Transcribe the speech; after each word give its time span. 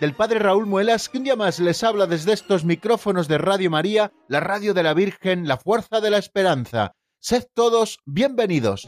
del 0.00 0.14
Padre 0.14 0.38
Raúl 0.38 0.66
Muelas, 0.66 1.08
que 1.08 1.18
un 1.18 1.24
día 1.24 1.36
más 1.36 1.58
les 1.58 1.82
habla 1.82 2.06
desde 2.06 2.32
estos 2.32 2.64
micrófonos 2.64 3.28
de 3.28 3.38
Radio 3.38 3.70
María, 3.70 4.12
la 4.28 4.40
radio 4.40 4.74
de 4.74 4.82
la 4.82 4.94
Virgen, 4.94 5.48
la 5.48 5.56
fuerza 5.56 6.00
de 6.00 6.10
la 6.10 6.18
esperanza. 6.18 6.92
Sed 7.20 7.44
todos 7.54 7.98
bienvenidos. 8.04 8.86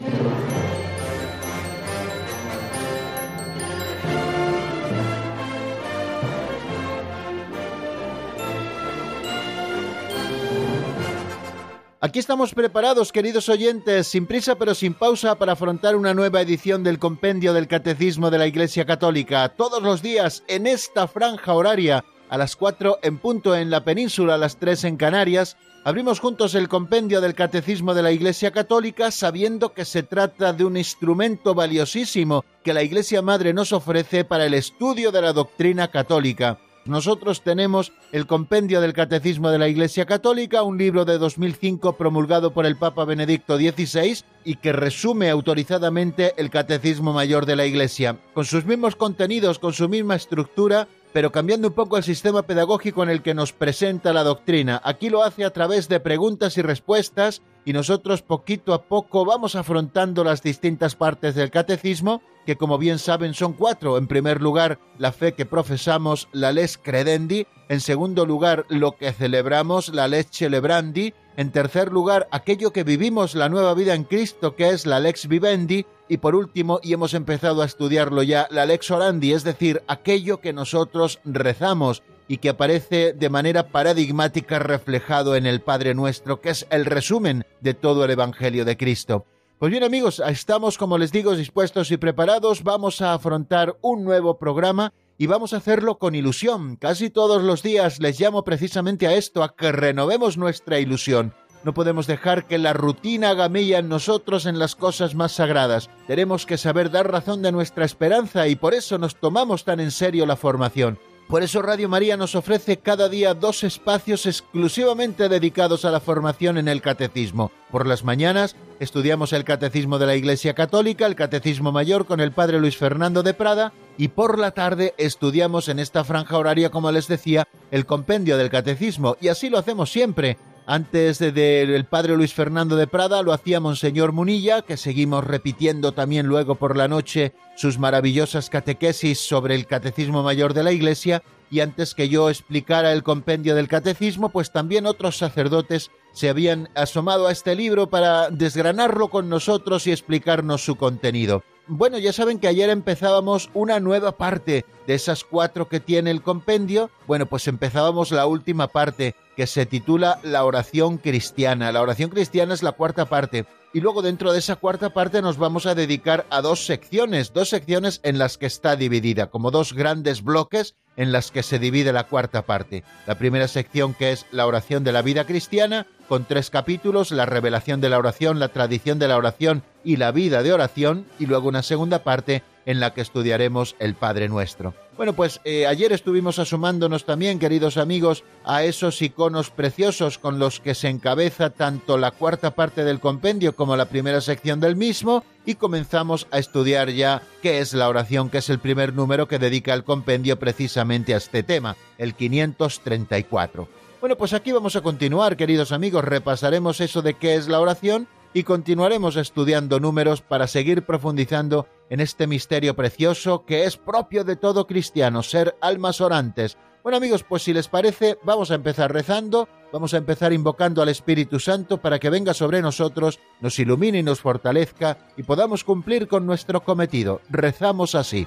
Aquí 12.00 12.20
estamos 12.20 12.54
preparados, 12.54 13.10
queridos 13.10 13.48
oyentes, 13.48 14.06
sin 14.06 14.28
prisa 14.28 14.54
pero 14.54 14.72
sin 14.76 14.94
pausa, 14.94 15.34
para 15.34 15.54
afrontar 15.54 15.96
una 15.96 16.14
nueva 16.14 16.40
edición 16.40 16.84
del 16.84 17.00
Compendio 17.00 17.52
del 17.52 17.66
Catecismo 17.66 18.30
de 18.30 18.38
la 18.38 18.46
Iglesia 18.46 18.86
Católica, 18.86 19.48
todos 19.48 19.82
los 19.82 20.00
días 20.00 20.44
en 20.46 20.68
esta 20.68 21.08
franja 21.08 21.54
horaria, 21.54 22.04
a 22.28 22.38
las 22.38 22.54
4 22.54 23.00
en 23.02 23.18
punto 23.18 23.56
en 23.56 23.70
la 23.70 23.82
península, 23.82 24.34
a 24.34 24.38
las 24.38 24.58
3 24.58 24.84
en 24.84 24.96
Canarias. 24.96 25.56
Abrimos 25.82 26.20
juntos 26.20 26.54
el 26.54 26.68
Compendio 26.68 27.20
del 27.20 27.34
Catecismo 27.34 27.92
de 27.94 28.02
la 28.04 28.12
Iglesia 28.12 28.52
Católica, 28.52 29.10
sabiendo 29.10 29.72
que 29.74 29.84
se 29.84 30.04
trata 30.04 30.52
de 30.52 30.64
un 30.64 30.76
instrumento 30.76 31.52
valiosísimo 31.52 32.44
que 32.62 32.74
la 32.74 32.84
Iglesia 32.84 33.22
Madre 33.22 33.52
nos 33.52 33.72
ofrece 33.72 34.24
para 34.24 34.46
el 34.46 34.54
estudio 34.54 35.10
de 35.10 35.22
la 35.22 35.32
doctrina 35.32 35.88
católica. 35.88 36.60
Nosotros 36.88 37.42
tenemos 37.42 37.92
el 38.12 38.26
Compendio 38.26 38.80
del 38.80 38.94
Catecismo 38.94 39.50
de 39.50 39.58
la 39.58 39.68
Iglesia 39.68 40.06
Católica, 40.06 40.62
un 40.62 40.78
libro 40.78 41.04
de 41.04 41.18
2005 41.18 41.98
promulgado 41.98 42.54
por 42.54 42.64
el 42.64 42.76
Papa 42.76 43.04
Benedicto 43.04 43.58
XVI 43.58 44.24
y 44.42 44.54
que 44.54 44.72
resume 44.72 45.28
autorizadamente 45.28 46.32
el 46.38 46.48
Catecismo 46.48 47.12
Mayor 47.12 47.44
de 47.44 47.56
la 47.56 47.66
Iglesia, 47.66 48.16
con 48.32 48.46
sus 48.46 48.64
mismos 48.64 48.96
contenidos, 48.96 49.58
con 49.58 49.74
su 49.74 49.86
misma 49.86 50.16
estructura, 50.16 50.88
pero 51.12 51.30
cambiando 51.30 51.68
un 51.68 51.74
poco 51.74 51.98
el 51.98 52.04
sistema 52.04 52.44
pedagógico 52.44 53.02
en 53.02 53.10
el 53.10 53.20
que 53.20 53.34
nos 53.34 53.52
presenta 53.52 54.14
la 54.14 54.24
doctrina. 54.24 54.80
Aquí 54.82 55.10
lo 55.10 55.22
hace 55.22 55.44
a 55.44 55.52
través 55.52 55.90
de 55.90 56.00
preguntas 56.00 56.56
y 56.56 56.62
respuestas 56.62 57.42
y 57.66 57.74
nosotros 57.74 58.22
poquito 58.22 58.72
a 58.72 58.84
poco 58.84 59.26
vamos 59.26 59.56
afrontando 59.56 60.24
las 60.24 60.42
distintas 60.42 60.96
partes 60.96 61.34
del 61.34 61.50
catecismo, 61.50 62.22
que 62.48 62.56
como 62.56 62.78
bien 62.78 62.98
saben 62.98 63.34
son 63.34 63.52
cuatro. 63.52 63.98
En 63.98 64.06
primer 64.06 64.40
lugar, 64.40 64.78
la 64.96 65.12
fe 65.12 65.34
que 65.34 65.44
profesamos, 65.44 66.30
la 66.32 66.50
les 66.50 66.78
credendi. 66.78 67.46
En 67.68 67.82
segundo 67.82 68.24
lugar, 68.24 68.64
lo 68.70 68.92
que 68.92 69.12
celebramos, 69.12 69.90
la 69.90 70.08
les 70.08 70.30
celebrandi. 70.30 71.12
En 71.36 71.52
tercer 71.52 71.92
lugar, 71.92 72.26
aquello 72.30 72.72
que 72.72 72.84
vivimos, 72.84 73.34
la 73.34 73.50
nueva 73.50 73.74
vida 73.74 73.94
en 73.94 74.04
Cristo, 74.04 74.56
que 74.56 74.70
es 74.70 74.86
la 74.86 74.98
lex 74.98 75.28
vivendi. 75.28 75.84
Y 76.08 76.16
por 76.16 76.34
último, 76.34 76.80
y 76.82 76.94
hemos 76.94 77.12
empezado 77.12 77.60
a 77.60 77.66
estudiarlo 77.66 78.22
ya, 78.22 78.48
la 78.50 78.64
lex 78.64 78.90
orandi, 78.90 79.34
es 79.34 79.44
decir, 79.44 79.82
aquello 79.86 80.40
que 80.40 80.54
nosotros 80.54 81.20
rezamos 81.26 82.02
y 82.28 82.38
que 82.38 82.48
aparece 82.48 83.12
de 83.12 83.28
manera 83.28 83.68
paradigmática 83.68 84.58
reflejado 84.58 85.36
en 85.36 85.44
el 85.44 85.60
Padre 85.60 85.94
Nuestro, 85.94 86.40
que 86.40 86.48
es 86.48 86.66
el 86.70 86.86
resumen 86.86 87.44
de 87.60 87.74
todo 87.74 88.06
el 88.06 88.10
Evangelio 88.10 88.64
de 88.64 88.78
Cristo. 88.78 89.26
Pues 89.58 89.72
bien 89.72 89.82
amigos, 89.82 90.22
estamos 90.24 90.78
como 90.78 90.98
les 90.98 91.10
digo 91.10 91.34
dispuestos 91.34 91.90
y 91.90 91.96
preparados, 91.96 92.62
vamos 92.62 93.02
a 93.02 93.12
afrontar 93.12 93.76
un 93.80 94.04
nuevo 94.04 94.38
programa 94.38 94.92
y 95.18 95.26
vamos 95.26 95.52
a 95.52 95.56
hacerlo 95.56 95.98
con 95.98 96.14
ilusión. 96.14 96.76
Casi 96.76 97.10
todos 97.10 97.42
los 97.42 97.64
días 97.64 97.98
les 97.98 98.20
llamo 98.20 98.44
precisamente 98.44 99.08
a 99.08 99.14
esto, 99.14 99.42
a 99.42 99.56
que 99.56 99.72
renovemos 99.72 100.38
nuestra 100.38 100.78
ilusión. 100.78 101.34
No 101.64 101.74
podemos 101.74 102.06
dejar 102.06 102.46
que 102.46 102.56
la 102.56 102.72
rutina 102.72 103.30
haga 103.30 103.48
mella 103.48 103.80
en 103.80 103.88
nosotros 103.88 104.46
en 104.46 104.60
las 104.60 104.76
cosas 104.76 105.16
más 105.16 105.32
sagradas. 105.32 105.90
Tenemos 106.06 106.46
que 106.46 106.56
saber 106.56 106.92
dar 106.92 107.10
razón 107.10 107.42
de 107.42 107.50
nuestra 107.50 107.84
esperanza 107.84 108.46
y 108.46 108.54
por 108.54 108.74
eso 108.74 108.96
nos 108.96 109.16
tomamos 109.16 109.64
tan 109.64 109.80
en 109.80 109.90
serio 109.90 110.24
la 110.24 110.36
formación. 110.36 111.00
Por 111.28 111.42
eso 111.42 111.60
Radio 111.60 111.90
María 111.90 112.16
nos 112.16 112.34
ofrece 112.34 112.78
cada 112.78 113.10
día 113.10 113.34
dos 113.34 113.62
espacios 113.62 114.24
exclusivamente 114.24 115.28
dedicados 115.28 115.84
a 115.84 115.90
la 115.90 116.00
formación 116.00 116.56
en 116.56 116.68
el 116.68 116.80
catecismo. 116.80 117.52
Por 117.70 117.86
las 117.86 118.02
mañanas 118.02 118.56
estudiamos 118.80 119.34
el 119.34 119.44
catecismo 119.44 119.98
de 119.98 120.06
la 120.06 120.16
Iglesia 120.16 120.54
Católica, 120.54 121.04
el 121.04 121.16
catecismo 121.16 121.70
mayor 121.70 122.06
con 122.06 122.20
el 122.20 122.32
padre 122.32 122.58
Luis 122.58 122.78
Fernando 122.78 123.22
de 123.22 123.34
Prada, 123.34 123.74
y 123.98 124.08
por 124.08 124.38
la 124.38 124.52
tarde 124.52 124.94
estudiamos 124.96 125.68
en 125.68 125.80
esta 125.80 126.02
franja 126.02 126.38
horaria, 126.38 126.70
como 126.70 126.90
les 126.90 127.08
decía, 127.08 127.46
el 127.70 127.84
compendio 127.84 128.38
del 128.38 128.48
catecismo, 128.48 129.18
y 129.20 129.28
así 129.28 129.50
lo 129.50 129.58
hacemos 129.58 129.92
siempre. 129.92 130.38
Antes 130.70 131.18
del 131.18 131.32
de, 131.32 131.86
padre 131.88 132.14
Luis 132.14 132.34
Fernando 132.34 132.76
de 132.76 132.86
Prada 132.86 133.22
lo 133.22 133.32
hacía 133.32 133.58
Monseñor 133.58 134.12
Munilla, 134.12 134.60
que 134.60 134.76
seguimos 134.76 135.24
repitiendo 135.24 135.92
también 135.92 136.26
luego 136.26 136.56
por 136.56 136.76
la 136.76 136.88
noche 136.88 137.32
sus 137.56 137.78
maravillosas 137.78 138.50
catequesis 138.50 139.18
sobre 139.18 139.54
el 139.54 139.66
Catecismo 139.66 140.22
Mayor 140.22 140.52
de 140.52 140.62
la 140.62 140.72
Iglesia, 140.72 141.22
y 141.50 141.60
antes 141.60 141.94
que 141.94 142.10
yo 142.10 142.28
explicara 142.28 142.92
el 142.92 143.02
compendio 143.02 143.54
del 143.54 143.66
Catecismo, 143.66 144.28
pues 144.28 144.52
también 144.52 144.84
otros 144.84 145.16
sacerdotes 145.16 145.90
se 146.12 146.28
habían 146.28 146.68
asomado 146.74 147.28
a 147.28 147.32
este 147.32 147.56
libro 147.56 147.88
para 147.88 148.28
desgranarlo 148.28 149.08
con 149.08 149.30
nosotros 149.30 149.86
y 149.86 149.92
explicarnos 149.92 150.62
su 150.62 150.76
contenido. 150.76 151.44
Bueno, 151.70 151.98
ya 151.98 152.14
saben 152.14 152.38
que 152.38 152.48
ayer 152.48 152.70
empezábamos 152.70 153.50
una 153.52 153.78
nueva 153.78 154.12
parte 154.12 154.64
de 154.86 154.94
esas 154.94 155.22
cuatro 155.22 155.68
que 155.68 155.80
tiene 155.80 156.10
el 156.10 156.22
compendio. 156.22 156.90
Bueno, 157.06 157.26
pues 157.26 157.46
empezábamos 157.46 158.10
la 158.10 158.26
última 158.26 158.68
parte 158.68 159.14
que 159.36 159.46
se 159.46 159.66
titula 159.66 160.18
La 160.22 160.44
oración 160.44 160.96
cristiana. 160.96 161.70
La 161.70 161.82
oración 161.82 162.08
cristiana 162.08 162.54
es 162.54 162.62
la 162.62 162.72
cuarta 162.72 163.04
parte. 163.04 163.44
Y 163.74 163.80
luego 163.80 164.00
dentro 164.00 164.32
de 164.32 164.38
esa 164.38 164.56
cuarta 164.56 164.90
parte 164.90 165.20
nos 165.20 165.36
vamos 165.36 165.66
a 165.66 165.74
dedicar 165.74 166.26
a 166.30 166.40
dos 166.40 166.64
secciones, 166.64 167.34
dos 167.34 167.50
secciones 167.50 168.00
en 168.02 168.18
las 168.18 168.38
que 168.38 168.46
está 168.46 168.76
dividida, 168.76 169.26
como 169.26 169.50
dos 169.50 169.74
grandes 169.74 170.22
bloques 170.24 170.74
en 170.96 171.12
las 171.12 171.30
que 171.30 171.42
se 171.42 171.58
divide 171.58 171.92
la 171.92 172.04
cuarta 172.04 172.46
parte. 172.46 172.82
La 173.06 173.18
primera 173.18 173.46
sección 173.46 173.92
que 173.94 174.12
es 174.12 174.26
la 174.32 174.46
oración 174.46 174.84
de 174.84 174.92
la 174.92 175.02
vida 175.02 175.26
cristiana, 175.26 175.86
con 176.08 176.24
tres 176.24 176.48
capítulos, 176.48 177.10
la 177.10 177.26
revelación 177.26 177.82
de 177.82 177.90
la 177.90 177.98
oración, 177.98 178.40
la 178.40 178.48
tradición 178.48 178.98
de 178.98 179.08
la 179.08 179.18
oración 179.18 179.62
y 179.84 179.96
la 179.96 180.12
vida 180.12 180.42
de 180.42 180.54
oración, 180.54 181.06
y 181.18 181.26
luego 181.26 181.48
una 181.48 181.62
segunda 181.62 182.02
parte 182.02 182.42
en 182.68 182.80
la 182.80 182.92
que 182.92 183.00
estudiaremos 183.00 183.76
el 183.78 183.94
Padre 183.94 184.28
Nuestro. 184.28 184.74
Bueno, 184.98 185.14
pues 185.14 185.40
eh, 185.44 185.66
ayer 185.66 185.90
estuvimos 185.90 186.38
asomándonos 186.38 187.06
también, 187.06 187.38
queridos 187.38 187.78
amigos, 187.78 188.24
a 188.44 188.62
esos 188.62 189.00
iconos 189.00 189.48
preciosos 189.48 190.18
con 190.18 190.38
los 190.38 190.60
que 190.60 190.74
se 190.74 190.90
encabeza 190.90 191.48
tanto 191.48 191.96
la 191.96 192.10
cuarta 192.10 192.50
parte 192.50 192.84
del 192.84 193.00
compendio 193.00 193.56
como 193.56 193.74
la 193.74 193.86
primera 193.86 194.20
sección 194.20 194.60
del 194.60 194.76
mismo, 194.76 195.24
y 195.46 195.54
comenzamos 195.54 196.26
a 196.30 196.38
estudiar 196.38 196.90
ya 196.90 197.22
qué 197.40 197.60
es 197.60 197.72
la 197.72 197.88
oración, 197.88 198.28
que 198.28 198.38
es 198.38 198.50
el 198.50 198.58
primer 198.58 198.92
número 198.92 199.28
que 199.28 199.38
dedica 199.38 199.72
el 199.72 199.82
compendio 199.82 200.38
precisamente 200.38 201.14
a 201.14 201.16
este 201.16 201.42
tema, 201.42 201.74
el 201.96 202.12
534. 202.12 203.66
Bueno, 204.02 204.16
pues 204.16 204.34
aquí 204.34 204.52
vamos 204.52 204.76
a 204.76 204.82
continuar, 204.82 205.38
queridos 205.38 205.72
amigos, 205.72 206.04
repasaremos 206.04 206.82
eso 206.82 207.00
de 207.00 207.14
qué 207.14 207.34
es 207.34 207.48
la 207.48 207.60
oración 207.60 208.08
y 208.32 208.42
continuaremos 208.42 209.16
estudiando 209.16 209.80
números 209.80 210.22
para 210.22 210.46
seguir 210.46 210.84
profundizando 210.84 211.66
en 211.90 212.00
este 212.00 212.26
misterio 212.26 212.76
precioso 212.76 213.44
que 213.44 213.64
es 213.64 213.76
propio 213.76 214.24
de 214.24 214.36
todo 214.36 214.66
cristiano, 214.66 215.22
ser 215.22 215.56
almas 215.60 216.00
orantes. 216.00 216.58
Bueno 216.82 216.98
amigos, 216.98 217.24
pues 217.24 217.42
si 217.42 217.52
les 217.52 217.68
parece, 217.68 218.18
vamos 218.22 218.50
a 218.50 218.54
empezar 218.54 218.92
rezando, 218.92 219.48
vamos 219.72 219.94
a 219.94 219.98
empezar 219.98 220.32
invocando 220.32 220.80
al 220.80 220.88
Espíritu 220.88 221.40
Santo 221.40 221.78
para 221.78 221.98
que 221.98 222.10
venga 222.10 222.34
sobre 222.34 222.62
nosotros, 222.62 223.18
nos 223.40 223.58
ilumine 223.58 223.98
y 223.98 224.02
nos 224.02 224.20
fortalezca 224.20 224.98
y 225.16 225.22
podamos 225.22 225.64
cumplir 225.64 226.08
con 226.08 226.24
nuestro 226.24 226.62
cometido. 226.62 227.20
Rezamos 227.28 227.94
así. 227.94 228.26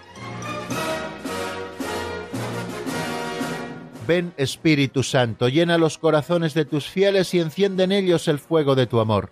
Ven 4.07 4.33
Espíritu 4.36 5.03
Santo, 5.03 5.48
llena 5.48 5.77
los 5.77 5.98
corazones 5.98 6.53
de 6.53 6.65
tus 6.65 6.88
fieles 6.88 7.33
y 7.33 7.39
enciende 7.39 7.83
en 7.83 7.92
ellos 7.92 8.27
el 8.27 8.39
fuego 8.39 8.75
de 8.75 8.88
tu 8.88 9.00
amor. 9.00 9.31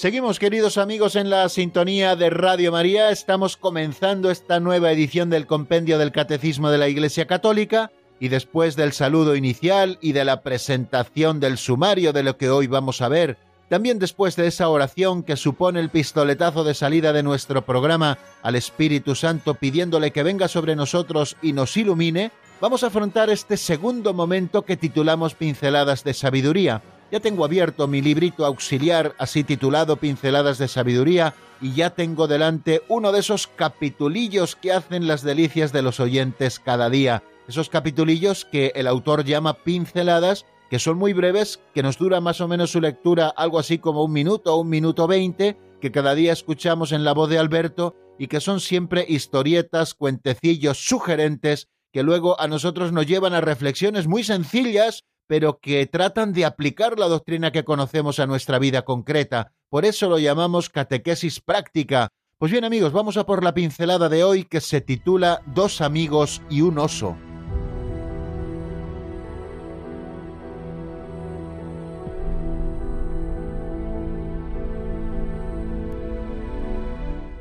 Seguimos 0.00 0.38
queridos 0.38 0.78
amigos 0.78 1.14
en 1.14 1.28
la 1.28 1.46
sintonía 1.50 2.16
de 2.16 2.30
Radio 2.30 2.72
María, 2.72 3.10
estamos 3.10 3.58
comenzando 3.58 4.30
esta 4.30 4.58
nueva 4.58 4.90
edición 4.92 5.28
del 5.28 5.46
Compendio 5.46 5.98
del 5.98 6.10
Catecismo 6.10 6.70
de 6.70 6.78
la 6.78 6.88
Iglesia 6.88 7.26
Católica. 7.26 7.92
Y 8.18 8.28
después 8.28 8.76
del 8.76 8.94
saludo 8.94 9.36
inicial 9.36 9.98
y 10.00 10.12
de 10.12 10.24
la 10.24 10.40
presentación 10.40 11.38
del 11.38 11.58
sumario 11.58 12.14
de 12.14 12.22
lo 12.22 12.38
que 12.38 12.48
hoy 12.48 12.66
vamos 12.66 13.02
a 13.02 13.10
ver, 13.10 13.36
también 13.68 13.98
después 13.98 14.36
de 14.36 14.46
esa 14.46 14.70
oración 14.70 15.22
que 15.22 15.36
supone 15.36 15.80
el 15.80 15.90
pistoletazo 15.90 16.64
de 16.64 16.72
salida 16.72 17.12
de 17.12 17.22
nuestro 17.22 17.66
programa 17.66 18.16
al 18.42 18.56
Espíritu 18.56 19.14
Santo 19.14 19.52
pidiéndole 19.52 20.12
que 20.12 20.22
venga 20.22 20.48
sobre 20.48 20.76
nosotros 20.76 21.36
y 21.42 21.52
nos 21.52 21.76
ilumine, 21.76 22.32
vamos 22.58 22.84
a 22.84 22.86
afrontar 22.86 23.28
este 23.28 23.58
segundo 23.58 24.14
momento 24.14 24.62
que 24.62 24.78
titulamos 24.78 25.34
Pinceladas 25.34 26.04
de 26.04 26.14
Sabiduría 26.14 26.80
ya 27.10 27.20
tengo 27.20 27.44
abierto 27.44 27.88
mi 27.88 28.02
librito 28.02 28.46
auxiliar 28.46 29.14
así 29.18 29.44
titulado 29.44 29.96
Pinceladas 29.96 30.58
de 30.58 30.68
Sabiduría 30.68 31.34
y 31.60 31.74
ya 31.74 31.90
tengo 31.90 32.28
delante 32.28 32.82
uno 32.88 33.12
de 33.12 33.20
esos 33.20 33.46
capitulillos 33.46 34.56
que 34.56 34.72
hacen 34.72 35.06
las 35.06 35.22
delicias 35.22 35.72
de 35.72 35.82
los 35.82 36.00
oyentes 36.00 36.58
cada 36.60 36.88
día. 36.88 37.22
Esos 37.48 37.68
capitulillos 37.68 38.44
que 38.44 38.72
el 38.74 38.86
autor 38.86 39.24
llama 39.24 39.54
pinceladas, 39.54 40.46
que 40.70 40.78
son 40.78 40.98
muy 40.98 41.12
breves, 41.12 41.60
que 41.74 41.82
nos 41.82 41.98
dura 41.98 42.20
más 42.20 42.40
o 42.40 42.48
menos 42.48 42.70
su 42.70 42.80
lectura 42.80 43.28
algo 43.28 43.58
así 43.58 43.78
como 43.78 44.04
un 44.04 44.12
minuto 44.12 44.54
o 44.54 44.60
un 44.60 44.68
minuto 44.68 45.06
veinte, 45.06 45.58
que 45.80 45.90
cada 45.90 46.14
día 46.14 46.32
escuchamos 46.32 46.92
en 46.92 47.04
la 47.04 47.12
voz 47.12 47.28
de 47.28 47.38
Alberto 47.38 47.96
y 48.18 48.28
que 48.28 48.40
son 48.40 48.60
siempre 48.60 49.04
historietas, 49.08 49.94
cuentecillos 49.94 50.78
sugerentes 50.78 51.68
que 51.92 52.02
luego 52.02 52.40
a 52.40 52.46
nosotros 52.46 52.92
nos 52.92 53.06
llevan 53.06 53.34
a 53.34 53.40
reflexiones 53.40 54.06
muy 54.06 54.22
sencillas 54.22 55.04
pero 55.30 55.60
que 55.60 55.86
tratan 55.86 56.32
de 56.32 56.44
aplicar 56.44 56.98
la 56.98 57.06
doctrina 57.06 57.52
que 57.52 57.62
conocemos 57.62 58.18
a 58.18 58.26
nuestra 58.26 58.58
vida 58.58 58.82
concreta. 58.82 59.52
Por 59.68 59.84
eso 59.84 60.08
lo 60.08 60.18
llamamos 60.18 60.70
catequesis 60.70 61.38
práctica. 61.38 62.08
Pues 62.36 62.50
bien 62.50 62.64
amigos, 62.64 62.92
vamos 62.92 63.16
a 63.16 63.24
por 63.26 63.44
la 63.44 63.54
pincelada 63.54 64.08
de 64.08 64.24
hoy 64.24 64.42
que 64.42 64.60
se 64.60 64.80
titula 64.80 65.40
Dos 65.46 65.82
amigos 65.82 66.42
y 66.50 66.62
un 66.62 66.80
oso. 66.80 67.16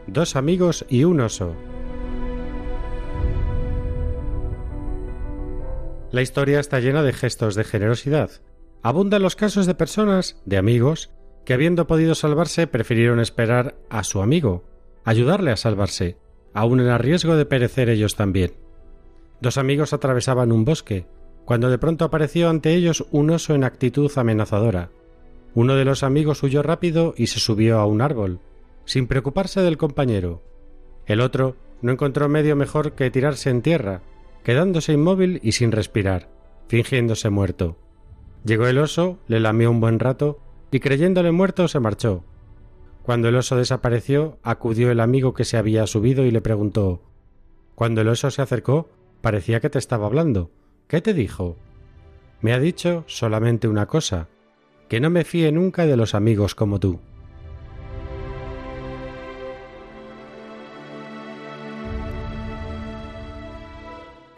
Dos 0.06 0.36
amigos 0.36 0.86
y 0.90 1.06
un 1.06 1.22
oso. 1.22 1.56
La 6.12 6.24
historia 6.24 6.60
está 6.60 6.80
llena 6.80 7.04
de 7.04 7.14
gestos 7.14 7.54
de 7.54 7.64
generosidad. 7.64 8.32
Abundan 8.82 9.22
los 9.22 9.36
casos 9.36 9.68
de 9.68 9.76
personas, 9.76 10.42
de 10.46 10.58
amigos, 10.58 11.12
que 11.46 11.54
habiendo 11.54 11.86
podido 11.86 12.16
salvarse 12.16 12.66
prefirieron 12.66 13.20
esperar 13.20 13.76
a 13.90 14.04
su 14.04 14.22
amigo, 14.22 14.64
ayudarle 15.04 15.52
a 15.52 15.58
salvarse, 15.58 16.18
aun 16.54 16.80
en 16.80 17.00
riesgo 17.00 17.36
de 17.36 17.46
perecer 17.46 17.90
ellos 17.90 18.16
también. 18.16 18.54
Dos 19.40 19.58
amigos 19.58 19.94
atravesaban 19.94 20.52
un 20.52 20.66
bosque, 20.66 21.06
cuando 21.46 21.70
de 21.70 21.78
pronto 21.78 22.06
apareció 22.06 22.50
ante 22.50 22.74
ellos 22.74 23.06
un 23.12 23.30
oso 23.30 23.54
en 23.54 23.64
actitud 23.64 24.12
amenazadora. 24.16 24.90
Uno 25.54 25.76
de 25.76 25.86
los 25.86 26.04
amigos 26.04 26.42
huyó 26.42 26.64
rápido 26.64 27.14
y 27.18 27.28
se 27.28 27.40
subió 27.40 27.80
a 27.80 27.86
un 27.86 28.02
árbol, 28.02 28.40
sin 28.86 29.08
preocuparse 29.08 29.62
del 29.62 29.78
compañero. 29.78 30.44
El 31.06 31.22
otro 31.22 31.56
no 31.82 31.92
encontró 31.92 32.30
medio 32.30 32.56
mejor 32.56 32.94
que 32.94 33.12
tirarse 33.12 33.50
en 33.50 33.62
tierra, 33.62 34.02
quedándose 34.44 34.94
inmóvil 34.94 35.40
y 35.44 35.54
sin 35.54 35.72
respirar, 35.72 36.30
fingiéndose 36.68 37.30
muerto. 37.30 37.78
Llegó 38.46 38.68
el 38.68 38.78
oso, 38.78 39.20
le 39.28 39.40
lamió 39.40 39.70
un 39.70 39.82
buen 39.82 40.00
rato 40.00 40.40
y 40.72 40.80
creyéndole 40.80 41.32
muerto 41.32 41.68
se 41.68 41.80
marchó. 41.80 42.24
Cuando 43.04 43.28
el 43.28 43.36
oso 43.36 43.56
desapareció, 43.56 44.38
acudió 44.44 44.92
el 44.92 45.00
amigo 45.00 45.34
que 45.34 45.46
se 45.46 45.58
había 45.58 45.88
subido 45.88 46.26
y 46.26 46.32
le 46.32 46.42
preguntó 46.42 47.02
Cuando 47.76 48.02
el 48.02 48.08
oso 48.08 48.30
se 48.32 48.42
acercó, 48.42 48.90
parecía 49.22 49.60
que 49.60 49.70
te 49.70 49.80
estaba 49.80 50.06
hablando. 50.06 50.52
¿Qué 50.88 51.02
te 51.02 51.14
dijo? 51.14 51.58
Me 52.42 52.54
ha 52.54 52.60
dicho 52.60 53.04
solamente 53.08 53.68
una 53.68 53.88
cosa, 53.88 54.28
que 54.88 55.00
no 55.00 55.10
me 55.10 55.24
fíe 55.24 55.52
nunca 55.52 55.86
de 55.86 55.98
los 55.98 56.16
amigos 56.16 56.56
como 56.56 56.80
tú. 56.80 57.00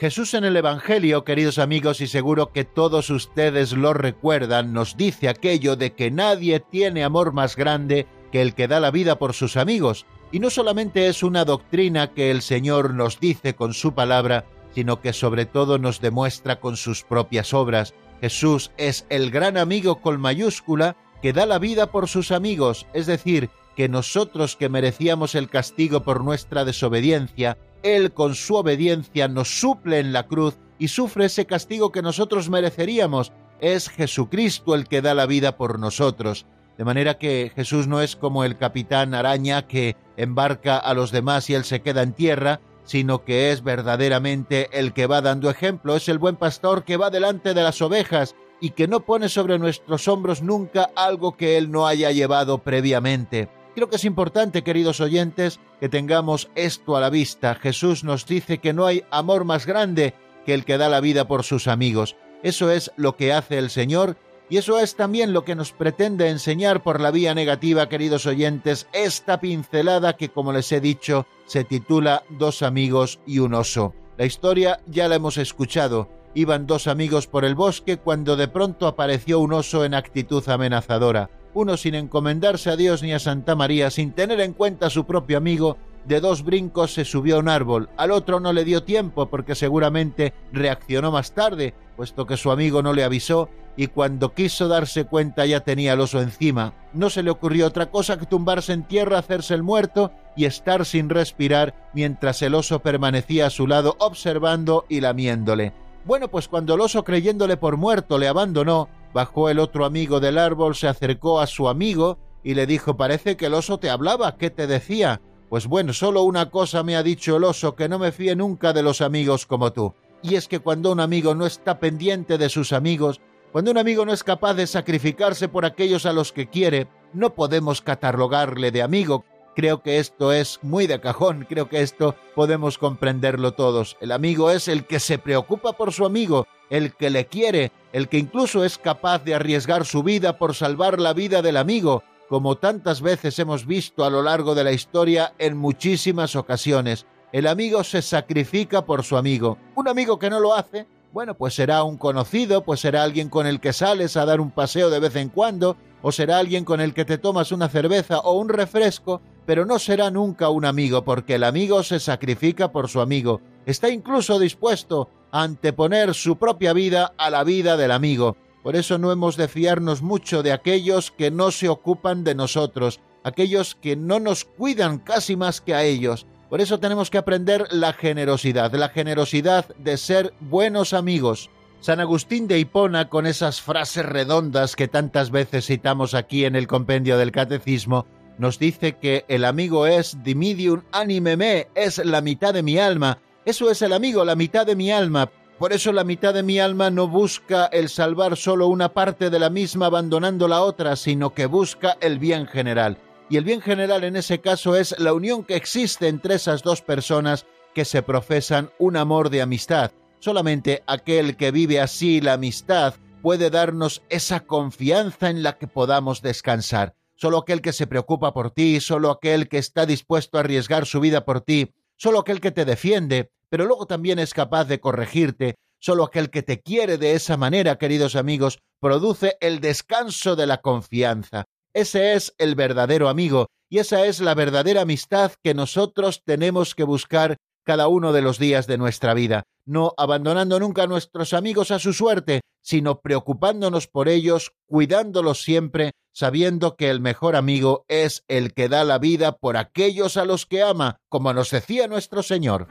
Jesús 0.01 0.33
en 0.33 0.45
el 0.45 0.57
Evangelio, 0.57 1.24
queridos 1.24 1.59
amigos, 1.59 2.01
y 2.01 2.07
seguro 2.07 2.51
que 2.51 2.65
todos 2.65 3.12
ustedes 3.12 3.74
lo 3.74 3.94
recuerdan, 3.94 4.74
nos 4.74 4.98
dice 4.98 5.30
aquello 5.30 5.75
de 5.75 5.94
que 5.94 6.09
nadie 6.09 6.59
tiene 6.59 7.03
amor 7.03 7.33
más 7.33 7.56
grande 7.56 8.07
que 8.31 8.42
el 8.42 8.56
que 8.56 8.68
da 8.68 8.80
la 8.80 8.89
vida 8.89 9.19
por 9.19 9.33
sus 9.33 9.57
amigos. 9.57 10.07
Y 10.31 10.39
no 10.39 10.50
solamente 10.50 11.06
es 11.06 11.21
una 11.21 11.45
doctrina 11.45 12.13
que 12.13 12.31
el 12.31 12.42
Señor 12.42 12.95
nos 12.95 13.19
dice 13.19 13.53
con 13.53 13.75
su 13.75 13.94
palabra, 13.94 14.45
sino 14.74 15.01
que 15.01 15.13
sobre 15.13 15.45
todo 15.45 15.77
nos 15.77 16.01
demuestra 16.01 16.59
con 16.59 16.77
sus 16.77 17.03
propias 17.03 17.53
obras. 17.53 17.94
Jesús 18.21 18.71
es 18.77 19.06
el 19.09 19.30
gran 19.30 19.56
amigo 19.56 20.01
con 20.01 20.19
mayúscula 20.19 20.95
que 21.21 21.31
da 21.31 21.45
la 21.45 21.59
vida 21.59 21.92
por 21.92 22.07
sus 22.07 22.31
amigos, 22.31 22.88
es 22.95 23.06
decir, 23.06 23.51
que 23.75 23.88
nosotros 23.88 24.56
que 24.56 24.68
merecíamos 24.68 25.36
el 25.36 25.48
castigo 25.48 26.01
por 26.01 26.24
nuestra 26.24 26.65
desobediencia, 26.65 27.59
él 27.83 28.13
con 28.13 28.36
su 28.36 28.56
obediencia 28.56 29.28
nos 29.28 29.60
suple 29.60 30.00
en 30.00 30.13
la 30.13 30.28
cruz 30.28 30.57
y 30.80 30.88
sufre 30.88 31.25
ese 31.25 31.45
castigo 31.45 31.92
que 31.92 32.01
nosotros 32.01 32.50
mereceríamos. 32.50 33.31
Es 33.60 33.89
Jesucristo 33.89 34.74
el 34.75 34.88
que 34.88 35.01
da 35.01 35.13
la 35.13 35.25
vida 35.25 35.57
por 35.57 35.80
nosotros. 35.80 36.45
De 36.78 36.86
manera 36.86 37.18
que 37.19 37.51
Jesús 37.56 37.88
no 37.88 38.01
es 38.01 38.16
como 38.16 38.44
el 38.44 38.57
capitán 38.57 39.13
araña 39.13 39.68
que 39.68 39.95
embarca 40.18 40.78
a 40.78 40.94
los 40.94 41.12
demás 41.12 41.50
y 41.50 41.54
él 41.54 41.63
se 41.63 41.81
queda 41.81 42.01
en 42.01 42.13
tierra, 42.13 42.62
sino 42.83 43.24
que 43.24 43.51
es 43.51 43.63
verdaderamente 43.63 44.69
el 44.72 44.94
que 44.94 45.06
va 45.06 45.22
dando 45.22 45.50
ejemplo, 45.50 45.96
es 45.96 46.10
el 46.10 46.17
buen 46.17 46.36
pastor 46.36 46.84
que 46.84 46.98
va 46.98 47.10
delante 47.10 47.53
de 47.53 47.62
las 47.63 47.82
ovejas 47.82 48.36
y 48.60 48.72
que 48.72 48.88
no 48.88 49.01
pone 49.01 49.29
sobre 49.29 49.60
nuestros 49.60 50.08
hombros 50.08 50.41
nunca 50.41 50.89
algo 50.96 51.38
que 51.38 51.58
él 51.58 51.72
no 51.72 51.88
haya 51.88 52.12
llevado 52.12 52.60
previamente. 52.60 53.50
Creo 53.74 53.90
que 53.90 53.96
es 53.96 54.06
importante, 54.06 54.63
queridos 54.63 55.00
oyentes, 55.00 55.60
que 55.80 55.88
tengamos 55.88 56.50
esto 56.56 56.98
a 56.98 57.01
la 57.01 57.10
vista. 57.10 57.56
Jesús 57.56 58.04
nos 58.04 58.25
dice 58.25 58.58
que 58.58 58.74
no 58.74 58.86
hay 58.86 59.04
amor 59.12 59.46
más 59.46 59.66
grande 59.66 60.13
que 60.46 60.54
el 60.54 60.66
que 60.66 60.78
da 60.78 60.90
la 60.90 61.00
vida 61.00 61.25
por 61.28 61.44
sus 61.44 61.68
amigos. 61.68 62.18
Eso 62.44 62.70
es 62.70 62.92
lo 62.98 63.16
que 63.16 63.32
hace 63.32 63.58
el 63.58 63.70
Señor 63.70 64.18
y 64.50 64.58
eso 64.58 64.80
es 64.80 64.96
también 64.96 65.32
lo 65.32 65.46
que 65.46 65.56
nos 65.56 65.72
pretende 65.72 66.28
enseñar 66.28 66.84
por 66.84 67.00
la 67.00 67.12
vía 67.12 67.34
negativa, 67.34 67.88
queridos 67.88 68.25
oyentes, 68.25 68.88
esta 68.92 69.40
pincelada 69.40 70.18
que, 70.18 70.28
como 70.28 70.51
les 70.51 70.70
he 70.74 70.82
dicho, 70.82 71.25
se 71.46 71.63
titula 71.63 72.24
Dos 72.30 72.62
amigos 72.63 73.22
y 73.25 73.40
un 73.40 73.54
oso. 73.54 73.94
La 74.18 74.25
historia 74.25 74.82
ya 74.88 75.08
la 75.08 75.16
hemos 75.16 75.38
escuchado. 75.38 76.10
Iban 76.34 76.68
dos 76.68 76.88
amigos 76.88 77.28
por 77.28 77.46
el 77.46 77.56
bosque 77.56 77.96
cuando 77.96 78.36
de 78.36 78.50
pronto 78.50 78.88
apareció 78.88 79.40
un 79.40 79.54
oso 79.54 79.86
en 79.86 79.94
actitud 79.94 80.48
amenazadora 80.50 81.30
uno 81.53 81.77
sin 81.77 81.96
encomendarse 81.96 82.70
a 82.70 82.75
Dios 82.75 83.03
ni 83.03 83.13
a 83.13 83.20
Santa 83.20 83.55
María, 83.55 83.89
sin 83.89 84.12
tener 84.12 84.39
en 84.39 84.53
cuenta 84.53 84.88
a 84.88 84.89
su 84.89 85.05
propio 85.05 85.38
amigo, 85.38 85.77
de 86.05 86.20
dos 86.20 86.43
brincos 86.43 86.93
se 86.93 87.05
subió 87.05 87.36
a 87.36 87.39
un 87.39 87.50
árbol. 87.50 87.89
Al 87.98 88.12
otro 88.12 88.39
no 88.39 88.53
le 88.53 88.63
dio 88.63 88.84
tiempo 88.84 89.27
porque 89.27 89.55
seguramente 89.55 90.34
reaccionó 90.51 91.12
más 91.12 91.34
tarde, 91.34 91.74
puesto 91.96 92.25
que 92.25 92.38
su 92.38 92.51
amigo 92.51 92.81
no 92.81 92.93
le 92.93 93.03
avisó 93.03 93.50
y 93.77 93.88
cuando 93.88 94.34
quiso 94.34 94.67
darse 94.67 95.05
cuenta 95.05 95.46
ya 95.46 95.62
tenía 95.62 95.93
el 95.93 96.01
oso 96.01 96.22
encima. 96.22 96.74
No 96.93 97.10
se 97.10 97.24
le 97.24 97.31
ocurrió 97.31 97.67
otra 97.67 97.89
cosa 97.89 98.17
que 98.17 98.25
tumbarse 98.25 98.74
en 98.74 98.84
tierra, 98.84 99.20
hacerse 99.20 99.53
el 99.53 99.63
muerto 99.63 100.12
y 100.36 100.46
estar 100.46 100.86
sin 100.86 101.10
respirar 101.10 101.74
mientras 101.93 102.41
el 102.41 102.55
oso 102.55 102.79
permanecía 102.79 103.48
a 103.48 103.51
su 103.51 103.67
lado 103.67 103.96
observando 104.00 104.86
y 104.89 105.01
lamiéndole. 105.01 105.74
Bueno, 106.03 106.29
pues 106.29 106.48
cuando 106.48 106.74
el 106.74 106.81
oso 106.81 107.03
creyéndole 107.03 107.58
por 107.58 107.77
muerto 107.77 108.17
le 108.17 108.27
abandonó, 108.27 108.89
Bajó 109.13 109.50
el 109.50 109.60
otro 109.60 109.86
amigo 109.86 110.20
del 110.20 110.38
árbol, 110.38 110.75
se 110.75 110.88
acercó 110.88 111.39
a 111.39 111.48
su 111.48 111.68
amigo 111.68 112.18
y 112.44 112.53
le 112.53 112.65
dijo 112.65 112.98
Parece 112.98 113.36
que 113.38 113.48
el 113.48 113.53
oso 113.53 113.77
te 113.77 113.89
hablaba, 113.89 114.38
¿qué 114.38 114.50
te 114.50 114.68
decía? 114.68 115.22
Pues 115.50 115.68
bueno, 115.68 115.91
solo 115.91 116.24
una 116.24 116.50
cosa 116.50 116.82
me 116.82 116.96
ha 116.96 117.03
dicho 117.03 117.36
el 117.36 117.44
oso, 117.44 117.75
que 117.75 117.89
no 117.89 118.00
me 118.00 118.13
fíe 118.13 118.36
nunca 118.36 118.72
de 118.72 118.84
los 118.84 119.01
amigos 119.01 119.46
como 119.46 119.74
tú. 119.74 119.94
Y 120.24 120.36
es 120.36 120.48
que 120.48 120.60
cuando 120.60 120.91
un 120.91 121.01
amigo 121.01 121.36
no 121.36 121.46
está 121.46 121.80
pendiente 121.80 122.38
de 122.38 122.48
sus 122.48 122.72
amigos, 122.72 123.20
cuando 123.51 123.72
un 123.72 123.77
amigo 123.77 124.06
no 124.06 124.13
es 124.13 124.24
capaz 124.24 124.53
de 124.53 124.65
sacrificarse 124.65 125.50
por 125.50 125.65
aquellos 125.65 126.06
a 126.06 126.13
los 126.13 126.32
que 126.32 126.48
quiere, 126.48 126.88
no 127.13 127.34
podemos 127.34 127.82
catalogarle 127.82 128.72
de 128.72 128.82
amigo. 128.82 129.25
Creo 129.55 129.81
que 129.81 130.00
esto 130.00 130.31
es 130.31 130.60
muy 130.62 130.88
de 130.88 131.01
cajón, 131.01 131.46
creo 131.48 131.67
que 131.67 131.81
esto 131.81 132.15
podemos 132.36 132.77
comprenderlo 132.77 133.51
todos. 133.51 133.98
El 134.00 134.13
amigo 134.13 134.50
es 134.50 134.70
el 134.70 134.86
que 134.86 135.00
se 135.00 135.17
preocupa 135.17 135.74
por 135.74 135.91
su 135.91 136.05
amigo, 136.05 136.48
el 136.70 136.96
que 136.96 137.10
le 137.10 137.25
quiere, 137.25 137.74
el 137.91 138.08
que 138.08 138.17
incluso 138.17 138.63
es 138.63 138.77
capaz 138.77 139.24
de 139.25 139.36
arriesgar 139.36 139.86
su 139.86 140.03
vida 140.03 140.38
por 140.38 140.55
salvar 140.55 141.01
la 141.01 141.13
vida 141.13 141.41
del 141.41 141.58
amigo, 141.58 142.03
como 142.29 142.55
tantas 142.58 143.01
veces 143.01 143.38
hemos 143.39 143.65
visto 143.65 144.05
a 144.05 144.10
lo 144.10 144.22
largo 144.22 144.55
de 144.55 144.63
la 144.63 144.72
historia 144.72 145.34
en 145.38 145.58
muchísimas 145.58 146.38
ocasiones. 146.38 147.05
El 147.34 147.46
amigo 147.46 147.84
se 147.84 148.01
sacrifica 148.01 148.86
por 148.86 149.03
su 149.03 149.17
amigo. 149.17 149.58
Un 149.75 149.89
amigo 149.89 150.17
que 150.17 150.29
no 150.29 150.39
lo 150.39 150.53
hace, 150.53 150.88
bueno, 151.12 151.36
pues 151.36 151.53
será 151.53 151.84
un 151.84 151.98
conocido, 151.98 152.63
pues 152.63 152.79
será 152.79 153.03
alguien 153.03 153.27
con 153.27 153.48
el 153.48 153.60
que 153.60 153.74
sales 153.74 154.15
a 154.15 154.25
dar 154.25 154.39
un 154.39 154.51
paseo 154.51 154.89
de 154.89 155.00
vez 155.00 155.17
en 155.17 155.27
cuando, 155.27 155.75
o 156.01 156.13
será 156.13 156.38
alguien 156.38 156.63
con 156.63 156.79
el 156.79 156.93
que 156.93 157.03
te 157.03 157.17
tomas 157.17 157.51
una 157.51 157.67
cerveza 157.67 158.20
o 158.20 158.39
un 158.39 158.48
refresco, 158.48 159.22
pero 159.51 159.65
no 159.65 159.79
será 159.79 160.10
nunca 160.10 160.48
un 160.48 160.63
amigo, 160.63 161.03
porque 161.03 161.36
el 161.36 161.43
amigo 161.43 161.84
se 161.84 162.00
sacrifica 162.00 162.72
por 162.72 162.88
su 162.88 163.01
amigo, 163.01 163.41
está 163.65 163.89
incluso 163.89 164.39
dispuesto 164.39 165.10
a 165.29 165.43
anteponer 165.43 166.13
su 166.13 166.38
propia 166.38 166.72
vida 166.72 167.13
a 167.17 167.29
la 167.29 167.43
vida 167.43 167.75
del 167.75 167.91
amigo. 167.91 168.38
Por 168.63 168.77
eso 168.77 168.98
no 168.98 169.12
hemos 169.12 169.36
de 169.36 169.50
fiarnos 169.50 170.01
mucho 170.01 170.41
de 170.41 170.53
aquellos 170.53 171.12
que 171.12 171.31
no 171.31 171.51
se 171.51 171.67
ocupan 171.67 172.24
de 172.24 172.34
nosotros, 172.34 173.01
aquellos 173.25 173.75
que 173.75 173.98
no 173.98 174.22
nos 174.22 174.46
cuidan 174.46 175.00
casi 175.00 175.36
más 175.36 175.60
que 175.60 175.75
a 175.75 175.84
ellos. 175.84 176.25
Por 176.50 176.62
eso 176.62 176.79
tenemos 176.79 177.10
que 177.10 177.17
aprender 177.17 177.67
la 177.72 177.91
generosidad, 177.91 178.72
la 178.74 178.88
generosidad 178.88 179.65
de 179.75 179.98
ser 179.98 180.34
buenos 180.39 180.93
amigos. 180.93 181.50
San 181.81 182.00
Agustín 182.00 182.48
de 182.48 182.58
Hipona, 182.58 183.10
con 183.10 183.25
esas 183.25 183.60
frases 183.60 184.05
redondas 184.05 184.77
que 184.77 184.88
tantas 184.88 185.29
veces 185.29 185.65
citamos 185.65 186.13
aquí 186.13 186.46
en 186.46 186.55
el 186.55 186.67
compendio 186.67 187.17
del 187.17 187.34
Catecismo, 187.34 188.05
nos 188.41 188.57
dice 188.57 188.93
que 188.93 189.24
el 189.27 189.45
amigo 189.45 189.86
es 189.86 190.24
dimidium 190.24 190.81
anime 190.91 191.38
me, 191.38 191.67
es 191.75 192.03
la 192.03 192.21
mitad 192.21 192.55
de 192.55 192.63
mi 192.63 192.79
alma. 192.79 193.19
Eso 193.45 193.69
es 193.69 193.83
el 193.83 193.93
amigo, 193.93 194.25
la 194.25 194.36
mitad 194.36 194.65
de 194.65 194.75
mi 194.75 194.91
alma. 194.91 195.29
Por 195.60 195.74
eso 195.74 195.93
la 195.93 196.03
mitad 196.03 196.33
de 196.33 196.41
mi 196.41 196.57
alma 196.57 196.89
no 196.89 197.07
busca 197.07 197.67
el 197.67 197.88
salvar 197.88 198.36
solo 198.36 198.65
una 198.65 198.93
parte 198.95 199.29
de 199.29 199.38
la 199.38 199.51
misma 199.51 199.86
abandonando 199.86 200.48
la 200.48 200.63
otra, 200.63 200.95
sino 200.95 201.36
que 201.36 201.45
busca 201.45 202.00
el 202.01 202.17
bien 202.17 202.48
general. 202.48 202.98
Y 203.29 203.38
el 203.38 203.43
bien 203.43 203.62
general 203.62 204.03
en 204.03 204.15
ese 204.15 204.41
caso 204.41 204.75
es 204.75 204.95
la 204.98 205.13
unión 205.13 205.43
que 205.43 205.55
existe 205.55 206.07
entre 206.07 206.33
esas 206.33 206.63
dos 206.63 206.81
personas 206.81 207.45
que 207.75 207.86
se 207.86 208.01
profesan 208.01 208.71
un 208.79 208.98
amor 208.98 209.29
de 209.29 209.43
amistad. 209.43 209.91
Solamente 210.17 210.81
aquel 210.88 211.38
que 211.38 211.51
vive 211.51 211.79
así 211.79 212.21
la 212.21 212.33
amistad 212.33 212.95
puede 213.21 213.51
darnos 213.51 214.01
esa 214.10 214.39
confianza 214.39 215.29
en 215.29 215.43
la 215.43 215.60
que 215.60 215.67
podamos 215.67 216.24
descansar. 216.24 216.95
Solo 217.22 217.38
aquel 217.38 217.62
que 217.62 217.72
se 217.72 217.86
preocupa 217.86 218.34
por 218.34 218.50
ti, 218.50 218.80
solo 218.80 219.12
aquel 219.12 219.48
que 219.48 219.60
está 219.60 219.86
dispuesto 219.86 220.38
a 220.38 220.40
arriesgar 220.40 220.88
su 220.88 221.00
vida 221.00 221.24
por 221.24 221.42
ti, 221.42 221.72
solo 221.96 222.18
aquel 222.18 222.42
que 222.42 222.50
te 222.50 222.66
defiende, 222.66 223.30
pero 223.48 223.66
luego 223.66 223.86
también 223.86 224.18
es 224.18 224.34
capaz 224.34 224.66
de 224.66 224.80
corregirte. 224.80 225.54
Solo 225.78 226.04
aquel 226.04 226.32
que 226.32 226.42
te 226.42 226.62
quiere 226.62 226.98
de 226.98 227.13
esa 227.13 227.38
manera, 227.38 227.78
queridos 227.78 228.16
amigos, 228.16 228.58
produce 228.80 229.38
el 229.40 229.62
descanso 229.62 230.36
de 230.36 230.48
la 230.48 230.62
confianza. 230.62 231.46
Ese 231.74 232.13
es 232.13 232.34
el 232.40 232.56
verdadero 232.56 233.08
amigo 233.08 233.50
y 233.70 233.78
esa 233.78 234.04
es 234.08 234.20
la 234.20 234.34
verdadera 234.34 234.82
amistad 234.82 235.34
que 235.44 235.54
nosotros 235.54 236.24
tenemos 236.25 236.74
que 236.74 236.84
buscar 236.84 237.38
cada 237.63 237.88
uno 237.88 238.13
de 238.13 238.24
los 238.24 238.40
días 238.40 238.66
de 238.66 238.80
nuestra 238.80 239.13
vida, 239.13 239.44
no 239.65 239.94
abandonando 239.98 240.60
nunca 240.60 240.84
a 240.84 240.88
nuestros 240.88 241.34
amigos 241.34 241.72
a 241.72 241.80
su 241.80 241.94
suerte, 241.94 242.41
sino 242.62 243.01
preocupándonos 243.01 243.88
por 243.88 244.10
ellos, 244.10 244.53
cuidándolos 244.65 245.44
siempre, 245.44 245.91
sabiendo 246.13 246.75
que 246.75 246.89
el 246.89 247.00
mejor 247.00 247.36
amigo 247.36 247.86
es 247.88 248.24
el 248.27 248.53
que 248.53 248.70
da 248.70 248.84
la 248.84 249.00
vida 249.00 249.38
por 249.38 249.58
aquellos 249.58 250.18
a 250.18 250.25
los 250.25 250.46
que 250.46 250.62
ama, 250.62 250.98
como 251.10 251.34
nos 251.34 251.51
decía 251.51 251.88
nuestro 251.88 252.24
Señor. 252.24 252.68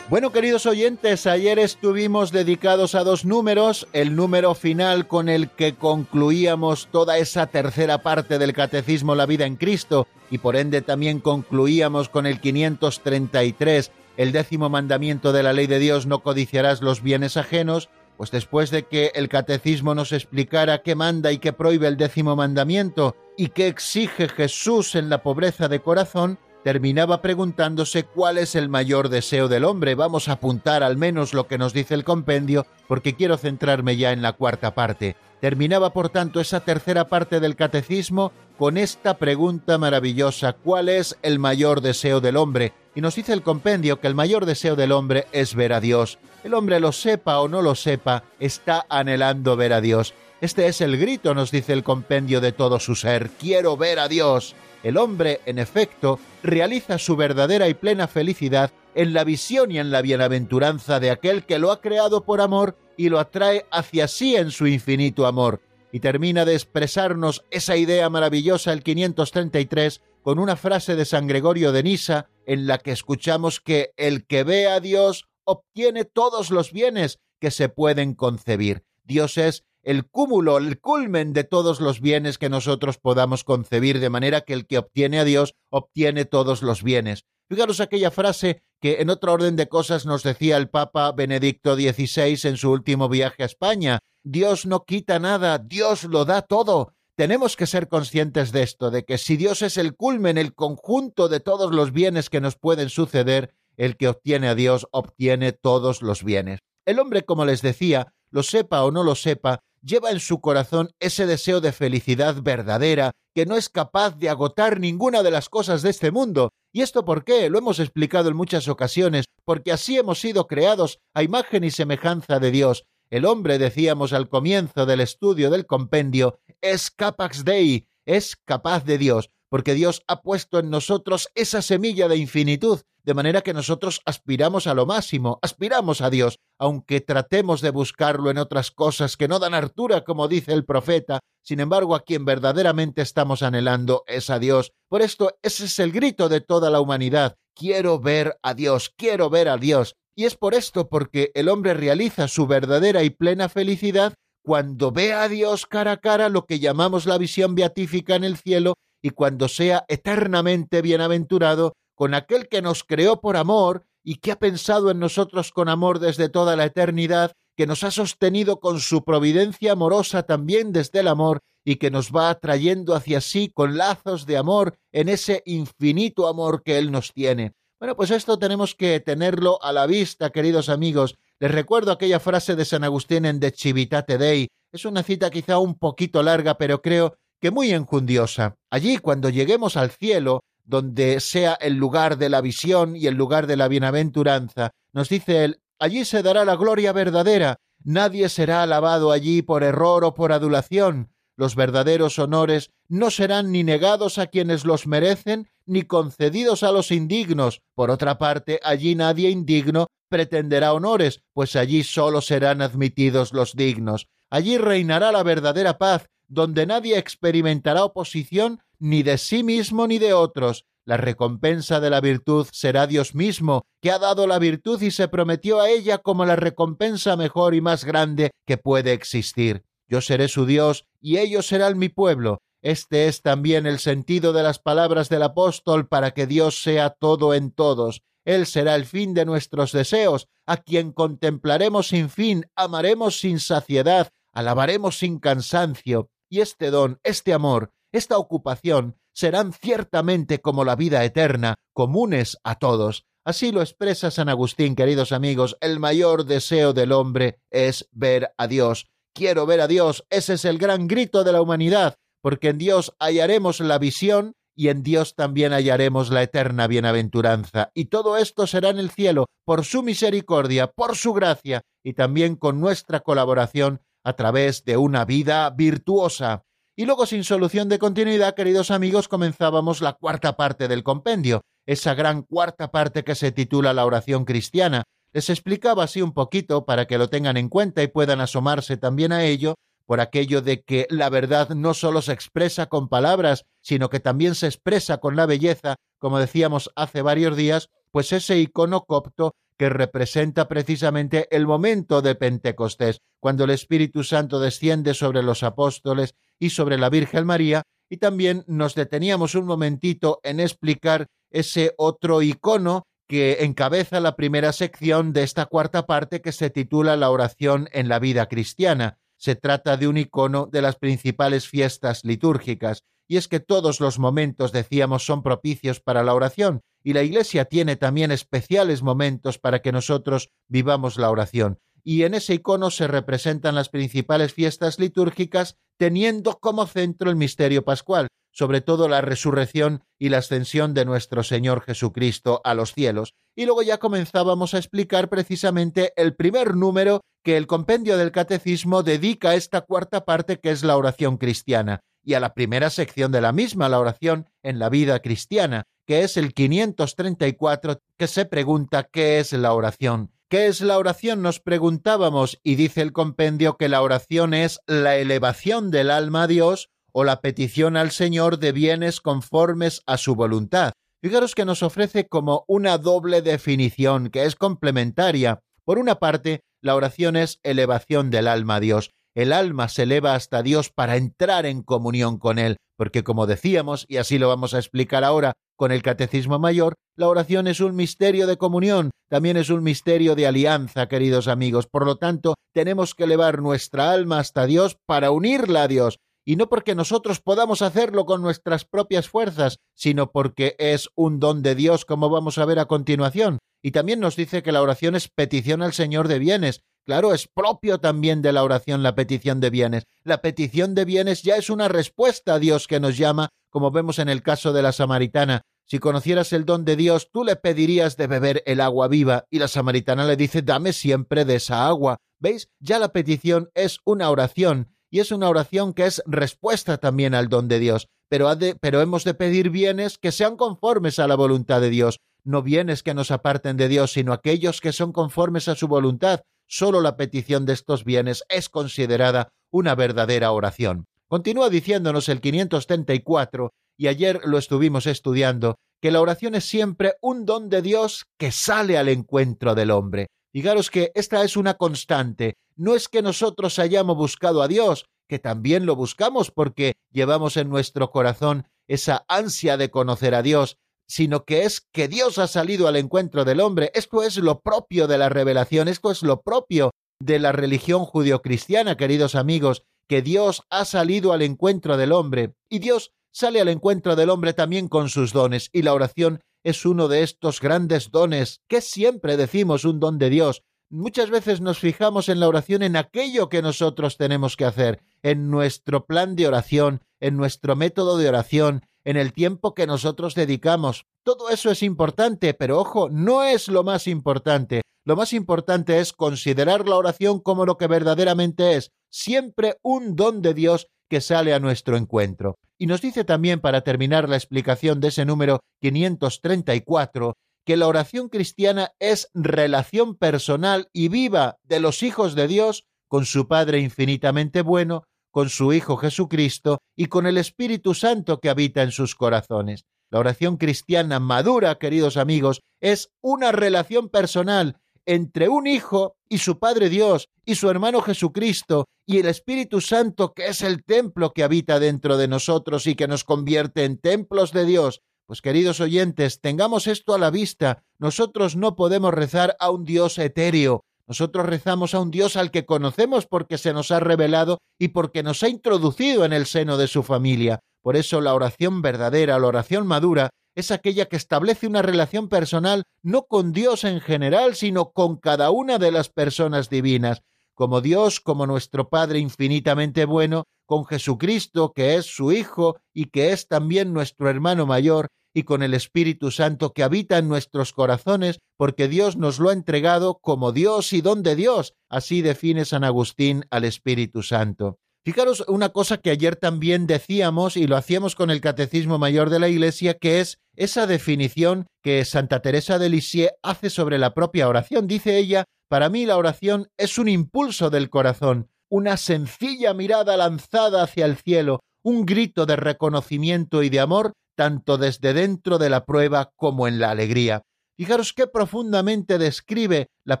Bueno, 0.12 0.30
queridos 0.30 0.66
oyentes, 0.66 1.26
ayer 1.26 1.58
estuvimos 1.58 2.32
dedicados 2.32 2.94
a 2.94 3.02
dos 3.02 3.24
números, 3.24 3.88
el 3.94 4.14
número 4.14 4.54
final 4.54 5.06
con 5.08 5.30
el 5.30 5.48
que 5.48 5.74
concluíamos 5.74 6.88
toda 6.92 7.16
esa 7.16 7.46
tercera 7.46 8.02
parte 8.02 8.38
del 8.38 8.52
Catecismo 8.52 9.14
La 9.14 9.24
vida 9.24 9.46
en 9.46 9.56
Cristo 9.56 10.06
y 10.30 10.36
por 10.36 10.56
ende 10.56 10.82
también 10.82 11.18
concluíamos 11.18 12.10
con 12.10 12.26
el 12.26 12.40
533, 12.40 13.90
el 14.18 14.32
décimo 14.32 14.68
mandamiento 14.68 15.32
de 15.32 15.44
la 15.44 15.54
ley 15.54 15.66
de 15.66 15.78
Dios, 15.78 16.04
no 16.04 16.22
codiciarás 16.22 16.82
los 16.82 17.02
bienes 17.02 17.38
ajenos, 17.38 17.88
pues 18.18 18.30
después 18.30 18.70
de 18.70 18.82
que 18.82 19.12
el 19.14 19.30
Catecismo 19.30 19.94
nos 19.94 20.12
explicara 20.12 20.82
qué 20.82 20.94
manda 20.94 21.32
y 21.32 21.38
qué 21.38 21.54
prohíbe 21.54 21.88
el 21.88 21.96
décimo 21.96 22.36
mandamiento 22.36 23.16
y 23.38 23.48
qué 23.48 23.66
exige 23.66 24.28
Jesús 24.28 24.94
en 24.94 25.08
la 25.08 25.22
pobreza 25.22 25.68
de 25.68 25.80
corazón, 25.80 26.38
terminaba 26.64 27.22
preguntándose 27.22 28.04
cuál 28.04 28.38
es 28.38 28.54
el 28.54 28.68
mayor 28.68 29.08
deseo 29.08 29.48
del 29.48 29.64
hombre. 29.64 29.94
Vamos 29.94 30.28
a 30.28 30.32
apuntar 30.32 30.82
al 30.82 30.96
menos 30.96 31.34
lo 31.34 31.46
que 31.46 31.58
nos 31.58 31.72
dice 31.72 31.94
el 31.94 32.04
compendio, 32.04 32.66
porque 32.88 33.14
quiero 33.14 33.36
centrarme 33.36 33.96
ya 33.96 34.12
en 34.12 34.22
la 34.22 34.32
cuarta 34.32 34.74
parte. 34.74 35.16
Terminaba, 35.40 35.92
por 35.92 36.08
tanto, 36.08 36.40
esa 36.40 36.60
tercera 36.60 37.08
parte 37.08 37.40
del 37.40 37.56
catecismo 37.56 38.32
con 38.58 38.78
esta 38.78 39.18
pregunta 39.18 39.76
maravillosa, 39.76 40.52
¿cuál 40.52 40.88
es 40.88 41.18
el 41.22 41.40
mayor 41.40 41.80
deseo 41.80 42.20
del 42.20 42.36
hombre? 42.36 42.72
Y 42.94 43.00
nos 43.00 43.16
dice 43.16 43.32
el 43.32 43.42
compendio 43.42 43.98
que 43.98 44.06
el 44.06 44.14
mayor 44.14 44.46
deseo 44.46 44.76
del 44.76 44.92
hombre 44.92 45.26
es 45.32 45.56
ver 45.56 45.72
a 45.72 45.80
Dios. 45.80 46.18
El 46.44 46.54
hombre 46.54 46.78
lo 46.78 46.92
sepa 46.92 47.40
o 47.40 47.48
no 47.48 47.60
lo 47.60 47.74
sepa, 47.74 48.22
está 48.38 48.86
anhelando 48.88 49.56
ver 49.56 49.72
a 49.72 49.80
Dios. 49.80 50.14
Este 50.40 50.66
es 50.66 50.80
el 50.80 50.96
grito, 50.96 51.34
nos 51.34 51.50
dice 51.50 51.72
el 51.72 51.82
compendio 51.82 52.40
de 52.40 52.52
todo 52.52 52.78
su 52.78 52.94
ser, 52.94 53.30
quiero 53.30 53.76
ver 53.76 53.98
a 53.98 54.08
Dios. 54.08 54.54
El 54.82 54.96
hombre, 54.96 55.40
en 55.46 55.58
efecto, 55.58 56.18
realiza 56.42 56.98
su 56.98 57.16
verdadera 57.16 57.68
y 57.68 57.74
plena 57.74 58.08
felicidad 58.08 58.72
en 58.94 59.12
la 59.12 59.24
visión 59.24 59.70
y 59.70 59.78
en 59.78 59.90
la 59.90 60.02
bienaventuranza 60.02 61.00
de 61.00 61.10
aquel 61.10 61.44
que 61.44 61.58
lo 61.58 61.70
ha 61.70 61.80
creado 61.80 62.24
por 62.24 62.40
amor 62.40 62.76
y 62.96 63.08
lo 63.08 63.18
atrae 63.18 63.66
hacia 63.70 64.08
sí 64.08 64.36
en 64.36 64.50
su 64.50 64.66
infinito 64.66 65.26
amor. 65.26 65.60
Y 65.92 66.00
termina 66.00 66.44
de 66.44 66.54
expresarnos 66.54 67.44
esa 67.50 67.76
idea 67.76 68.08
maravillosa 68.10 68.72
el 68.72 68.82
533 68.82 70.02
con 70.22 70.38
una 70.38 70.56
frase 70.56 70.96
de 70.96 71.04
San 71.04 71.26
Gregorio 71.26 71.72
de 71.72 71.82
Nisa 71.82 72.28
en 72.46 72.66
la 72.66 72.78
que 72.78 72.92
escuchamos 72.92 73.60
que 73.60 73.92
el 73.96 74.26
que 74.26 74.44
ve 74.44 74.68
a 74.68 74.80
Dios 74.80 75.28
obtiene 75.44 76.04
todos 76.04 76.50
los 76.50 76.72
bienes 76.72 77.20
que 77.40 77.50
se 77.50 77.68
pueden 77.68 78.14
concebir. 78.14 78.84
Dios 79.04 79.36
es 79.36 79.64
el 79.82 80.08
cúmulo, 80.08 80.58
el 80.58 80.80
culmen 80.80 81.32
de 81.32 81.44
todos 81.44 81.80
los 81.80 82.00
bienes 82.00 82.38
que 82.38 82.48
nosotros 82.48 82.98
podamos 82.98 83.44
concebir, 83.44 84.00
de 84.00 84.10
manera 84.10 84.42
que 84.42 84.52
el 84.52 84.66
que 84.66 84.78
obtiene 84.78 85.18
a 85.18 85.24
Dios 85.24 85.54
obtiene 85.70 86.24
todos 86.24 86.62
los 86.62 86.82
bienes. 86.82 87.24
Fijaros 87.48 87.80
aquella 87.80 88.10
frase 88.10 88.62
que 88.80 89.00
en 89.00 89.10
otro 89.10 89.32
orden 89.32 89.56
de 89.56 89.68
cosas 89.68 90.06
nos 90.06 90.22
decía 90.22 90.56
el 90.56 90.70
Papa 90.70 91.12
Benedicto 91.12 91.74
XVI 91.74 92.48
en 92.48 92.56
su 92.56 92.70
último 92.70 93.08
viaje 93.08 93.42
a 93.42 93.46
España. 93.46 93.98
Dios 94.24 94.66
no 94.66 94.84
quita 94.84 95.18
nada, 95.18 95.58
Dios 95.58 96.04
lo 96.04 96.24
da 96.24 96.42
todo. 96.42 96.94
Tenemos 97.14 97.56
que 97.56 97.66
ser 97.66 97.88
conscientes 97.88 98.52
de 98.52 98.62
esto, 98.62 98.90
de 98.90 99.04
que 99.04 99.18
si 99.18 99.36
Dios 99.36 99.62
es 99.62 99.76
el 99.76 99.94
culmen, 99.94 100.38
el 100.38 100.54
conjunto 100.54 101.28
de 101.28 101.40
todos 101.40 101.72
los 101.72 101.92
bienes 101.92 102.30
que 102.30 102.40
nos 102.40 102.56
pueden 102.56 102.88
suceder, 102.88 103.54
el 103.76 103.96
que 103.96 104.08
obtiene 104.08 104.48
a 104.48 104.54
Dios 104.54 104.86
obtiene 104.92 105.52
todos 105.52 106.02
los 106.02 106.24
bienes. 106.24 106.60
El 106.86 106.98
hombre, 106.98 107.22
como 107.22 107.44
les 107.44 107.60
decía, 107.62 108.14
lo 108.30 108.42
sepa 108.42 108.82
o 108.82 108.90
no 108.90 109.04
lo 109.04 109.14
sepa, 109.14 109.62
lleva 109.82 110.10
en 110.10 110.20
su 110.20 110.40
corazón 110.40 110.90
ese 111.00 111.26
deseo 111.26 111.60
de 111.60 111.72
felicidad 111.72 112.36
verdadera 112.42 113.12
que 113.34 113.46
no 113.46 113.56
es 113.56 113.68
capaz 113.68 114.16
de 114.16 114.28
agotar 114.28 114.80
ninguna 114.80 115.22
de 115.22 115.30
las 115.30 115.48
cosas 115.48 115.82
de 115.82 115.90
este 115.90 116.10
mundo. 116.10 116.50
¿Y 116.72 116.82
esto 116.82 117.04
por 117.04 117.24
qué? 117.24 117.50
Lo 117.50 117.58
hemos 117.58 117.78
explicado 117.78 118.28
en 118.28 118.36
muchas 118.36 118.68
ocasiones, 118.68 119.26
porque 119.44 119.72
así 119.72 119.98
hemos 119.98 120.20
sido 120.20 120.46
creados 120.46 120.98
a 121.14 121.22
imagen 121.22 121.64
y 121.64 121.70
semejanza 121.70 122.38
de 122.38 122.50
Dios. 122.50 122.84
El 123.10 123.26
hombre, 123.26 123.58
decíamos 123.58 124.12
al 124.12 124.28
comienzo 124.28 124.86
del 124.86 125.00
estudio 125.00 125.50
del 125.50 125.66
compendio, 125.66 126.38
es 126.62 126.90
capax 126.90 127.44
dei, 127.44 127.86
es 128.06 128.36
capaz 128.36 128.84
de 128.84 128.96
Dios, 128.96 129.30
porque 129.52 129.74
Dios 129.74 130.02
ha 130.08 130.22
puesto 130.22 130.60
en 130.60 130.70
nosotros 130.70 131.28
esa 131.34 131.60
semilla 131.60 132.08
de 132.08 132.16
infinitud, 132.16 132.80
de 133.04 133.12
manera 133.12 133.42
que 133.42 133.52
nosotros 133.52 134.00
aspiramos 134.06 134.66
a 134.66 134.72
lo 134.72 134.86
máximo, 134.86 135.38
aspiramos 135.42 136.00
a 136.00 136.08
Dios, 136.08 136.38
aunque 136.58 137.02
tratemos 137.02 137.60
de 137.60 137.68
buscarlo 137.68 138.30
en 138.30 138.38
otras 138.38 138.70
cosas 138.70 139.18
que 139.18 139.28
no 139.28 139.38
dan 139.38 139.52
hartura, 139.52 140.04
como 140.04 140.26
dice 140.26 140.54
el 140.54 140.64
profeta, 140.64 141.20
sin 141.42 141.60
embargo 141.60 141.94
a 141.94 142.00
quien 142.00 142.24
verdaderamente 142.24 143.02
estamos 143.02 143.42
anhelando 143.42 144.04
es 144.06 144.30
a 144.30 144.38
Dios. 144.38 144.72
Por 144.88 145.02
esto 145.02 145.36
ese 145.42 145.66
es 145.66 145.78
el 145.80 145.92
grito 145.92 146.30
de 146.30 146.40
toda 146.40 146.70
la 146.70 146.80
humanidad, 146.80 147.36
quiero 147.54 148.00
ver 148.00 148.38
a 148.42 148.54
Dios, 148.54 148.94
quiero 148.96 149.28
ver 149.28 149.50
a 149.50 149.58
Dios. 149.58 149.96
Y 150.16 150.24
es 150.24 150.34
por 150.34 150.54
esto 150.54 150.88
porque 150.88 151.30
el 151.34 151.50
hombre 151.50 151.74
realiza 151.74 152.26
su 152.26 152.46
verdadera 152.46 153.02
y 153.02 153.10
plena 153.10 153.50
felicidad 153.50 154.14
cuando 154.42 154.92
ve 154.92 155.12
a 155.12 155.28
Dios 155.28 155.66
cara 155.66 155.92
a 155.92 155.96
cara, 155.98 156.30
lo 156.30 156.46
que 156.46 156.58
llamamos 156.58 157.04
la 157.04 157.18
visión 157.18 157.54
beatífica 157.54 158.16
en 158.16 158.24
el 158.24 158.38
cielo, 158.38 158.76
y 159.02 159.10
cuando 159.10 159.48
sea 159.48 159.84
eternamente 159.88 160.80
bienaventurado 160.80 161.74
con 161.94 162.14
aquel 162.14 162.48
que 162.48 162.62
nos 162.62 162.84
creó 162.84 163.20
por 163.20 163.36
amor 163.36 163.84
y 164.04 164.16
que 164.16 164.32
ha 164.32 164.38
pensado 164.38 164.90
en 164.90 164.98
nosotros 164.98 165.52
con 165.52 165.68
amor 165.68 165.98
desde 165.98 166.28
toda 166.28 166.56
la 166.56 166.64
eternidad, 166.64 167.32
que 167.56 167.66
nos 167.66 167.84
ha 167.84 167.90
sostenido 167.90 168.60
con 168.60 168.80
su 168.80 169.04
providencia 169.04 169.72
amorosa 169.72 170.22
también 170.22 170.72
desde 170.72 171.00
el 171.00 171.08
amor 171.08 171.40
y 171.64 171.76
que 171.76 171.90
nos 171.90 172.10
va 172.10 172.30
atrayendo 172.30 172.94
hacia 172.94 173.20
sí 173.20 173.50
con 173.52 173.76
lazos 173.76 174.26
de 174.26 174.36
amor 174.36 174.78
en 174.90 175.08
ese 175.08 175.42
infinito 175.44 176.26
amor 176.26 176.62
que 176.62 176.78
Él 176.78 176.90
nos 176.90 177.12
tiene. 177.12 177.52
Bueno, 177.78 177.96
pues 177.96 178.10
esto 178.10 178.38
tenemos 178.38 178.74
que 178.74 179.00
tenerlo 179.00 179.58
a 179.62 179.72
la 179.72 179.86
vista, 179.86 180.30
queridos 180.30 180.68
amigos. 180.68 181.16
Les 181.40 181.50
recuerdo 181.50 181.90
aquella 181.90 182.20
frase 182.20 182.54
de 182.54 182.64
San 182.64 182.84
Agustín 182.84 183.24
en 183.24 183.40
De 183.40 183.50
Civitate 183.50 184.18
Dei. 184.18 184.48
Es 184.70 184.84
una 184.84 185.02
cita 185.02 185.30
quizá 185.30 185.58
un 185.58 185.74
poquito 185.74 186.22
larga, 186.22 186.56
pero 186.56 186.80
creo 186.80 187.16
que 187.42 187.50
muy 187.50 187.72
enjundiosa. 187.72 188.56
Allí, 188.70 188.98
cuando 188.98 189.28
lleguemos 189.28 189.76
al 189.76 189.90
cielo, 189.90 190.44
donde 190.64 191.18
sea 191.18 191.54
el 191.54 191.74
lugar 191.74 192.16
de 192.16 192.28
la 192.28 192.40
visión 192.40 192.94
y 192.94 193.08
el 193.08 193.16
lugar 193.16 193.48
de 193.48 193.56
la 193.56 193.66
bienaventuranza, 193.66 194.70
nos 194.92 195.08
dice 195.08 195.44
él, 195.44 195.60
allí 195.80 196.04
se 196.04 196.22
dará 196.22 196.44
la 196.44 196.54
gloria 196.54 196.92
verdadera, 196.92 197.56
nadie 197.82 198.28
será 198.28 198.62
alabado 198.62 199.10
allí 199.10 199.42
por 199.42 199.64
error 199.64 200.04
o 200.04 200.14
por 200.14 200.32
adulación, 200.32 201.10
los 201.36 201.56
verdaderos 201.56 202.20
honores 202.20 202.70
no 202.88 203.10
serán 203.10 203.50
ni 203.50 203.64
negados 203.64 204.18
a 204.18 204.28
quienes 204.28 204.64
los 204.64 204.86
merecen, 204.86 205.48
ni 205.66 205.82
concedidos 205.82 206.62
a 206.62 206.70
los 206.70 206.92
indignos. 206.92 207.62
Por 207.74 207.90
otra 207.90 208.18
parte, 208.18 208.60
allí 208.62 208.94
nadie 208.94 209.30
indigno 209.30 209.88
pretenderá 210.08 210.74
honores, 210.74 211.22
pues 211.32 211.56
allí 211.56 211.82
sólo 211.82 212.20
serán 212.20 212.62
admitidos 212.62 213.32
los 213.32 213.56
dignos. 213.56 214.06
Allí 214.30 214.58
reinará 214.58 215.10
la 215.10 215.22
verdadera 215.22 215.78
paz, 215.78 216.06
donde 216.32 216.64
nadie 216.64 216.96
experimentará 216.96 217.84
oposición 217.84 218.62
ni 218.78 219.02
de 219.02 219.18
sí 219.18 219.42
mismo 219.42 219.86
ni 219.86 219.98
de 219.98 220.14
otros. 220.14 220.64
La 220.86 220.96
recompensa 220.96 221.78
de 221.78 221.90
la 221.90 222.00
virtud 222.00 222.46
será 222.50 222.86
Dios 222.86 223.14
mismo, 223.14 223.66
que 223.82 223.90
ha 223.90 223.98
dado 223.98 224.26
la 224.26 224.38
virtud 224.38 224.80
y 224.80 224.90
se 224.90 225.08
prometió 225.08 225.60
a 225.60 225.68
ella 225.68 225.98
como 225.98 226.24
la 226.24 226.34
recompensa 226.34 227.16
mejor 227.16 227.54
y 227.54 227.60
más 227.60 227.84
grande 227.84 228.30
que 228.46 228.56
puede 228.56 228.94
existir. 228.94 229.62
Yo 229.86 230.00
seré 230.00 230.28
su 230.28 230.46
Dios 230.46 230.86
y 231.02 231.18
ellos 231.18 231.46
serán 231.46 231.78
mi 231.78 231.90
pueblo. 231.90 232.40
Este 232.62 233.08
es 233.08 233.20
también 233.20 233.66
el 233.66 233.78
sentido 233.78 234.32
de 234.32 234.42
las 234.42 234.58
palabras 234.58 235.10
del 235.10 235.24
apóstol 235.24 235.86
para 235.86 236.12
que 236.12 236.26
Dios 236.26 236.62
sea 236.62 236.90
todo 236.90 237.34
en 237.34 237.50
todos. 237.50 238.00
Él 238.24 238.46
será 238.46 238.74
el 238.74 238.86
fin 238.86 239.12
de 239.12 239.26
nuestros 239.26 239.72
deseos, 239.72 240.28
a 240.46 240.56
quien 240.56 240.92
contemplaremos 240.92 241.88
sin 241.88 242.08
fin, 242.08 242.46
amaremos 242.56 243.20
sin 243.20 243.38
saciedad, 243.38 244.08
alabaremos 244.32 244.98
sin 244.98 245.18
cansancio, 245.18 246.08
y 246.32 246.40
este 246.40 246.70
don, 246.70 246.98
este 247.02 247.34
amor, 247.34 247.74
esta 247.92 248.16
ocupación 248.16 248.96
serán 249.14 249.52
ciertamente 249.52 250.40
como 250.40 250.64
la 250.64 250.76
vida 250.76 251.04
eterna, 251.04 251.56
comunes 251.74 252.38
a 252.42 252.54
todos. 252.54 253.04
Así 253.22 253.52
lo 253.52 253.60
expresa 253.60 254.10
San 254.10 254.30
Agustín, 254.30 254.74
queridos 254.74 255.12
amigos, 255.12 255.58
el 255.60 255.78
mayor 255.78 256.24
deseo 256.24 256.72
del 256.72 256.92
hombre 256.92 257.42
es 257.50 257.86
ver 257.92 258.32
a 258.38 258.46
Dios. 258.46 258.86
Quiero 259.14 259.44
ver 259.44 259.60
a 259.60 259.66
Dios, 259.66 260.06
ese 260.08 260.32
es 260.32 260.46
el 260.46 260.56
gran 260.56 260.88
grito 260.88 261.22
de 261.22 261.32
la 261.32 261.42
humanidad, 261.42 261.96
porque 262.22 262.48
en 262.48 262.56
Dios 262.56 262.96
hallaremos 262.98 263.60
la 263.60 263.76
visión 263.76 264.32
y 264.56 264.68
en 264.68 264.82
Dios 264.82 265.14
también 265.14 265.52
hallaremos 265.52 266.08
la 266.08 266.22
eterna 266.22 266.66
bienaventuranza. 266.66 267.72
Y 267.74 267.86
todo 267.86 268.16
esto 268.16 268.46
será 268.46 268.70
en 268.70 268.78
el 268.78 268.88
cielo, 268.88 269.26
por 269.44 269.66
su 269.66 269.82
misericordia, 269.82 270.68
por 270.68 270.96
su 270.96 271.12
gracia, 271.12 271.60
y 271.84 271.92
también 271.92 272.36
con 272.36 272.58
nuestra 272.58 273.00
colaboración 273.00 273.82
a 274.04 274.12
través 274.14 274.64
de 274.64 274.76
una 274.76 275.04
vida 275.04 275.48
virtuosa. 275.50 276.44
Y 276.74 276.86
luego, 276.86 277.06
sin 277.06 277.24
solución 277.24 277.68
de 277.68 277.78
continuidad, 277.78 278.34
queridos 278.34 278.70
amigos, 278.70 279.08
comenzábamos 279.08 279.80
la 279.80 279.92
cuarta 279.92 280.36
parte 280.36 280.68
del 280.68 280.82
compendio, 280.82 281.42
esa 281.66 281.94
gran 281.94 282.22
cuarta 282.22 282.70
parte 282.70 283.04
que 283.04 283.14
se 283.14 283.30
titula 283.30 283.74
la 283.74 283.84
oración 283.84 284.24
cristiana. 284.24 284.84
Les 285.12 285.28
explicaba 285.28 285.84
así 285.84 286.00
un 286.00 286.14
poquito 286.14 286.64
para 286.64 286.86
que 286.86 286.96
lo 286.96 287.10
tengan 287.10 287.36
en 287.36 287.50
cuenta 287.50 287.82
y 287.82 287.88
puedan 287.88 288.20
asomarse 288.20 288.78
también 288.78 289.12
a 289.12 289.24
ello, 289.24 289.56
por 289.84 290.00
aquello 290.00 290.40
de 290.40 290.62
que 290.62 290.86
la 290.88 291.10
verdad 291.10 291.50
no 291.50 291.74
sólo 291.74 292.00
se 292.00 292.12
expresa 292.12 292.66
con 292.66 292.88
palabras, 292.88 293.44
sino 293.60 293.90
que 293.90 294.00
también 294.00 294.34
se 294.34 294.46
expresa 294.46 294.98
con 294.98 295.16
la 295.16 295.26
belleza, 295.26 295.76
como 295.98 296.18
decíamos 296.18 296.70
hace 296.76 297.02
varios 297.02 297.36
días, 297.36 297.68
pues 297.90 298.12
ese 298.12 298.38
icono 298.38 298.84
copto 298.84 299.34
que 299.58 299.68
representa 299.68 300.48
precisamente 300.48 301.28
el 301.30 301.46
momento 301.46 302.00
de 302.00 302.14
Pentecostés, 302.14 303.00
cuando 303.22 303.44
el 303.44 303.50
Espíritu 303.50 304.02
Santo 304.02 304.40
desciende 304.40 304.94
sobre 304.94 305.22
los 305.22 305.44
apóstoles 305.44 306.16
y 306.40 306.50
sobre 306.50 306.76
la 306.76 306.90
Virgen 306.90 307.24
María, 307.24 307.62
y 307.88 307.98
también 307.98 308.42
nos 308.48 308.74
deteníamos 308.74 309.36
un 309.36 309.46
momentito 309.46 310.18
en 310.24 310.40
explicar 310.40 311.06
ese 311.30 311.72
otro 311.78 312.20
icono 312.22 312.88
que 313.06 313.44
encabeza 313.44 314.00
la 314.00 314.16
primera 314.16 314.52
sección 314.52 315.12
de 315.12 315.22
esta 315.22 315.46
cuarta 315.46 315.86
parte 315.86 316.20
que 316.20 316.32
se 316.32 316.50
titula 316.50 316.96
La 316.96 317.10
oración 317.10 317.68
en 317.70 317.88
la 317.88 318.00
vida 318.00 318.26
cristiana, 318.26 318.98
se 319.16 319.36
trata 319.36 319.76
de 319.76 319.86
un 319.86 319.98
icono 319.98 320.46
de 320.50 320.60
las 320.60 320.74
principales 320.74 321.46
fiestas 321.46 322.04
litúrgicas, 322.04 322.82
y 323.06 323.18
es 323.18 323.28
que 323.28 323.38
todos 323.38 323.78
los 323.78 324.00
momentos, 324.00 324.50
decíamos, 324.50 325.06
son 325.06 325.22
propicios 325.22 325.78
para 325.78 326.02
la 326.02 326.14
oración, 326.14 326.62
y 326.82 326.92
la 326.92 327.04
Iglesia 327.04 327.44
tiene 327.44 327.76
también 327.76 328.10
especiales 328.10 328.82
momentos 328.82 329.38
para 329.38 329.62
que 329.62 329.70
nosotros 329.70 330.32
vivamos 330.48 330.96
la 330.96 331.08
oración. 331.08 331.60
Y 331.84 332.04
en 332.04 332.14
ese 332.14 332.34
icono 332.34 332.70
se 332.70 332.86
representan 332.86 333.54
las 333.54 333.68
principales 333.68 334.32
fiestas 334.32 334.78
litúrgicas, 334.78 335.56
teniendo 335.76 336.38
como 336.38 336.66
centro 336.66 337.10
el 337.10 337.16
misterio 337.16 337.64
pascual, 337.64 338.08
sobre 338.30 338.60
todo 338.60 338.88
la 338.88 339.00
resurrección 339.00 339.84
y 339.98 340.08
la 340.08 340.18
ascensión 340.18 340.74
de 340.74 340.84
nuestro 340.84 341.22
Señor 341.22 341.62
Jesucristo 341.62 342.40
a 342.44 342.54
los 342.54 342.72
cielos. 342.72 343.14
Y 343.36 343.46
luego 343.46 343.62
ya 343.62 343.78
comenzábamos 343.78 344.54
a 344.54 344.58
explicar 344.58 345.08
precisamente 345.08 345.92
el 345.96 346.14
primer 346.14 346.56
número 346.56 347.00
que 347.22 347.36
el 347.36 347.46
compendio 347.46 347.96
del 347.96 348.12
catecismo 348.12 348.82
dedica 348.82 349.30
a 349.30 349.34
esta 349.34 349.60
cuarta 349.60 350.04
parte 350.04 350.38
que 350.38 350.50
es 350.50 350.64
la 350.64 350.76
oración 350.76 351.18
cristiana, 351.18 351.80
y 352.04 352.14
a 352.14 352.20
la 352.20 352.34
primera 352.34 352.70
sección 352.70 353.12
de 353.12 353.20
la 353.20 353.32
misma, 353.32 353.68
la 353.68 353.78
oración 353.78 354.28
en 354.42 354.58
la 354.58 354.68
vida 354.68 355.00
cristiana, 355.00 355.64
que 355.86 356.02
es 356.02 356.16
el 356.16 356.34
534, 356.34 357.80
que 357.96 358.06
se 358.06 358.24
pregunta 358.24 358.84
qué 358.84 359.18
es 359.18 359.32
la 359.32 359.52
oración. 359.52 360.10
¿Qué 360.32 360.46
es 360.46 360.62
la 360.62 360.78
oración? 360.78 361.20
Nos 361.20 361.40
preguntábamos, 361.40 362.40
y 362.42 362.54
dice 362.54 362.80
el 362.80 362.94
compendio 362.94 363.58
que 363.58 363.68
la 363.68 363.82
oración 363.82 364.32
es 364.32 364.60
la 364.66 364.96
elevación 364.96 365.70
del 365.70 365.90
alma 365.90 366.22
a 366.22 366.26
Dios 366.26 366.70
o 366.90 367.04
la 367.04 367.20
petición 367.20 367.76
al 367.76 367.90
Señor 367.90 368.38
de 368.38 368.52
bienes 368.52 369.02
conformes 369.02 369.82
a 369.84 369.98
su 369.98 370.14
voluntad. 370.14 370.72
Fijaros 371.02 371.34
que 371.34 371.44
nos 371.44 371.62
ofrece 371.62 372.08
como 372.08 372.46
una 372.48 372.78
doble 372.78 373.20
definición 373.20 374.08
que 374.08 374.24
es 374.24 374.34
complementaria. 374.34 375.40
Por 375.66 375.78
una 375.78 375.96
parte, 375.96 376.40
la 376.62 376.76
oración 376.76 377.16
es 377.16 377.38
elevación 377.42 378.08
del 378.08 378.26
alma 378.26 378.54
a 378.54 378.60
Dios. 378.60 378.92
El 379.14 379.34
alma 379.34 379.68
se 379.68 379.82
eleva 379.82 380.14
hasta 380.14 380.42
Dios 380.42 380.70
para 380.70 380.96
entrar 380.96 381.44
en 381.44 381.62
comunión 381.62 382.16
con 382.16 382.38
Él, 382.38 382.56
porque 382.82 383.04
como 383.04 383.28
decíamos, 383.28 383.86
y 383.86 383.98
así 383.98 384.18
lo 384.18 384.26
vamos 384.26 384.54
a 384.54 384.58
explicar 384.58 385.04
ahora 385.04 385.34
con 385.56 385.70
el 385.70 385.84
Catecismo 385.84 386.40
Mayor, 386.40 386.74
la 386.96 387.06
oración 387.06 387.46
es 387.46 387.60
un 387.60 387.76
misterio 387.76 388.26
de 388.26 388.38
comunión, 388.38 388.90
también 389.08 389.36
es 389.36 389.50
un 389.50 389.62
misterio 389.62 390.16
de 390.16 390.26
alianza, 390.26 390.88
queridos 390.88 391.28
amigos. 391.28 391.68
Por 391.68 391.86
lo 391.86 391.94
tanto, 391.94 392.34
tenemos 392.52 392.96
que 392.96 393.04
elevar 393.04 393.40
nuestra 393.40 393.92
alma 393.92 394.18
hasta 394.18 394.46
Dios 394.46 394.78
para 394.84 395.12
unirla 395.12 395.62
a 395.62 395.68
Dios, 395.68 395.98
y 396.26 396.34
no 396.34 396.48
porque 396.48 396.74
nosotros 396.74 397.20
podamos 397.20 397.62
hacerlo 397.62 398.04
con 398.04 398.20
nuestras 398.20 398.64
propias 398.64 399.08
fuerzas, 399.08 399.58
sino 399.76 400.10
porque 400.10 400.56
es 400.58 400.88
un 400.96 401.20
don 401.20 401.40
de 401.44 401.54
Dios, 401.54 401.84
como 401.84 402.10
vamos 402.10 402.36
a 402.38 402.46
ver 402.46 402.58
a 402.58 402.66
continuación. 402.66 403.38
Y 403.62 403.70
también 403.70 404.00
nos 404.00 404.16
dice 404.16 404.42
que 404.42 404.50
la 404.50 404.60
oración 404.60 404.96
es 404.96 405.06
petición 405.08 405.62
al 405.62 405.72
Señor 405.72 406.08
de 406.08 406.18
bienes. 406.18 406.62
Claro, 406.84 407.14
es 407.14 407.28
propio 407.28 407.78
también 407.78 408.22
de 408.22 408.32
la 408.32 408.42
oración 408.42 408.82
la 408.82 408.94
petición 408.94 409.40
de 409.40 409.50
bienes. 409.50 409.84
La 410.02 410.20
petición 410.20 410.74
de 410.74 410.84
bienes 410.84 411.22
ya 411.22 411.36
es 411.36 411.48
una 411.48 411.68
respuesta 411.68 412.34
a 412.34 412.38
Dios 412.38 412.66
que 412.66 412.80
nos 412.80 412.96
llama, 412.96 413.28
como 413.50 413.70
vemos 413.70 414.00
en 414.00 414.08
el 414.08 414.22
caso 414.22 414.52
de 414.52 414.62
la 414.62 414.72
samaritana. 414.72 415.42
Si 415.64 415.78
conocieras 415.78 416.32
el 416.32 416.44
don 416.44 416.64
de 416.64 416.74
Dios, 416.74 417.08
tú 417.12 417.22
le 417.22 417.36
pedirías 417.36 417.96
de 417.96 418.08
beber 418.08 418.42
el 418.46 418.60
agua 418.60 418.88
viva, 418.88 419.26
y 419.30 419.38
la 419.38 419.46
samaritana 419.48 420.04
le 420.04 420.16
dice, 420.16 420.42
dame 420.42 420.72
siempre 420.72 421.24
de 421.24 421.36
esa 421.36 421.66
agua. 421.66 421.98
¿Veis? 422.18 422.48
Ya 422.58 422.78
la 422.78 422.92
petición 422.92 423.50
es 423.54 423.78
una 423.84 424.10
oración, 424.10 424.74
y 424.90 425.00
es 425.00 425.12
una 425.12 425.28
oración 425.28 425.72
que 425.72 425.86
es 425.86 426.02
respuesta 426.04 426.78
también 426.78 427.14
al 427.14 427.28
don 427.28 427.48
de 427.48 427.58
Dios, 427.58 427.88
pero, 428.08 428.28
pero 428.60 428.80
hemos 428.80 429.04
de 429.04 429.14
pedir 429.14 429.50
bienes 429.50 429.98
que 429.98 430.12
sean 430.12 430.36
conformes 430.36 430.98
a 430.98 431.06
la 431.06 431.14
voluntad 431.14 431.60
de 431.60 431.70
Dios, 431.70 432.00
no 432.24 432.42
bienes 432.42 432.82
que 432.82 432.92
nos 432.92 433.10
aparten 433.10 433.56
de 433.56 433.68
Dios, 433.68 433.92
sino 433.92 434.12
aquellos 434.12 434.60
que 434.60 434.72
son 434.72 434.92
conformes 434.92 435.48
a 435.48 435.54
su 435.54 435.66
voluntad. 435.66 436.20
Solo 436.46 436.80
la 436.80 436.96
petición 436.96 437.46
de 437.46 437.52
estos 437.52 437.84
bienes 437.84 438.24
es 438.28 438.48
considerada 438.48 439.28
una 439.50 439.74
verdadera 439.74 440.32
oración. 440.32 440.86
Continúa 441.08 441.50
diciéndonos 441.50 442.08
el 442.08 442.20
534, 442.20 443.50
y 443.76 443.88
ayer 443.88 444.20
lo 444.24 444.38
estuvimos 444.38 444.86
estudiando, 444.86 445.56
que 445.80 445.90
la 445.90 446.00
oración 446.00 446.34
es 446.34 446.44
siempre 446.44 446.94
un 447.00 447.26
don 447.26 447.48
de 447.48 447.60
Dios 447.60 448.04
que 448.18 448.32
sale 448.32 448.78
al 448.78 448.88
encuentro 448.88 449.54
del 449.54 449.70
hombre. 449.70 450.06
Fijaros 450.32 450.70
que 450.70 450.92
esta 450.94 451.24
es 451.24 451.36
una 451.36 451.54
constante. 451.54 452.36
No 452.56 452.74
es 452.74 452.88
que 452.88 453.02
nosotros 453.02 453.58
hayamos 453.58 453.96
buscado 453.96 454.42
a 454.42 454.48
Dios, 454.48 454.86
que 455.08 455.18
también 455.18 455.66
lo 455.66 455.76
buscamos 455.76 456.30
porque 456.30 456.74
llevamos 456.90 457.36
en 457.36 457.50
nuestro 457.50 457.90
corazón 457.90 458.46
esa 458.68 459.04
ansia 459.08 459.56
de 459.56 459.70
conocer 459.70 460.14
a 460.14 460.22
Dios, 460.22 460.56
sino 460.92 461.24
que 461.24 461.44
es 461.44 461.62
que 461.72 461.88
Dios 461.88 462.18
ha 462.18 462.26
salido 462.26 462.68
al 462.68 462.76
encuentro 462.76 463.24
del 463.24 463.40
hombre. 463.40 463.72
Esto 463.74 464.02
es 464.02 464.18
lo 464.18 464.42
propio 464.42 464.86
de 464.86 464.98
la 464.98 465.08
revelación, 465.08 465.68
esto 465.68 465.90
es 465.90 466.02
lo 466.02 466.20
propio 466.20 466.70
de 467.00 467.18
la 467.18 467.32
religión 467.32 467.86
judio-cristiana, 467.86 468.76
queridos 468.76 469.14
amigos, 469.14 469.62
que 469.88 470.02
Dios 470.02 470.42
ha 470.50 470.66
salido 470.66 471.14
al 471.14 471.22
encuentro 471.22 471.78
del 471.78 471.92
hombre, 471.92 472.34
y 472.50 472.58
Dios 472.58 472.92
sale 473.10 473.40
al 473.40 473.48
encuentro 473.48 473.96
del 473.96 474.10
hombre 474.10 474.34
también 474.34 474.68
con 474.68 474.90
sus 474.90 475.14
dones, 475.14 475.48
y 475.54 475.62
la 475.62 475.72
oración 475.72 476.20
es 476.44 476.66
uno 476.66 476.88
de 476.88 477.02
estos 477.02 477.40
grandes 477.40 477.90
dones 477.90 478.42
que 478.46 478.60
siempre 478.60 479.16
decimos 479.16 479.64
un 479.64 479.80
don 479.80 479.96
de 479.96 480.10
Dios. 480.10 480.42
muchas 480.68 481.08
veces 481.08 481.40
nos 481.40 481.58
fijamos 481.58 482.10
en 482.10 482.20
la 482.20 482.28
oración 482.28 482.62
en 482.62 482.76
aquello 482.76 483.30
que 483.30 483.40
nosotros 483.40 483.96
tenemos 483.96 484.36
que 484.36 484.44
hacer, 484.44 484.82
en 485.02 485.30
nuestro 485.30 485.86
plan 485.86 486.16
de 486.16 486.26
oración, 486.26 486.82
en 487.00 487.16
nuestro 487.16 487.56
método 487.56 487.96
de 487.96 488.08
oración, 488.08 488.62
en 488.84 488.96
el 488.96 489.12
tiempo 489.12 489.54
que 489.54 489.66
nosotros 489.66 490.14
dedicamos. 490.14 490.86
Todo 491.04 491.30
eso 491.30 491.50
es 491.50 491.62
importante, 491.62 492.34
pero 492.34 492.58
ojo, 492.58 492.88
no 492.90 493.22
es 493.24 493.48
lo 493.48 493.64
más 493.64 493.86
importante. 493.86 494.62
Lo 494.84 494.96
más 494.96 495.12
importante 495.12 495.78
es 495.78 495.92
considerar 495.92 496.68
la 496.68 496.76
oración 496.76 497.20
como 497.20 497.46
lo 497.46 497.56
que 497.56 497.68
verdaderamente 497.68 498.56
es, 498.56 498.70
siempre 498.90 499.56
un 499.62 499.94
don 499.94 500.22
de 500.22 500.34
Dios 500.34 500.66
que 500.90 501.00
sale 501.00 501.34
a 501.34 501.40
nuestro 501.40 501.76
encuentro. 501.76 502.36
Y 502.58 502.66
nos 502.66 502.80
dice 502.80 503.04
también, 503.04 503.40
para 503.40 503.62
terminar 503.62 504.08
la 504.08 504.16
explicación 504.16 504.80
de 504.80 504.88
ese 504.88 505.04
número 505.04 505.40
534, 505.60 507.14
que 507.44 507.56
la 507.56 507.66
oración 507.66 508.08
cristiana 508.08 508.72
es 508.78 509.08
relación 509.14 509.96
personal 509.96 510.68
y 510.72 510.88
viva 510.88 511.38
de 511.44 511.60
los 511.60 511.82
hijos 511.82 512.14
de 512.14 512.28
Dios 512.28 512.64
con 512.88 513.06
su 513.06 513.26
Padre 513.26 513.58
infinitamente 513.58 514.42
bueno, 514.42 514.84
con 515.12 515.30
su 515.30 515.52
Hijo 515.52 515.76
Jesucristo 515.76 516.58
y 516.74 516.86
con 516.86 517.06
el 517.06 517.18
Espíritu 517.18 517.74
Santo 517.74 518.18
que 518.18 518.30
habita 518.30 518.62
en 518.62 518.72
sus 518.72 518.96
corazones. 518.96 519.64
La 519.90 520.00
oración 520.00 520.38
cristiana 520.38 520.98
madura, 520.98 521.56
queridos 521.58 521.96
amigos, 521.96 522.40
es 522.60 522.90
una 523.00 523.30
relación 523.30 523.88
personal 523.88 524.56
entre 524.86 525.28
un 525.28 525.46
Hijo 525.46 525.94
y 526.08 526.18
su 526.18 526.40
Padre 526.40 526.68
Dios 526.68 527.08
y 527.24 527.36
su 527.36 527.48
hermano 527.48 527.80
Jesucristo 527.82 528.64
y 528.84 528.98
el 528.98 529.06
Espíritu 529.06 529.60
Santo 529.60 530.12
que 530.12 530.26
es 530.26 530.42
el 530.42 530.64
templo 530.64 531.12
que 531.12 531.22
habita 531.22 531.60
dentro 531.60 531.96
de 531.96 532.08
nosotros 532.08 532.66
y 532.66 532.74
que 532.74 532.88
nos 532.88 533.04
convierte 533.04 533.64
en 533.64 533.78
templos 533.78 534.32
de 534.32 534.44
Dios 534.44 534.82
pues 535.12 535.20
queridos 535.20 535.60
oyentes, 535.60 536.20
tengamos 536.20 536.66
esto 536.66 536.94
a 536.94 536.98
la 536.98 537.10
vista. 537.10 537.64
Nosotros 537.78 538.34
no 538.34 538.56
podemos 538.56 538.94
rezar 538.94 539.36
a 539.40 539.50
un 539.50 539.64
Dios 539.64 539.98
etéreo. 539.98 540.64
Nosotros 540.86 541.26
rezamos 541.26 541.74
a 541.74 541.80
un 541.80 541.90
Dios 541.90 542.16
al 542.16 542.30
que 542.30 542.44
conocemos 542.44 543.06
porque 543.06 543.38
se 543.38 543.52
nos 543.52 543.70
ha 543.70 543.80
revelado 543.80 544.38
y 544.58 544.68
porque 544.68 545.02
nos 545.02 545.22
ha 545.22 545.28
introducido 545.28 546.04
en 546.04 546.12
el 546.12 546.26
seno 546.26 546.56
de 546.56 546.68
su 546.68 546.82
familia. 546.82 547.40
Por 547.62 547.76
eso 547.76 548.00
la 548.00 548.14
oración 548.14 548.62
verdadera, 548.62 549.18
la 549.18 549.28
oración 549.28 549.66
madura, 549.66 550.10
es 550.34 550.50
aquella 550.50 550.86
que 550.86 550.96
establece 550.96 551.46
una 551.46 551.62
relación 551.62 552.08
personal 552.08 552.64
no 552.82 553.02
con 553.02 553.32
Dios 553.32 553.64
en 553.64 553.80
general, 553.80 554.34
sino 554.34 554.72
con 554.72 554.96
cada 554.96 555.30
una 555.30 555.58
de 555.58 555.70
las 555.70 555.88
personas 555.88 556.48
divinas, 556.48 557.02
como 557.34 557.60
Dios, 557.60 558.00
como 558.00 558.26
nuestro 558.26 558.68
Padre 558.68 558.98
infinitamente 558.98 559.84
bueno, 559.84 560.24
con 560.46 560.64
Jesucristo, 560.64 561.52
que 561.52 561.76
es 561.76 561.86
su 561.86 562.12
Hijo 562.12 562.56
y 562.74 562.86
que 562.86 563.12
es 563.12 563.28
también 563.28 563.72
nuestro 563.72 564.08
hermano 564.08 564.46
mayor, 564.46 564.88
y 565.14 565.24
con 565.24 565.42
el 565.42 565.54
Espíritu 565.54 566.10
Santo 566.10 566.52
que 566.52 566.62
habita 566.62 566.98
en 566.98 567.08
nuestros 567.08 567.52
corazones, 567.52 568.18
porque 568.36 568.68
Dios 568.68 568.96
nos 568.96 569.18
lo 569.18 569.30
ha 569.30 569.32
entregado 569.32 569.98
como 570.00 570.32
Dios 570.32 570.72
y 570.72 570.80
don 570.80 571.02
de 571.02 571.16
Dios. 571.16 571.54
Así 571.68 572.02
define 572.02 572.44
San 572.44 572.64
Agustín 572.64 573.24
al 573.30 573.44
Espíritu 573.44 574.02
Santo. 574.02 574.58
Fijaros 574.84 575.22
una 575.28 575.50
cosa 575.50 575.78
que 575.78 575.90
ayer 575.90 576.16
también 576.16 576.66
decíamos 576.66 577.36
y 577.36 577.46
lo 577.46 577.56
hacíamos 577.56 577.94
con 577.94 578.10
el 578.10 578.20
Catecismo 578.20 578.78
Mayor 578.78 579.10
de 579.10 579.20
la 579.20 579.28
Iglesia, 579.28 579.74
que 579.74 580.00
es 580.00 580.18
esa 580.34 580.66
definición 580.66 581.46
que 581.62 581.84
Santa 581.84 582.20
Teresa 582.20 582.58
de 582.58 582.68
Lisieux 582.68 583.12
hace 583.22 583.48
sobre 583.48 583.78
la 583.78 583.94
propia 583.94 584.28
oración. 584.28 584.66
Dice 584.66 584.98
ella, 584.98 585.24
para 585.48 585.68
mí 585.68 585.86
la 585.86 585.96
oración 585.96 586.48
es 586.56 586.78
un 586.78 586.88
impulso 586.88 587.48
del 587.48 587.70
corazón, 587.70 588.28
una 588.48 588.76
sencilla 588.76 589.54
mirada 589.54 589.96
lanzada 589.96 590.64
hacia 590.64 590.84
el 590.86 590.96
cielo, 590.96 591.40
un 591.62 591.86
grito 591.86 592.26
de 592.26 592.34
reconocimiento 592.34 593.44
y 593.44 593.50
de 593.50 593.60
amor 593.60 593.92
tanto 594.14 594.58
desde 594.58 594.94
dentro 594.94 595.38
de 595.38 595.50
la 595.50 595.64
prueba 595.64 596.10
como 596.16 596.48
en 596.48 596.58
la 596.58 596.70
alegría. 596.70 597.22
Fijaros 597.56 597.92
qué 597.92 598.06
profundamente 598.06 598.98
describe 598.98 599.68
la 599.84 600.00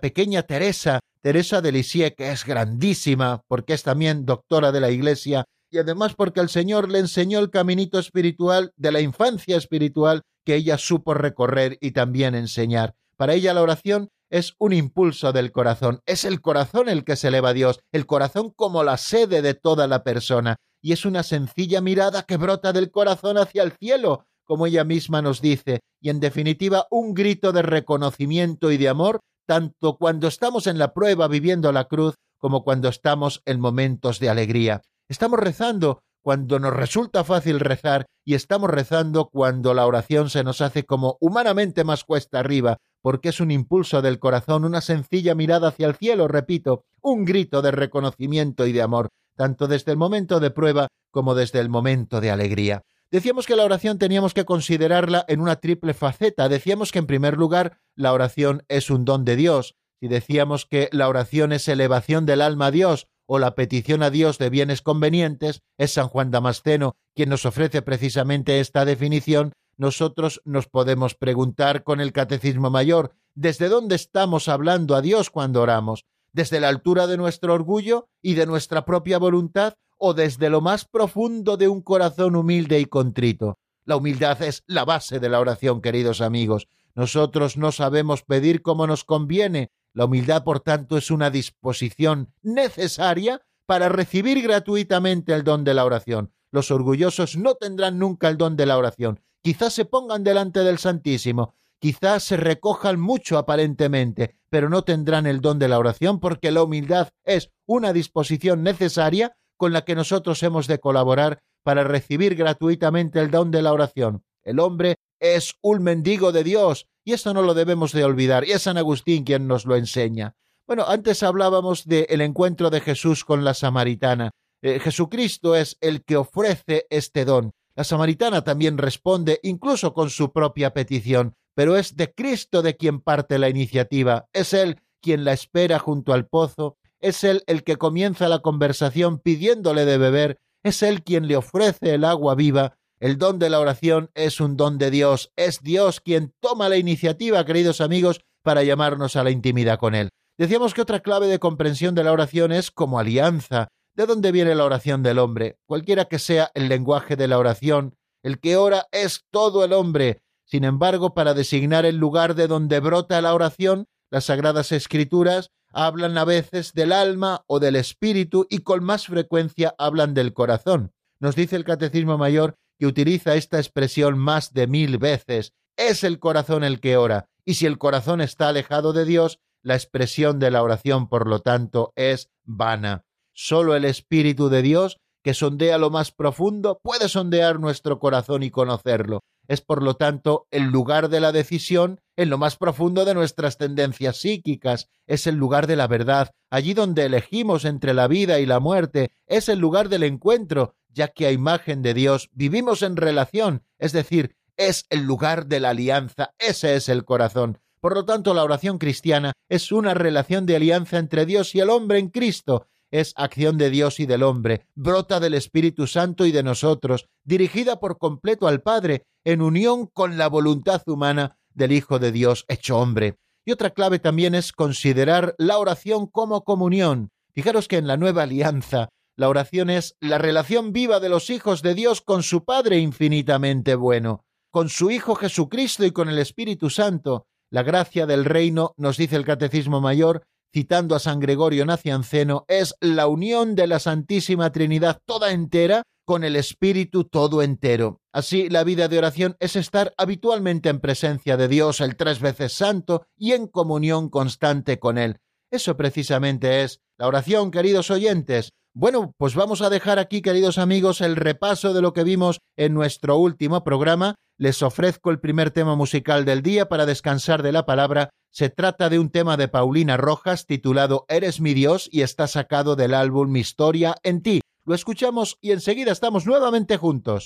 pequeña 0.00 0.42
Teresa, 0.42 1.00
Teresa 1.20 1.60
de 1.60 1.72
Lisieux, 1.72 2.14
que 2.16 2.32
es 2.32 2.44
grandísima, 2.44 3.42
porque 3.46 3.74
es 3.74 3.82
también 3.82 4.24
doctora 4.24 4.72
de 4.72 4.80
la 4.80 4.90
Iglesia, 4.90 5.44
y 5.70 5.78
además 5.78 6.14
porque 6.14 6.40
el 6.40 6.48
Señor 6.48 6.90
le 6.90 6.98
enseñó 6.98 7.38
el 7.38 7.50
caminito 7.50 7.98
espiritual 7.98 8.72
de 8.76 8.92
la 8.92 9.00
infancia 9.00 9.56
espiritual 9.56 10.22
que 10.44 10.56
ella 10.56 10.76
supo 10.76 11.14
recorrer 11.14 11.78
y 11.80 11.92
también 11.92 12.34
enseñar. 12.34 12.94
Para 13.16 13.34
ella 13.34 13.54
la 13.54 13.62
oración 13.62 14.08
es 14.30 14.54
un 14.58 14.72
impulso 14.72 15.32
del 15.32 15.52
corazón, 15.52 16.00
es 16.06 16.24
el 16.24 16.40
corazón 16.40 16.88
el 16.88 17.04
que 17.04 17.16
se 17.16 17.28
eleva 17.28 17.50
a 17.50 17.54
Dios, 17.54 17.80
el 17.92 18.06
corazón 18.06 18.50
como 18.50 18.82
la 18.82 18.96
sede 18.96 19.42
de 19.42 19.54
toda 19.54 19.86
la 19.86 20.02
persona, 20.04 20.56
y 20.82 20.92
es 20.92 21.06
una 21.06 21.22
sencilla 21.22 21.80
mirada 21.80 22.24
que 22.24 22.36
brota 22.36 22.72
del 22.72 22.90
corazón 22.90 23.38
hacia 23.38 23.62
el 23.62 23.72
cielo, 23.72 24.26
como 24.44 24.66
ella 24.66 24.84
misma 24.84 25.22
nos 25.22 25.40
dice, 25.40 25.80
y 26.00 26.10
en 26.10 26.18
definitiva 26.18 26.88
un 26.90 27.14
grito 27.14 27.52
de 27.52 27.62
reconocimiento 27.62 28.72
y 28.72 28.76
de 28.76 28.88
amor, 28.88 29.20
tanto 29.46 29.96
cuando 29.96 30.26
estamos 30.26 30.66
en 30.66 30.78
la 30.78 30.92
prueba 30.92 31.28
viviendo 31.28 31.70
la 31.72 31.84
cruz 31.84 32.16
como 32.38 32.64
cuando 32.64 32.88
estamos 32.88 33.42
en 33.46 33.60
momentos 33.60 34.18
de 34.18 34.28
alegría. 34.28 34.82
Estamos 35.08 35.38
rezando 35.38 36.02
cuando 36.22 36.58
nos 36.58 36.72
resulta 36.72 37.22
fácil 37.22 37.60
rezar 37.60 38.06
y 38.24 38.34
estamos 38.34 38.70
rezando 38.70 39.28
cuando 39.28 39.74
la 39.74 39.86
oración 39.86 40.30
se 40.30 40.42
nos 40.42 40.60
hace 40.60 40.84
como 40.84 41.16
humanamente 41.20 41.84
más 41.84 42.04
cuesta 42.04 42.40
arriba, 42.40 42.78
porque 43.00 43.28
es 43.28 43.40
un 43.40 43.50
impulso 43.50 44.02
del 44.02 44.18
corazón, 44.18 44.64
una 44.64 44.80
sencilla 44.80 45.34
mirada 45.34 45.68
hacia 45.68 45.86
el 45.86 45.94
cielo, 45.94 46.28
repito, 46.28 46.84
un 47.00 47.24
grito 47.24 47.62
de 47.62 47.70
reconocimiento 47.70 48.66
y 48.66 48.72
de 48.72 48.82
amor 48.82 49.10
tanto 49.36 49.68
desde 49.68 49.92
el 49.92 49.98
momento 49.98 50.40
de 50.40 50.50
prueba 50.50 50.88
como 51.10 51.34
desde 51.34 51.60
el 51.60 51.68
momento 51.68 52.20
de 52.20 52.30
alegría. 52.30 52.82
Decíamos 53.10 53.46
que 53.46 53.56
la 53.56 53.64
oración 53.64 53.98
teníamos 53.98 54.32
que 54.32 54.44
considerarla 54.44 55.24
en 55.28 55.40
una 55.40 55.56
triple 55.56 55.92
faceta. 55.92 56.48
Decíamos 56.48 56.92
que 56.92 56.98
en 56.98 57.06
primer 57.06 57.36
lugar 57.36 57.78
la 57.94 58.12
oración 58.12 58.64
es 58.68 58.88
un 58.88 59.04
don 59.04 59.24
de 59.24 59.36
Dios. 59.36 59.74
Si 60.00 60.08
decíamos 60.08 60.66
que 60.66 60.88
la 60.92 61.08
oración 61.08 61.52
es 61.52 61.68
elevación 61.68 62.24
del 62.24 62.40
alma 62.40 62.66
a 62.66 62.70
Dios 62.70 63.08
o 63.26 63.38
la 63.38 63.54
petición 63.54 64.02
a 64.02 64.10
Dios 64.10 64.38
de 64.38 64.50
bienes 64.50 64.82
convenientes, 64.82 65.60
es 65.76 65.92
San 65.92 66.08
Juan 66.08 66.30
Damasceno 66.30 66.96
quien 67.14 67.28
nos 67.28 67.44
ofrece 67.44 67.82
precisamente 67.82 68.60
esta 68.60 68.84
definición, 68.84 69.52
nosotros 69.76 70.40
nos 70.44 70.66
podemos 70.66 71.14
preguntar 71.14 71.84
con 71.84 72.00
el 72.00 72.12
Catecismo 72.12 72.70
Mayor, 72.70 73.14
¿desde 73.34 73.68
dónde 73.68 73.96
estamos 73.96 74.48
hablando 74.48 74.94
a 74.94 75.02
Dios 75.02 75.30
cuando 75.30 75.62
oramos? 75.62 76.04
Desde 76.32 76.60
la 76.60 76.68
altura 76.68 77.06
de 77.06 77.16
nuestro 77.16 77.54
orgullo 77.54 78.08
y 78.20 78.34
de 78.34 78.46
nuestra 78.46 78.84
propia 78.84 79.18
voluntad 79.18 79.74
o 79.98 80.14
desde 80.14 80.50
lo 80.50 80.60
más 80.60 80.84
profundo 80.84 81.56
de 81.56 81.68
un 81.68 81.80
corazón 81.82 82.36
humilde 82.36 82.80
y 82.80 82.86
contrito. 82.86 83.58
La 83.84 83.96
humildad 83.96 84.40
es 84.42 84.62
la 84.66 84.84
base 84.84 85.20
de 85.20 85.28
la 85.28 85.40
oración, 85.40 85.80
queridos 85.80 86.20
amigos. 86.20 86.68
Nosotros 86.94 87.56
no 87.56 87.72
sabemos 87.72 88.22
pedir 88.22 88.62
como 88.62 88.86
nos 88.86 89.04
conviene. 89.04 89.70
La 89.92 90.04
humildad, 90.04 90.44
por 90.44 90.60
tanto, 90.60 90.96
es 90.96 91.10
una 91.10 91.30
disposición 91.30 92.32
necesaria 92.42 93.42
para 93.66 93.88
recibir 93.88 94.42
gratuitamente 94.42 95.32
el 95.34 95.44
don 95.44 95.64
de 95.64 95.74
la 95.74 95.84
oración. 95.84 96.32
Los 96.50 96.70
orgullosos 96.70 97.36
no 97.36 97.54
tendrán 97.54 97.98
nunca 97.98 98.28
el 98.28 98.36
don 98.36 98.56
de 98.56 98.66
la 98.66 98.76
oración. 98.78 99.20
Quizás 99.40 99.72
se 99.72 99.84
pongan 99.84 100.22
delante 100.22 100.60
del 100.60 100.78
Santísimo, 100.78 101.54
quizás 101.82 102.22
se 102.22 102.36
recojan 102.36 103.00
mucho 103.00 103.38
aparentemente, 103.38 104.36
pero 104.48 104.68
no 104.68 104.84
tendrán 104.84 105.26
el 105.26 105.40
don 105.40 105.58
de 105.58 105.66
la 105.66 105.80
oración 105.80 106.20
porque 106.20 106.52
la 106.52 106.62
humildad 106.62 107.08
es 107.24 107.50
una 107.66 107.92
disposición 107.92 108.62
necesaria 108.62 109.36
con 109.56 109.72
la 109.72 109.84
que 109.84 109.96
nosotros 109.96 110.40
hemos 110.44 110.68
de 110.68 110.78
colaborar 110.78 111.42
para 111.64 111.82
recibir 111.82 112.36
gratuitamente 112.36 113.18
el 113.18 113.32
don 113.32 113.50
de 113.50 113.62
la 113.62 113.72
oración. 113.72 114.22
El 114.44 114.60
hombre 114.60 114.94
es 115.20 115.54
un 115.60 115.82
mendigo 115.82 116.30
de 116.30 116.44
Dios 116.44 116.86
y 117.04 117.14
esto 117.14 117.34
no 117.34 117.42
lo 117.42 117.52
debemos 117.52 117.90
de 117.90 118.04
olvidar 118.04 118.44
y 118.44 118.52
es 118.52 118.62
San 118.62 118.78
Agustín 118.78 119.24
quien 119.24 119.48
nos 119.48 119.66
lo 119.66 119.74
enseña. 119.74 120.36
Bueno, 120.68 120.84
antes 120.86 121.24
hablábamos 121.24 121.84
del 121.84 122.20
encuentro 122.20 122.70
de 122.70 122.80
Jesús 122.80 123.24
con 123.24 123.44
la 123.44 123.54
samaritana. 123.54 124.30
Eh, 124.62 124.78
Jesucristo 124.78 125.56
es 125.56 125.78
el 125.80 126.04
que 126.04 126.16
ofrece 126.16 126.86
este 126.90 127.24
don. 127.24 127.50
La 127.74 127.82
samaritana 127.82 128.44
también 128.44 128.78
responde 128.78 129.40
incluso 129.42 129.92
con 129.94 130.10
su 130.10 130.32
propia 130.32 130.72
petición 130.72 131.34
pero 131.54 131.76
es 131.76 131.96
de 131.96 132.12
Cristo 132.12 132.62
de 132.62 132.76
quien 132.76 133.00
parte 133.00 133.38
la 133.38 133.48
iniciativa, 133.48 134.28
es 134.32 134.52
Él 134.52 134.80
quien 135.00 135.24
la 135.24 135.32
espera 135.32 135.78
junto 135.78 136.12
al 136.12 136.26
pozo, 136.26 136.76
es 137.00 137.24
Él 137.24 137.42
el 137.46 137.64
que 137.64 137.76
comienza 137.76 138.28
la 138.28 138.40
conversación 138.40 139.18
pidiéndole 139.18 139.84
de 139.84 139.98
beber, 139.98 140.40
es 140.62 140.82
Él 140.82 141.02
quien 141.02 141.26
le 141.26 141.36
ofrece 141.36 141.94
el 141.94 142.04
agua 142.04 142.34
viva, 142.34 142.76
el 143.00 143.18
don 143.18 143.40
de 143.40 143.50
la 143.50 143.58
oración 143.58 144.10
es 144.14 144.40
un 144.40 144.56
don 144.56 144.78
de 144.78 144.90
Dios, 144.90 145.32
es 145.34 145.60
Dios 145.60 146.00
quien 146.00 146.32
toma 146.38 146.68
la 146.68 146.76
iniciativa, 146.76 147.44
queridos 147.44 147.80
amigos, 147.80 148.20
para 148.42 148.62
llamarnos 148.62 149.16
a 149.16 149.24
la 149.24 149.32
intimidad 149.32 149.78
con 149.78 149.94
Él. 149.94 150.10
Decíamos 150.38 150.72
que 150.72 150.82
otra 150.82 151.00
clave 151.00 151.26
de 151.26 151.38
comprensión 151.38 151.94
de 151.94 152.04
la 152.04 152.12
oración 152.12 152.52
es 152.52 152.70
como 152.70 152.98
alianza. 152.98 153.68
¿De 153.94 154.06
dónde 154.06 154.32
viene 154.32 154.54
la 154.54 154.64
oración 154.64 155.02
del 155.02 155.18
hombre? 155.18 155.58
Cualquiera 155.66 156.06
que 156.06 156.18
sea 156.18 156.50
el 156.54 156.68
lenguaje 156.68 157.16
de 157.16 157.28
la 157.28 157.38
oración, 157.38 157.96
el 158.22 158.38
que 158.38 158.56
ora 158.56 158.86
es 158.92 159.24
todo 159.30 159.64
el 159.64 159.72
hombre, 159.72 160.22
sin 160.52 160.64
embargo, 160.64 161.14
para 161.14 161.32
designar 161.32 161.86
el 161.86 161.96
lugar 161.96 162.34
de 162.34 162.46
donde 162.46 162.78
brota 162.78 163.22
la 163.22 163.32
oración, 163.32 163.86
las 164.10 164.26
Sagradas 164.26 164.70
Escrituras 164.70 165.48
hablan 165.72 166.18
a 166.18 166.26
veces 166.26 166.74
del 166.74 166.92
alma 166.92 167.42
o 167.46 167.58
del 167.58 167.74
espíritu 167.74 168.46
y 168.50 168.58
con 168.58 168.84
más 168.84 169.06
frecuencia 169.06 169.74
hablan 169.78 170.12
del 170.12 170.34
corazón. 170.34 170.92
Nos 171.20 171.36
dice 171.36 171.56
el 171.56 171.64
Catecismo 171.64 172.18
Mayor 172.18 172.56
que 172.78 172.84
utiliza 172.84 173.34
esta 173.34 173.56
expresión 173.56 174.18
más 174.18 174.52
de 174.52 174.66
mil 174.66 174.98
veces. 174.98 175.54
Es 175.78 176.04
el 176.04 176.18
corazón 176.18 176.64
el 176.64 176.80
que 176.80 176.98
ora, 176.98 177.30
y 177.46 177.54
si 177.54 177.64
el 177.64 177.78
corazón 177.78 178.20
está 178.20 178.50
alejado 178.50 178.92
de 178.92 179.06
Dios, 179.06 179.38
la 179.62 179.74
expresión 179.74 180.38
de 180.38 180.50
la 180.50 180.62
oración, 180.62 181.08
por 181.08 181.28
lo 181.28 181.40
tanto, 181.40 181.94
es 181.96 182.28
vana. 182.44 183.06
Solo 183.32 183.74
el 183.74 183.86
Espíritu 183.86 184.50
de 184.50 184.60
Dios, 184.60 184.98
que 185.24 185.32
sondea 185.32 185.78
lo 185.78 185.88
más 185.88 186.12
profundo, 186.12 186.78
puede 186.82 187.08
sondear 187.08 187.58
nuestro 187.58 187.98
corazón 187.98 188.42
y 188.42 188.50
conocerlo. 188.50 189.20
Es, 189.48 189.60
por 189.60 189.82
lo 189.82 189.94
tanto, 189.94 190.46
el 190.50 190.64
lugar 190.64 191.08
de 191.08 191.20
la 191.20 191.32
decisión 191.32 192.00
en 192.16 192.30
lo 192.30 192.38
más 192.38 192.56
profundo 192.56 193.04
de 193.04 193.14
nuestras 193.14 193.58
tendencias 193.58 194.18
psíquicas, 194.18 194.88
es 195.06 195.26
el 195.26 195.36
lugar 195.36 195.66
de 195.66 195.76
la 195.76 195.86
verdad, 195.86 196.30
allí 196.50 196.74
donde 196.74 197.06
elegimos 197.06 197.64
entre 197.64 197.94
la 197.94 198.06
vida 198.06 198.40
y 198.40 198.46
la 198.46 198.60
muerte, 198.60 199.12
es 199.26 199.48
el 199.48 199.58
lugar 199.58 199.88
del 199.88 200.02
encuentro, 200.02 200.74
ya 200.88 201.08
que 201.08 201.26
a 201.26 201.32
imagen 201.32 201.82
de 201.82 201.94
Dios 201.94 202.28
vivimos 202.32 202.82
en 202.82 202.96
relación, 202.96 203.64
es 203.78 203.92
decir, 203.92 204.36
es 204.56 204.84
el 204.90 205.04
lugar 205.04 205.46
de 205.46 205.60
la 205.60 205.70
alianza, 205.70 206.34
ese 206.38 206.76
es 206.76 206.88
el 206.88 207.04
corazón. 207.04 207.58
Por 207.80 207.94
lo 207.94 208.04
tanto, 208.04 208.34
la 208.34 208.44
oración 208.44 208.78
cristiana 208.78 209.32
es 209.48 209.72
una 209.72 209.94
relación 209.94 210.46
de 210.46 210.56
alianza 210.56 210.98
entre 210.98 211.26
Dios 211.26 211.54
y 211.54 211.60
el 211.60 211.70
hombre 211.70 211.98
en 211.98 212.10
Cristo, 212.10 212.68
es 212.92 213.14
acción 213.16 213.58
de 213.58 213.70
Dios 213.70 213.98
y 213.98 214.06
del 214.06 214.22
hombre, 214.22 214.66
brota 214.76 215.18
del 215.18 215.34
Espíritu 215.34 215.88
Santo 215.88 216.26
y 216.26 216.30
de 216.30 216.44
nosotros, 216.44 217.08
dirigida 217.24 217.80
por 217.80 217.98
completo 217.98 218.46
al 218.46 218.62
Padre, 218.62 219.06
en 219.24 219.42
unión 219.42 219.86
con 219.86 220.18
la 220.18 220.28
voluntad 220.28 220.82
humana 220.86 221.38
del 221.54 221.72
Hijo 221.72 221.98
de 221.98 222.12
Dios 222.12 222.44
hecho 222.48 222.78
hombre. 222.78 223.16
Y 223.44 223.52
otra 223.52 223.70
clave 223.70 223.98
también 223.98 224.34
es 224.34 224.52
considerar 224.52 225.34
la 225.38 225.58
oración 225.58 226.06
como 226.06 226.44
comunión. 226.44 227.10
Fijaros 227.32 227.66
que 227.66 227.78
en 227.78 227.86
la 227.86 227.96
nueva 227.96 228.22
alianza 228.22 228.90
la 229.16 229.28
oración 229.28 229.70
es 229.70 229.96
la 230.00 230.18
relación 230.18 230.72
viva 230.72 231.00
de 231.00 231.08
los 231.08 231.30
hijos 231.30 231.62
de 231.62 231.74
Dios 231.74 232.00
con 232.00 232.22
su 232.22 232.44
Padre 232.44 232.78
infinitamente 232.78 233.74
bueno, 233.74 234.24
con 234.50 234.68
su 234.68 234.90
Hijo 234.90 235.14
Jesucristo 235.14 235.84
y 235.84 235.92
con 235.92 236.08
el 236.08 236.18
Espíritu 236.18 236.70
Santo. 236.70 237.26
La 237.50 237.62
gracia 237.62 238.06
del 238.06 238.24
reino, 238.24 238.74
nos 238.76 238.96
dice 238.96 239.16
el 239.16 239.26
Catecismo 239.26 239.80
Mayor, 239.80 240.24
citando 240.52 240.94
a 240.94 240.98
San 240.98 241.20
Gregorio 241.20 241.64
Nacianceno, 241.64 242.44
es 242.48 242.74
la 242.80 243.06
unión 243.06 243.54
de 243.54 243.66
la 243.66 243.78
Santísima 243.78 244.52
Trinidad 244.52 245.00
toda 245.06 245.32
entera 245.32 245.82
con 246.04 246.24
el 246.24 246.36
Espíritu 246.36 247.04
todo 247.04 247.42
entero. 247.42 248.00
Así, 248.12 248.48
la 248.48 248.64
vida 248.64 248.88
de 248.88 248.98
oración 248.98 249.36
es 249.40 249.56
estar 249.56 249.94
habitualmente 249.96 250.68
en 250.68 250.80
presencia 250.80 251.36
de 251.36 251.48
Dios, 251.48 251.80
el 251.80 251.96
tres 251.96 252.20
veces 252.20 252.52
santo, 252.52 253.06
y 253.16 253.32
en 253.32 253.46
comunión 253.46 254.10
constante 254.10 254.78
con 254.78 254.98
Él. 254.98 255.18
Eso 255.50 255.76
precisamente 255.76 256.62
es 256.62 256.80
la 256.98 257.06
oración, 257.06 257.50
queridos 257.50 257.90
oyentes. 257.90 258.50
Bueno, 258.74 259.14
pues 259.18 259.34
vamos 259.34 259.60
a 259.60 259.70
dejar 259.70 259.98
aquí, 259.98 260.22
queridos 260.22 260.56
amigos, 260.58 261.02
el 261.02 261.16
repaso 261.16 261.74
de 261.74 261.82
lo 261.82 261.92
que 261.92 262.04
vimos 262.04 262.40
en 262.56 262.72
nuestro 262.72 263.18
último 263.18 263.64
programa. 263.64 264.14
Les 264.42 264.60
ofrezco 264.64 265.12
el 265.12 265.20
primer 265.20 265.52
tema 265.52 265.76
musical 265.76 266.24
del 266.24 266.42
día 266.42 266.68
para 266.68 266.84
descansar 266.84 267.44
de 267.44 267.52
la 267.52 267.64
palabra. 267.64 268.10
Se 268.32 268.50
trata 268.50 268.88
de 268.88 268.98
un 268.98 269.08
tema 269.08 269.36
de 269.36 269.46
Paulina 269.46 269.96
Rojas 269.96 270.46
titulado 270.46 271.04
Eres 271.08 271.40
mi 271.40 271.54
Dios 271.54 271.88
y 271.92 272.00
está 272.00 272.26
sacado 272.26 272.74
del 272.74 272.92
álbum 272.92 273.30
Mi 273.30 273.38
historia 273.38 273.94
en 274.02 274.20
ti. 274.20 274.40
Lo 274.64 274.74
escuchamos 274.74 275.38
y 275.40 275.52
enseguida 275.52 275.92
estamos 275.92 276.26
nuevamente 276.26 276.76
juntos. 276.76 277.22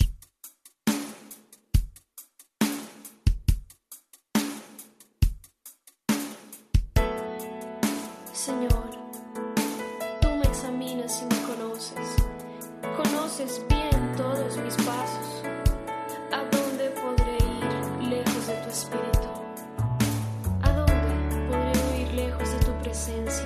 ausencia. 23.07 23.46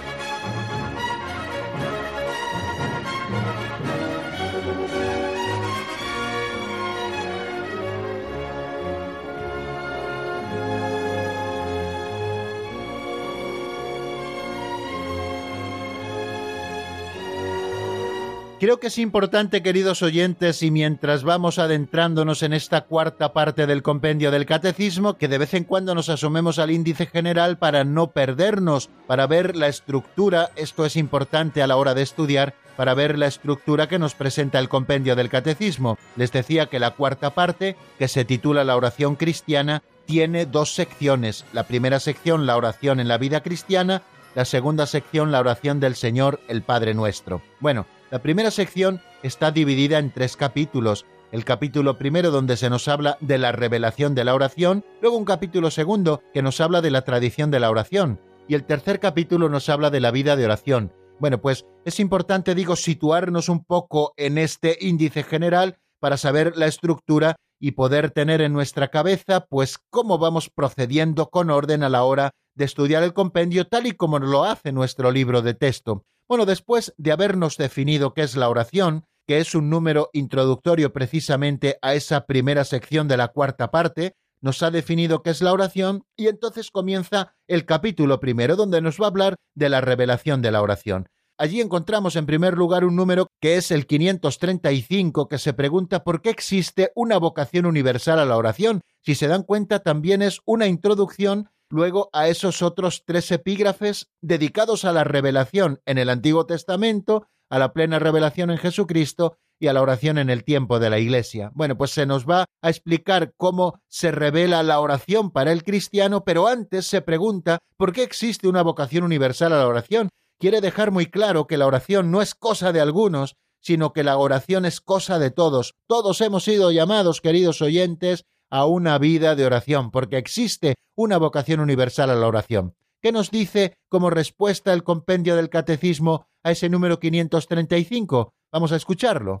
Creo 18.61 18.79
que 18.79 18.87
es 18.89 18.99
importante, 18.99 19.63
queridos 19.63 20.03
oyentes, 20.03 20.61
y 20.61 20.69
mientras 20.69 21.23
vamos 21.23 21.57
adentrándonos 21.57 22.43
en 22.43 22.53
esta 22.53 22.81
cuarta 22.81 23.33
parte 23.33 23.65
del 23.65 23.81
compendio 23.81 24.29
del 24.29 24.45
catecismo, 24.45 25.17
que 25.17 25.27
de 25.27 25.39
vez 25.39 25.55
en 25.55 25.63
cuando 25.63 25.95
nos 25.95 26.09
asomemos 26.09 26.59
al 26.59 26.69
índice 26.69 27.07
general 27.07 27.57
para 27.57 27.83
no 27.85 28.11
perdernos, 28.11 28.91
para 29.07 29.25
ver 29.25 29.55
la 29.55 29.67
estructura, 29.67 30.51
esto 30.55 30.85
es 30.85 30.95
importante 30.95 31.63
a 31.63 31.65
la 31.67 31.75
hora 31.75 31.95
de 31.95 32.03
estudiar, 32.03 32.53
para 32.77 32.93
ver 32.93 33.17
la 33.17 33.25
estructura 33.25 33.87
que 33.87 33.97
nos 33.97 34.13
presenta 34.13 34.59
el 34.59 34.69
compendio 34.69 35.15
del 35.15 35.29
catecismo. 35.29 35.97
Les 36.15 36.31
decía 36.31 36.67
que 36.67 36.77
la 36.77 36.91
cuarta 36.91 37.31
parte, 37.31 37.75
que 37.97 38.07
se 38.07 38.25
titula 38.25 38.63
La 38.63 38.75
oración 38.75 39.15
cristiana, 39.15 39.81
tiene 40.05 40.45
dos 40.45 40.75
secciones. 40.75 41.45
La 41.51 41.63
primera 41.63 41.99
sección, 41.99 42.45
la 42.45 42.57
oración 42.57 42.99
en 42.99 43.07
la 43.07 43.17
vida 43.17 43.41
cristiana, 43.41 44.03
la 44.35 44.45
segunda 44.45 44.85
sección, 44.85 45.31
la 45.31 45.39
oración 45.39 45.79
del 45.79 45.95
Señor, 45.95 46.39
el 46.47 46.61
Padre 46.61 46.93
nuestro. 46.93 47.41
Bueno, 47.59 47.87
la 48.11 48.21
primera 48.21 48.51
sección 48.51 49.01
está 49.23 49.51
dividida 49.51 49.97
en 49.97 50.11
tres 50.11 50.35
capítulos. 50.35 51.05
el 51.31 51.45
capítulo 51.45 51.97
primero 51.97 52.29
donde 52.29 52.57
se 52.57 52.69
nos 52.69 52.89
habla 52.89 53.17
de 53.21 53.37
la 53.37 53.53
revelación 53.53 54.15
de 54.15 54.25
la 54.25 54.35
oración, 54.35 54.83
luego 55.01 55.15
un 55.15 55.23
capítulo 55.23 55.71
segundo 55.71 56.21
que 56.33 56.41
nos 56.41 56.59
habla 56.59 56.81
de 56.81 56.91
la 56.91 57.03
tradición 57.03 57.51
de 57.51 57.61
la 57.61 57.69
oración, 57.69 58.19
y 58.49 58.55
el 58.55 58.65
tercer 58.65 58.99
capítulo 58.99 59.47
nos 59.47 59.69
habla 59.69 59.89
de 59.89 60.01
la 60.01 60.11
vida 60.11 60.35
de 60.35 60.43
oración. 60.43 60.91
Bueno, 61.21 61.39
pues 61.39 61.65
es 61.85 62.01
importante, 62.01 62.53
digo, 62.53 62.75
situarnos 62.75 63.47
un 63.47 63.63
poco 63.63 64.13
en 64.17 64.37
este 64.37 64.77
índice 64.81 65.23
general 65.23 65.77
para 66.01 66.17
saber 66.17 66.57
la 66.57 66.65
estructura 66.65 67.37
y 67.61 67.71
poder 67.71 68.11
tener 68.11 68.41
en 68.41 68.51
nuestra 68.51 68.89
cabeza, 68.89 69.45
pues, 69.49 69.77
cómo 69.89 70.17
vamos 70.17 70.49
procediendo 70.49 71.29
con 71.29 71.49
orden 71.49 71.81
a 71.81 71.89
la 71.89 72.03
hora 72.03 72.31
de 72.55 72.65
estudiar 72.65 73.03
el 73.03 73.13
compendio 73.13 73.67
tal 73.67 73.87
y 73.87 73.93
como 73.93 74.19
lo 74.19 74.43
hace 74.43 74.73
nuestro 74.73 75.11
libro 75.11 75.41
de 75.41 75.53
texto. 75.53 76.03
Bueno, 76.31 76.45
después 76.45 76.93
de 76.97 77.11
habernos 77.11 77.57
definido 77.57 78.13
qué 78.13 78.21
es 78.21 78.37
la 78.37 78.47
oración, 78.47 79.03
que 79.27 79.39
es 79.39 79.53
un 79.53 79.69
número 79.69 80.09
introductorio 80.13 80.93
precisamente 80.93 81.77
a 81.81 81.93
esa 81.93 82.25
primera 82.25 82.63
sección 82.63 83.09
de 83.09 83.17
la 83.17 83.27
cuarta 83.27 83.69
parte, 83.69 84.15
nos 84.39 84.63
ha 84.63 84.71
definido 84.71 85.23
qué 85.23 85.31
es 85.31 85.41
la 85.41 85.51
oración 85.51 86.05
y 86.15 86.27
entonces 86.29 86.71
comienza 86.71 87.35
el 87.49 87.65
capítulo 87.65 88.21
primero 88.21 88.55
donde 88.55 88.79
nos 88.79 88.97
va 88.97 89.07
a 89.07 89.09
hablar 89.09 89.35
de 89.55 89.67
la 89.67 89.81
revelación 89.81 90.41
de 90.41 90.51
la 90.51 90.61
oración. 90.61 91.09
Allí 91.37 91.59
encontramos 91.59 92.15
en 92.15 92.25
primer 92.25 92.53
lugar 92.53 92.85
un 92.85 92.95
número 92.95 93.27
que 93.41 93.57
es 93.57 93.69
el 93.69 93.85
535 93.85 95.27
que 95.27 95.37
se 95.37 95.51
pregunta 95.51 96.05
por 96.05 96.21
qué 96.21 96.29
existe 96.29 96.93
una 96.95 97.17
vocación 97.17 97.65
universal 97.65 98.19
a 98.19 98.25
la 98.25 98.37
oración. 98.37 98.83
Si 99.01 99.15
se 99.15 99.27
dan 99.27 99.43
cuenta 99.43 99.79
también 99.79 100.21
es 100.21 100.39
una 100.45 100.67
introducción 100.67 101.49
luego 101.71 102.09
a 102.13 102.27
esos 102.27 102.61
otros 102.61 103.03
tres 103.05 103.31
epígrafes 103.31 104.09
dedicados 104.21 104.85
a 104.85 104.91
la 104.91 105.03
revelación 105.03 105.81
en 105.85 105.97
el 105.97 106.09
Antiguo 106.09 106.45
Testamento, 106.45 107.27
a 107.49 107.59
la 107.59 107.73
plena 107.73 107.99
revelación 107.99 108.51
en 108.51 108.57
Jesucristo 108.57 109.37
y 109.59 109.67
a 109.67 109.73
la 109.73 109.81
oración 109.81 110.17
en 110.17 110.29
el 110.29 110.43
tiempo 110.43 110.79
de 110.79 110.89
la 110.89 110.99
Iglesia. 110.99 111.51
Bueno, 111.53 111.77
pues 111.77 111.91
se 111.91 112.05
nos 112.05 112.25
va 112.25 112.45
a 112.61 112.69
explicar 112.69 113.33
cómo 113.37 113.79
se 113.87 114.11
revela 114.11 114.63
la 114.63 114.79
oración 114.79 115.31
para 115.31 115.51
el 115.51 115.63
cristiano, 115.63 116.23
pero 116.23 116.47
antes 116.47 116.85
se 116.87 117.01
pregunta 117.01 117.59
por 117.77 117.93
qué 117.93 118.03
existe 118.03 118.47
una 118.47 118.63
vocación 118.63 119.03
universal 119.03 119.53
a 119.53 119.57
la 119.57 119.67
oración 119.67 120.09
quiere 120.41 120.59
dejar 120.59 120.89
muy 120.89 121.05
claro 121.05 121.45
que 121.45 121.55
la 121.55 121.67
oración 121.67 122.09
no 122.09 122.19
es 122.21 122.33
cosa 122.33 122.73
de 122.73 122.81
algunos, 122.81 123.35
sino 123.61 123.93
que 123.93 124.03
la 124.03 124.17
oración 124.17 124.65
es 124.65 124.81
cosa 124.81 125.19
de 125.19 125.29
todos. 125.29 125.75
Todos 125.87 126.19
hemos 126.19 126.43
sido 126.43 126.71
llamados, 126.71 127.21
queridos 127.21 127.61
oyentes, 127.61 128.25
a 128.51 128.65
una 128.65 128.99
vida 128.99 129.35
de 129.35 129.45
oración, 129.45 129.89
porque 129.89 130.17
existe 130.17 130.75
una 130.95 131.17
vocación 131.17 131.61
universal 131.61 132.11
a 132.11 132.15
la 132.15 132.27
oración. 132.27 132.75
¿Qué 133.01 133.11
nos 133.11 133.31
dice 133.31 133.77
como 133.89 134.11
respuesta 134.11 134.73
el 134.73 134.83
compendio 134.83 135.35
del 135.35 135.49
catecismo 135.49 136.27
a 136.43 136.51
ese 136.51 136.69
número 136.69 136.99
535? 136.99 138.33
Vamos 138.51 138.71
a 138.71 138.75
escucharlo. 138.75 139.39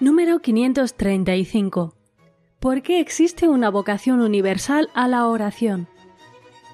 Número 0.00 0.40
535. 0.40 1.94
¿Por 2.58 2.82
qué 2.82 3.00
existe 3.00 3.48
una 3.48 3.70
vocación 3.70 4.20
universal 4.20 4.88
a 4.94 5.08
la 5.08 5.26
oración? 5.26 5.88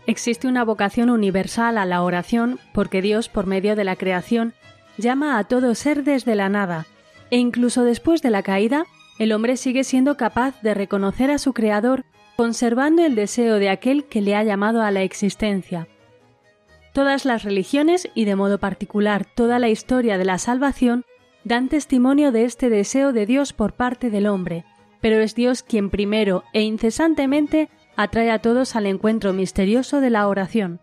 Existe 0.07 0.49
una 0.49 0.65
vocación 0.65 1.11
universal 1.11 1.79
a 1.79 1.87
la 1.87 2.03
oración 2.03 2.59
porque 2.73 3.03
Dios, 3.03 3.29
por 3.29 3.47
medio 3.47 3.77
de 3.77 3.85
la 3.85 3.97
creación, 3.97 4.53
llama 4.99 5.39
a 5.39 5.45
todo 5.45 5.75
ser 5.75 6.03
desde 6.03 6.35
la 6.35 6.49
nada, 6.49 6.87
e 7.31 7.39
incluso 7.39 7.85
después 7.85 8.21
de 8.21 8.31
la 8.31 8.43
caída, 8.43 8.87
el 9.19 9.33
hombre 9.33 9.57
sigue 9.57 9.85
siendo 9.85 10.17
capaz 10.17 10.61
de 10.63 10.75
reconocer 10.75 11.31
a 11.31 11.39
su 11.39 11.53
Creador 11.53 12.05
conservando 12.37 13.05
el 13.05 13.15
deseo 13.15 13.57
de 13.57 13.69
aquel 13.69 14.05
que 14.05 14.21
le 14.21 14.35
ha 14.35 14.43
llamado 14.43 14.83
a 14.83 14.91
la 14.91 15.03
existencia. 15.03 15.87
Todas 16.93 17.25
las 17.25 17.45
religiones, 17.45 18.09
y 18.15 18.25
de 18.25 18.37
modo 18.37 18.59
particular 18.59 19.25
toda 19.25 19.59
la 19.59 19.69
historia 19.69 20.19
de 20.19 20.25
la 20.25 20.39
salvación, 20.39 21.05
dan 21.45 21.69
testimonio 21.69 22.33
de 22.33 22.45
este 22.45 22.69
deseo 22.69 23.13
de 23.13 23.27
Dios 23.27 23.53
por 23.53 23.75
parte 23.75 24.11
del 24.11 24.27
hombre, 24.27 24.65
pero 25.01 25.21
es 25.21 25.35
Dios 25.35 25.63
quien 25.63 25.91
primero 25.91 26.45
e 26.53 26.63
incesantemente 26.63 27.69
atrae 27.97 28.31
a 28.31 28.41
todos 28.41 28.77
al 28.77 28.87
encuentro 28.87 29.33
misterioso 29.33 30.01
de 30.01 30.11
la 30.11 30.29
oración. 30.29 30.81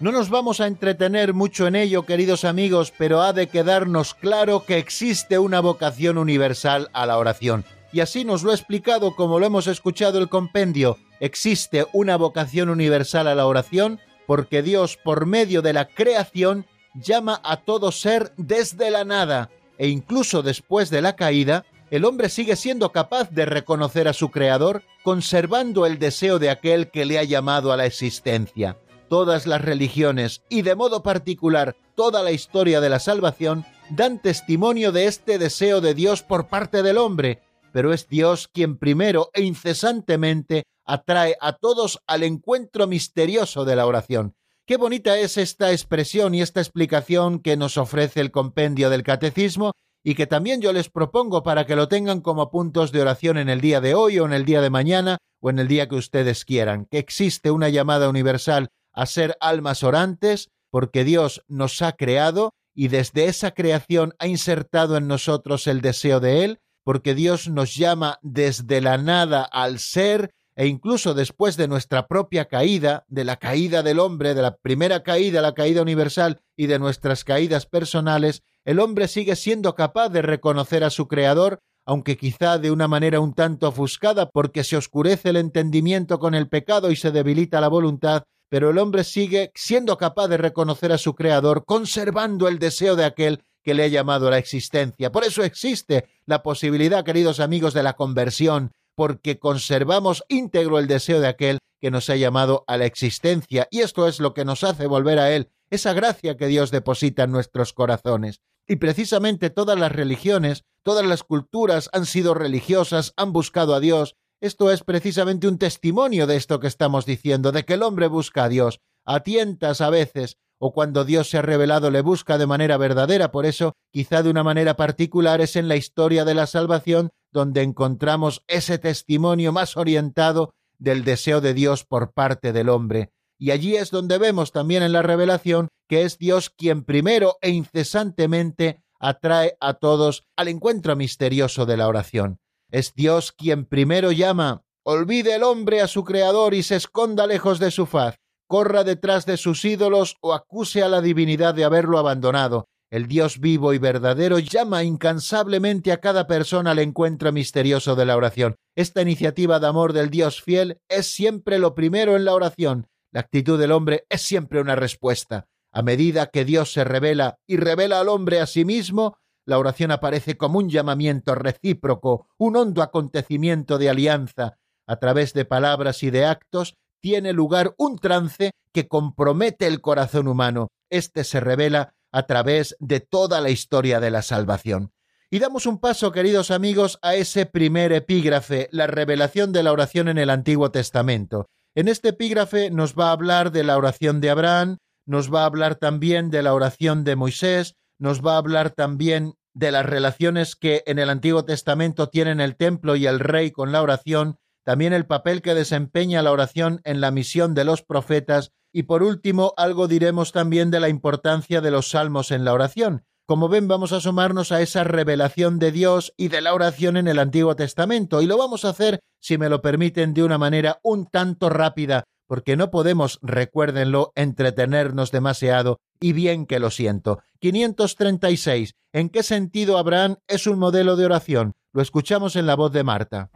No 0.00 0.12
nos 0.12 0.28
vamos 0.28 0.60
a 0.60 0.66
entretener 0.66 1.32
mucho 1.32 1.66
en 1.66 1.76
ello, 1.76 2.04
queridos 2.04 2.44
amigos, 2.44 2.92
pero 2.98 3.22
ha 3.22 3.32
de 3.32 3.46
quedarnos 3.46 4.12
claro 4.12 4.64
que 4.66 4.76
existe 4.76 5.38
una 5.38 5.60
vocación 5.60 6.18
universal 6.18 6.90
a 6.92 7.06
la 7.06 7.16
oración. 7.16 7.64
Y 7.90 8.00
así 8.00 8.24
nos 8.24 8.42
lo 8.42 8.50
ha 8.50 8.54
explicado 8.54 9.16
como 9.16 9.38
lo 9.38 9.46
hemos 9.46 9.66
escuchado 9.66 10.18
el 10.18 10.28
compendio. 10.28 10.98
Existe 11.20 11.86
una 11.94 12.16
vocación 12.16 12.68
universal 12.68 13.28
a 13.28 13.34
la 13.34 13.46
oración 13.46 13.98
porque 14.26 14.62
Dios, 14.62 14.98
por 15.02 15.24
medio 15.24 15.62
de 15.62 15.72
la 15.72 15.86
creación, 15.86 16.66
llama 16.94 17.40
a 17.42 17.58
todo 17.58 17.92
ser 17.92 18.32
desde 18.36 18.90
la 18.90 19.04
nada, 19.04 19.48
e 19.78 19.88
incluso 19.88 20.42
después 20.42 20.90
de 20.90 21.02
la 21.02 21.16
caída, 21.16 21.64
el 21.90 22.04
hombre 22.04 22.28
sigue 22.28 22.56
siendo 22.56 22.92
capaz 22.92 23.30
de 23.30 23.46
reconocer 23.46 24.08
a 24.08 24.12
su 24.12 24.30
Creador, 24.30 24.82
conservando 25.02 25.86
el 25.86 25.98
deseo 25.98 26.38
de 26.38 26.50
aquel 26.50 26.90
que 26.90 27.04
le 27.04 27.18
ha 27.18 27.24
llamado 27.24 27.72
a 27.72 27.76
la 27.76 27.86
existencia. 27.86 28.78
Todas 29.08 29.46
las 29.46 29.60
religiones, 29.60 30.42
y 30.48 30.62
de 30.62 30.74
modo 30.74 31.02
particular 31.02 31.76
toda 31.94 32.22
la 32.22 32.32
historia 32.32 32.80
de 32.80 32.88
la 32.88 32.98
salvación, 32.98 33.64
dan 33.90 34.20
testimonio 34.20 34.92
de 34.92 35.06
este 35.06 35.38
deseo 35.38 35.80
de 35.80 35.94
Dios 35.94 36.22
por 36.22 36.48
parte 36.48 36.82
del 36.82 36.98
hombre, 36.98 37.40
pero 37.72 37.92
es 37.92 38.08
Dios 38.08 38.48
quien 38.48 38.78
primero 38.78 39.30
e 39.32 39.42
incesantemente 39.42 40.64
atrae 40.84 41.36
a 41.40 41.54
todos 41.54 42.00
al 42.06 42.22
encuentro 42.22 42.86
misterioso 42.86 43.64
de 43.64 43.76
la 43.76 43.86
oración, 43.86 44.34
Qué 44.66 44.78
bonita 44.78 45.18
es 45.18 45.36
esta 45.36 45.72
expresión 45.72 46.34
y 46.34 46.40
esta 46.40 46.60
explicación 46.60 47.40
que 47.40 47.54
nos 47.54 47.76
ofrece 47.76 48.22
el 48.22 48.30
compendio 48.30 48.88
del 48.88 49.02
catecismo 49.02 49.72
y 50.02 50.14
que 50.14 50.26
también 50.26 50.62
yo 50.62 50.72
les 50.72 50.88
propongo 50.88 51.42
para 51.42 51.66
que 51.66 51.76
lo 51.76 51.86
tengan 51.86 52.22
como 52.22 52.50
puntos 52.50 52.90
de 52.90 53.02
oración 53.02 53.36
en 53.36 53.50
el 53.50 53.60
día 53.60 53.82
de 53.82 53.94
hoy 53.94 54.18
o 54.18 54.24
en 54.24 54.32
el 54.32 54.46
día 54.46 54.62
de 54.62 54.70
mañana 54.70 55.18
o 55.42 55.50
en 55.50 55.58
el 55.58 55.68
día 55.68 55.86
que 55.86 55.96
ustedes 55.96 56.46
quieran, 56.46 56.86
que 56.86 56.96
existe 56.96 57.50
una 57.50 57.68
llamada 57.68 58.08
universal 58.08 58.70
a 58.94 59.04
ser 59.04 59.36
almas 59.38 59.82
orantes 59.82 60.48
porque 60.70 61.04
Dios 61.04 61.44
nos 61.46 61.82
ha 61.82 61.92
creado 61.92 62.54
y 62.74 62.88
desde 62.88 63.26
esa 63.26 63.50
creación 63.50 64.14
ha 64.18 64.28
insertado 64.28 64.96
en 64.96 65.06
nosotros 65.06 65.66
el 65.66 65.82
deseo 65.82 66.20
de 66.20 66.42
Él, 66.42 66.60
porque 66.84 67.14
Dios 67.14 67.50
nos 67.50 67.74
llama 67.74 68.18
desde 68.22 68.80
la 68.80 68.96
nada 68.96 69.42
al 69.42 69.78
ser 69.78 70.30
e 70.56 70.66
incluso 70.66 71.14
después 71.14 71.56
de 71.56 71.68
nuestra 71.68 72.06
propia 72.06 72.46
caída, 72.46 73.04
de 73.08 73.24
la 73.24 73.36
caída 73.36 73.82
del 73.82 73.98
hombre, 73.98 74.34
de 74.34 74.42
la 74.42 74.56
primera 74.56 75.02
caída, 75.02 75.42
la 75.42 75.54
caída 75.54 75.82
universal 75.82 76.40
y 76.56 76.66
de 76.66 76.78
nuestras 76.78 77.24
caídas 77.24 77.66
personales, 77.66 78.42
el 78.64 78.78
hombre 78.80 79.08
sigue 79.08 79.36
siendo 79.36 79.74
capaz 79.74 80.08
de 80.10 80.22
reconocer 80.22 80.84
a 80.84 80.90
su 80.90 81.08
Creador, 81.08 81.60
aunque 81.84 82.16
quizá 82.16 82.58
de 82.58 82.70
una 82.70 82.88
manera 82.88 83.20
un 83.20 83.34
tanto 83.34 83.68
ofuscada 83.68 84.30
porque 84.30 84.64
se 84.64 84.76
oscurece 84.76 85.30
el 85.30 85.36
entendimiento 85.36 86.18
con 86.18 86.34
el 86.34 86.48
pecado 86.48 86.90
y 86.90 86.96
se 86.96 87.10
debilita 87.10 87.60
la 87.60 87.68
voluntad, 87.68 88.24
pero 88.48 88.70
el 88.70 88.78
hombre 88.78 89.04
sigue 89.04 89.50
siendo 89.54 89.98
capaz 89.98 90.28
de 90.28 90.36
reconocer 90.36 90.92
a 90.92 90.98
su 90.98 91.14
Creador, 91.14 91.64
conservando 91.64 92.48
el 92.48 92.58
deseo 92.58 92.96
de 92.96 93.04
aquel 93.04 93.42
que 93.64 93.74
le 93.74 93.82
ha 93.82 93.88
llamado 93.88 94.28
a 94.28 94.30
la 94.30 94.38
existencia. 94.38 95.10
Por 95.10 95.24
eso 95.24 95.42
existe 95.42 96.04
la 96.26 96.42
posibilidad, 96.42 97.04
queridos 97.04 97.40
amigos, 97.40 97.74
de 97.74 97.82
la 97.82 97.94
conversión, 97.94 98.72
porque 98.94 99.38
conservamos 99.38 100.24
íntegro 100.28 100.78
el 100.78 100.86
deseo 100.86 101.20
de 101.20 101.28
aquel 101.28 101.58
que 101.80 101.90
nos 101.90 102.08
ha 102.08 102.16
llamado 102.16 102.64
a 102.66 102.76
la 102.76 102.86
existencia, 102.86 103.68
y 103.70 103.80
esto 103.80 104.08
es 104.08 104.20
lo 104.20 104.32
que 104.32 104.44
nos 104.44 104.64
hace 104.64 104.86
volver 104.86 105.18
a 105.18 105.32
Él, 105.32 105.50
esa 105.70 105.92
gracia 105.92 106.36
que 106.36 106.46
Dios 106.46 106.70
deposita 106.70 107.24
en 107.24 107.32
nuestros 107.32 107.72
corazones. 107.72 108.40
Y 108.66 108.76
precisamente 108.76 109.50
todas 109.50 109.78
las 109.78 109.92
religiones, 109.92 110.64
todas 110.82 111.04
las 111.04 111.22
culturas 111.22 111.90
han 111.92 112.06
sido 112.06 112.32
religiosas, 112.32 113.12
han 113.16 113.32
buscado 113.32 113.74
a 113.74 113.80
Dios. 113.80 114.16
Esto 114.40 114.70
es 114.70 114.82
precisamente 114.82 115.46
un 115.48 115.58
testimonio 115.58 116.26
de 116.26 116.36
esto 116.36 116.60
que 116.60 116.66
estamos 116.66 117.04
diciendo, 117.04 117.52
de 117.52 117.64
que 117.64 117.74
el 117.74 117.82
hombre 117.82 118.06
busca 118.06 118.44
a 118.44 118.48
Dios, 118.48 118.80
a 119.04 119.20
tientas 119.20 119.80
a 119.80 119.90
veces, 119.90 120.38
o 120.58 120.72
cuando 120.72 121.04
Dios 121.04 121.28
se 121.28 121.38
ha 121.38 121.42
revelado 121.42 121.90
le 121.90 122.00
busca 122.00 122.38
de 122.38 122.46
manera 122.46 122.78
verdadera. 122.78 123.30
Por 123.30 123.44
eso, 123.44 123.74
quizá 123.90 124.22
de 124.22 124.30
una 124.30 124.42
manera 124.42 124.76
particular, 124.76 125.42
es 125.42 125.56
en 125.56 125.68
la 125.68 125.76
historia 125.76 126.24
de 126.24 126.34
la 126.34 126.46
salvación 126.46 127.10
donde 127.34 127.60
encontramos 127.60 128.42
ese 128.46 128.78
testimonio 128.78 129.52
más 129.52 129.76
orientado 129.76 130.54
del 130.78 131.04
deseo 131.04 131.42
de 131.42 131.52
Dios 131.52 131.84
por 131.84 132.14
parte 132.14 132.54
del 132.54 132.70
hombre. 132.70 133.12
Y 133.38 133.50
allí 133.50 133.76
es 133.76 133.90
donde 133.90 134.16
vemos 134.16 134.52
también 134.52 134.82
en 134.82 134.92
la 134.92 135.02
revelación 135.02 135.68
que 135.86 136.04
es 136.04 136.16
Dios 136.16 136.48
quien 136.48 136.84
primero 136.84 137.36
e 137.42 137.50
incesantemente 137.50 138.82
atrae 138.98 139.58
a 139.60 139.74
todos 139.74 140.24
al 140.36 140.48
encuentro 140.48 140.96
misterioso 140.96 141.66
de 141.66 141.76
la 141.76 141.88
oración. 141.88 142.38
Es 142.70 142.94
Dios 142.94 143.32
quien 143.32 143.66
primero 143.66 144.12
llama, 144.12 144.62
olvide 144.82 145.34
el 145.34 145.42
hombre 145.42 145.82
a 145.82 145.88
su 145.88 146.04
Creador 146.04 146.54
y 146.54 146.62
se 146.62 146.76
esconda 146.76 147.26
lejos 147.26 147.58
de 147.58 147.70
su 147.70 147.84
faz 147.84 148.16
corra 148.46 148.84
detrás 148.84 149.26
de 149.26 149.36
sus 149.36 149.64
ídolos 149.64 150.16
o 150.20 150.32
acuse 150.32 150.82
a 150.82 150.88
la 150.88 151.00
divinidad 151.00 151.54
de 151.54 151.64
haberlo 151.64 151.98
abandonado. 151.98 152.68
El 152.94 153.08
Dios 153.08 153.40
vivo 153.40 153.74
y 153.74 153.78
verdadero 153.78 154.38
llama 154.38 154.84
incansablemente 154.84 155.90
a 155.90 156.00
cada 156.00 156.28
persona 156.28 156.70
al 156.70 156.78
encuentro 156.78 157.32
misterioso 157.32 157.96
de 157.96 158.04
la 158.04 158.16
oración. 158.16 158.54
Esta 158.76 159.02
iniciativa 159.02 159.58
de 159.58 159.66
amor 159.66 159.92
del 159.92 160.10
Dios 160.10 160.40
fiel 160.40 160.78
es 160.88 161.08
siempre 161.08 161.58
lo 161.58 161.74
primero 161.74 162.14
en 162.14 162.24
la 162.24 162.34
oración. 162.34 162.86
La 163.10 163.18
actitud 163.18 163.58
del 163.58 163.72
hombre 163.72 164.06
es 164.10 164.22
siempre 164.22 164.60
una 164.60 164.76
respuesta. 164.76 165.48
A 165.72 165.82
medida 165.82 166.28
que 166.28 166.44
Dios 166.44 166.72
se 166.72 166.84
revela 166.84 167.40
y 167.48 167.56
revela 167.56 167.98
al 167.98 168.08
hombre 168.08 168.38
a 168.38 168.46
sí 168.46 168.64
mismo, 168.64 169.18
la 169.44 169.58
oración 169.58 169.90
aparece 169.90 170.36
como 170.36 170.60
un 170.60 170.70
llamamiento 170.70 171.34
recíproco, 171.34 172.28
un 172.38 172.54
hondo 172.54 172.80
acontecimiento 172.80 173.76
de 173.76 173.90
alianza. 173.90 174.58
A 174.86 175.00
través 175.00 175.32
de 175.32 175.44
palabras 175.44 176.04
y 176.04 176.10
de 176.10 176.26
actos 176.26 176.76
tiene 177.02 177.32
lugar 177.32 177.74
un 177.76 177.98
trance 177.98 178.52
que 178.72 178.86
compromete 178.86 179.66
el 179.66 179.80
corazón 179.80 180.28
humano. 180.28 180.68
Este 180.90 181.24
se 181.24 181.40
revela 181.40 181.92
a 182.14 182.26
través 182.26 182.76
de 182.78 183.00
toda 183.00 183.40
la 183.40 183.50
historia 183.50 183.98
de 183.98 184.12
la 184.12 184.22
salvación. 184.22 184.92
Y 185.30 185.40
damos 185.40 185.66
un 185.66 185.80
paso, 185.80 186.12
queridos 186.12 186.52
amigos, 186.52 187.00
a 187.02 187.16
ese 187.16 187.44
primer 187.44 187.92
epígrafe, 187.92 188.68
la 188.70 188.86
revelación 188.86 189.52
de 189.52 189.64
la 189.64 189.72
oración 189.72 190.06
en 190.06 190.18
el 190.18 190.30
Antiguo 190.30 190.70
Testamento. 190.70 191.48
En 191.74 191.88
este 191.88 192.10
epígrafe 192.10 192.70
nos 192.70 192.94
va 192.94 193.08
a 193.08 193.12
hablar 193.12 193.50
de 193.50 193.64
la 193.64 193.76
oración 193.76 194.20
de 194.20 194.30
Abraham, 194.30 194.78
nos 195.06 195.34
va 195.34 195.42
a 195.42 195.46
hablar 195.46 195.74
también 195.74 196.30
de 196.30 196.44
la 196.44 196.54
oración 196.54 197.02
de 197.02 197.16
Moisés, 197.16 197.74
nos 197.98 198.24
va 198.24 198.34
a 198.34 198.38
hablar 198.38 198.70
también 198.70 199.34
de 199.52 199.72
las 199.72 199.84
relaciones 199.84 200.54
que 200.54 200.84
en 200.86 201.00
el 201.00 201.10
Antiguo 201.10 201.44
Testamento 201.44 202.10
tienen 202.10 202.40
el 202.40 202.54
templo 202.54 202.94
y 202.94 203.08
el 203.08 203.18
rey 203.18 203.50
con 203.50 203.72
la 203.72 203.82
oración, 203.82 204.38
también 204.62 204.92
el 204.92 205.06
papel 205.06 205.42
que 205.42 205.54
desempeña 205.54 206.22
la 206.22 206.30
oración 206.30 206.80
en 206.84 207.00
la 207.00 207.10
misión 207.10 207.54
de 207.54 207.64
los 207.64 207.82
profetas 207.82 208.52
y 208.74 208.82
por 208.82 209.04
último, 209.04 209.54
algo 209.56 209.86
diremos 209.86 210.32
también 210.32 210.72
de 210.72 210.80
la 210.80 210.88
importancia 210.88 211.60
de 211.60 211.70
los 211.70 211.90
salmos 211.90 212.32
en 212.32 212.44
la 212.44 212.52
oración. 212.52 213.04
Como 213.24 213.48
ven, 213.48 213.68
vamos 213.68 213.92
a 213.92 213.98
asomarnos 213.98 214.50
a 214.50 214.60
esa 214.60 214.82
revelación 214.82 215.60
de 215.60 215.70
Dios 215.70 216.12
y 216.16 216.26
de 216.26 216.40
la 216.40 216.52
oración 216.52 216.96
en 216.96 217.06
el 217.06 217.20
Antiguo 217.20 217.54
Testamento, 217.54 218.20
y 218.20 218.26
lo 218.26 218.36
vamos 218.36 218.64
a 218.64 218.70
hacer, 218.70 218.98
si 219.20 219.38
me 219.38 219.48
lo 219.48 219.62
permiten, 219.62 220.12
de 220.12 220.24
una 220.24 220.38
manera 220.38 220.80
un 220.82 221.06
tanto 221.06 221.50
rápida, 221.50 222.02
porque 222.26 222.56
no 222.56 222.72
podemos, 222.72 223.20
recuérdenlo, 223.22 224.12
entretenernos 224.16 225.12
demasiado, 225.12 225.78
y 226.00 226.12
bien 226.12 226.44
que 226.44 226.58
lo 226.58 226.70
siento. 226.70 227.20
536. 227.38 228.74
¿En 228.92 229.08
qué 229.08 229.22
sentido 229.22 229.78
Abraham 229.78 230.16
es 230.26 230.48
un 230.48 230.58
modelo 230.58 230.96
de 230.96 231.04
oración? 231.04 231.52
Lo 231.72 231.80
escuchamos 231.80 232.34
en 232.34 232.46
la 232.46 232.56
voz 232.56 232.72
de 232.72 232.82
Marta. 232.82 233.30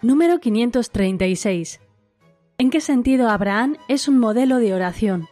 Número 0.00 0.38
536. 0.38 1.80
¿En 2.58 2.70
qué 2.70 2.80
sentido 2.80 3.28
Abraham 3.30 3.76
es 3.88 4.06
un 4.06 4.16
modelo 4.18 4.58
de 4.58 4.72
oración? 4.72 5.26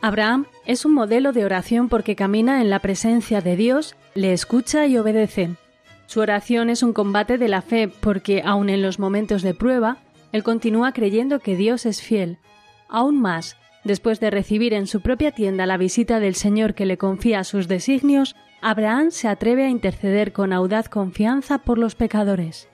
Abraham 0.00 0.46
es 0.64 0.86
un 0.86 0.94
modelo 0.94 1.34
de 1.34 1.44
oración 1.44 1.90
porque 1.90 2.16
camina 2.16 2.62
en 2.62 2.70
la 2.70 2.78
presencia 2.78 3.42
de 3.42 3.56
Dios, 3.56 3.94
le 4.14 4.32
escucha 4.32 4.86
y 4.86 4.96
obedece. 4.96 5.50
Su 6.06 6.20
oración 6.20 6.70
es 6.70 6.82
un 6.82 6.94
combate 6.94 7.36
de 7.36 7.48
la 7.48 7.60
fe 7.60 7.88
porque, 7.88 8.42
aun 8.42 8.70
en 8.70 8.80
los 8.80 8.98
momentos 8.98 9.42
de 9.42 9.52
prueba, 9.52 9.98
él 10.32 10.42
continúa 10.42 10.92
creyendo 10.92 11.38
que 11.40 11.54
Dios 11.54 11.84
es 11.84 12.00
fiel. 12.00 12.38
Aún 12.88 13.20
más, 13.20 13.58
después 13.84 14.18
de 14.18 14.30
recibir 14.30 14.72
en 14.72 14.86
su 14.86 15.02
propia 15.02 15.30
tienda 15.30 15.66
la 15.66 15.76
visita 15.76 16.20
del 16.20 16.36
Señor 16.36 16.72
que 16.72 16.86
le 16.86 16.96
confía 16.96 17.44
sus 17.44 17.68
designios, 17.68 18.34
Abraham 18.62 19.10
se 19.10 19.28
atreve 19.28 19.66
a 19.66 19.68
interceder 19.68 20.32
con 20.32 20.54
audaz 20.54 20.88
confianza 20.88 21.58
por 21.58 21.76
los 21.76 21.96
pecadores. 21.96 22.71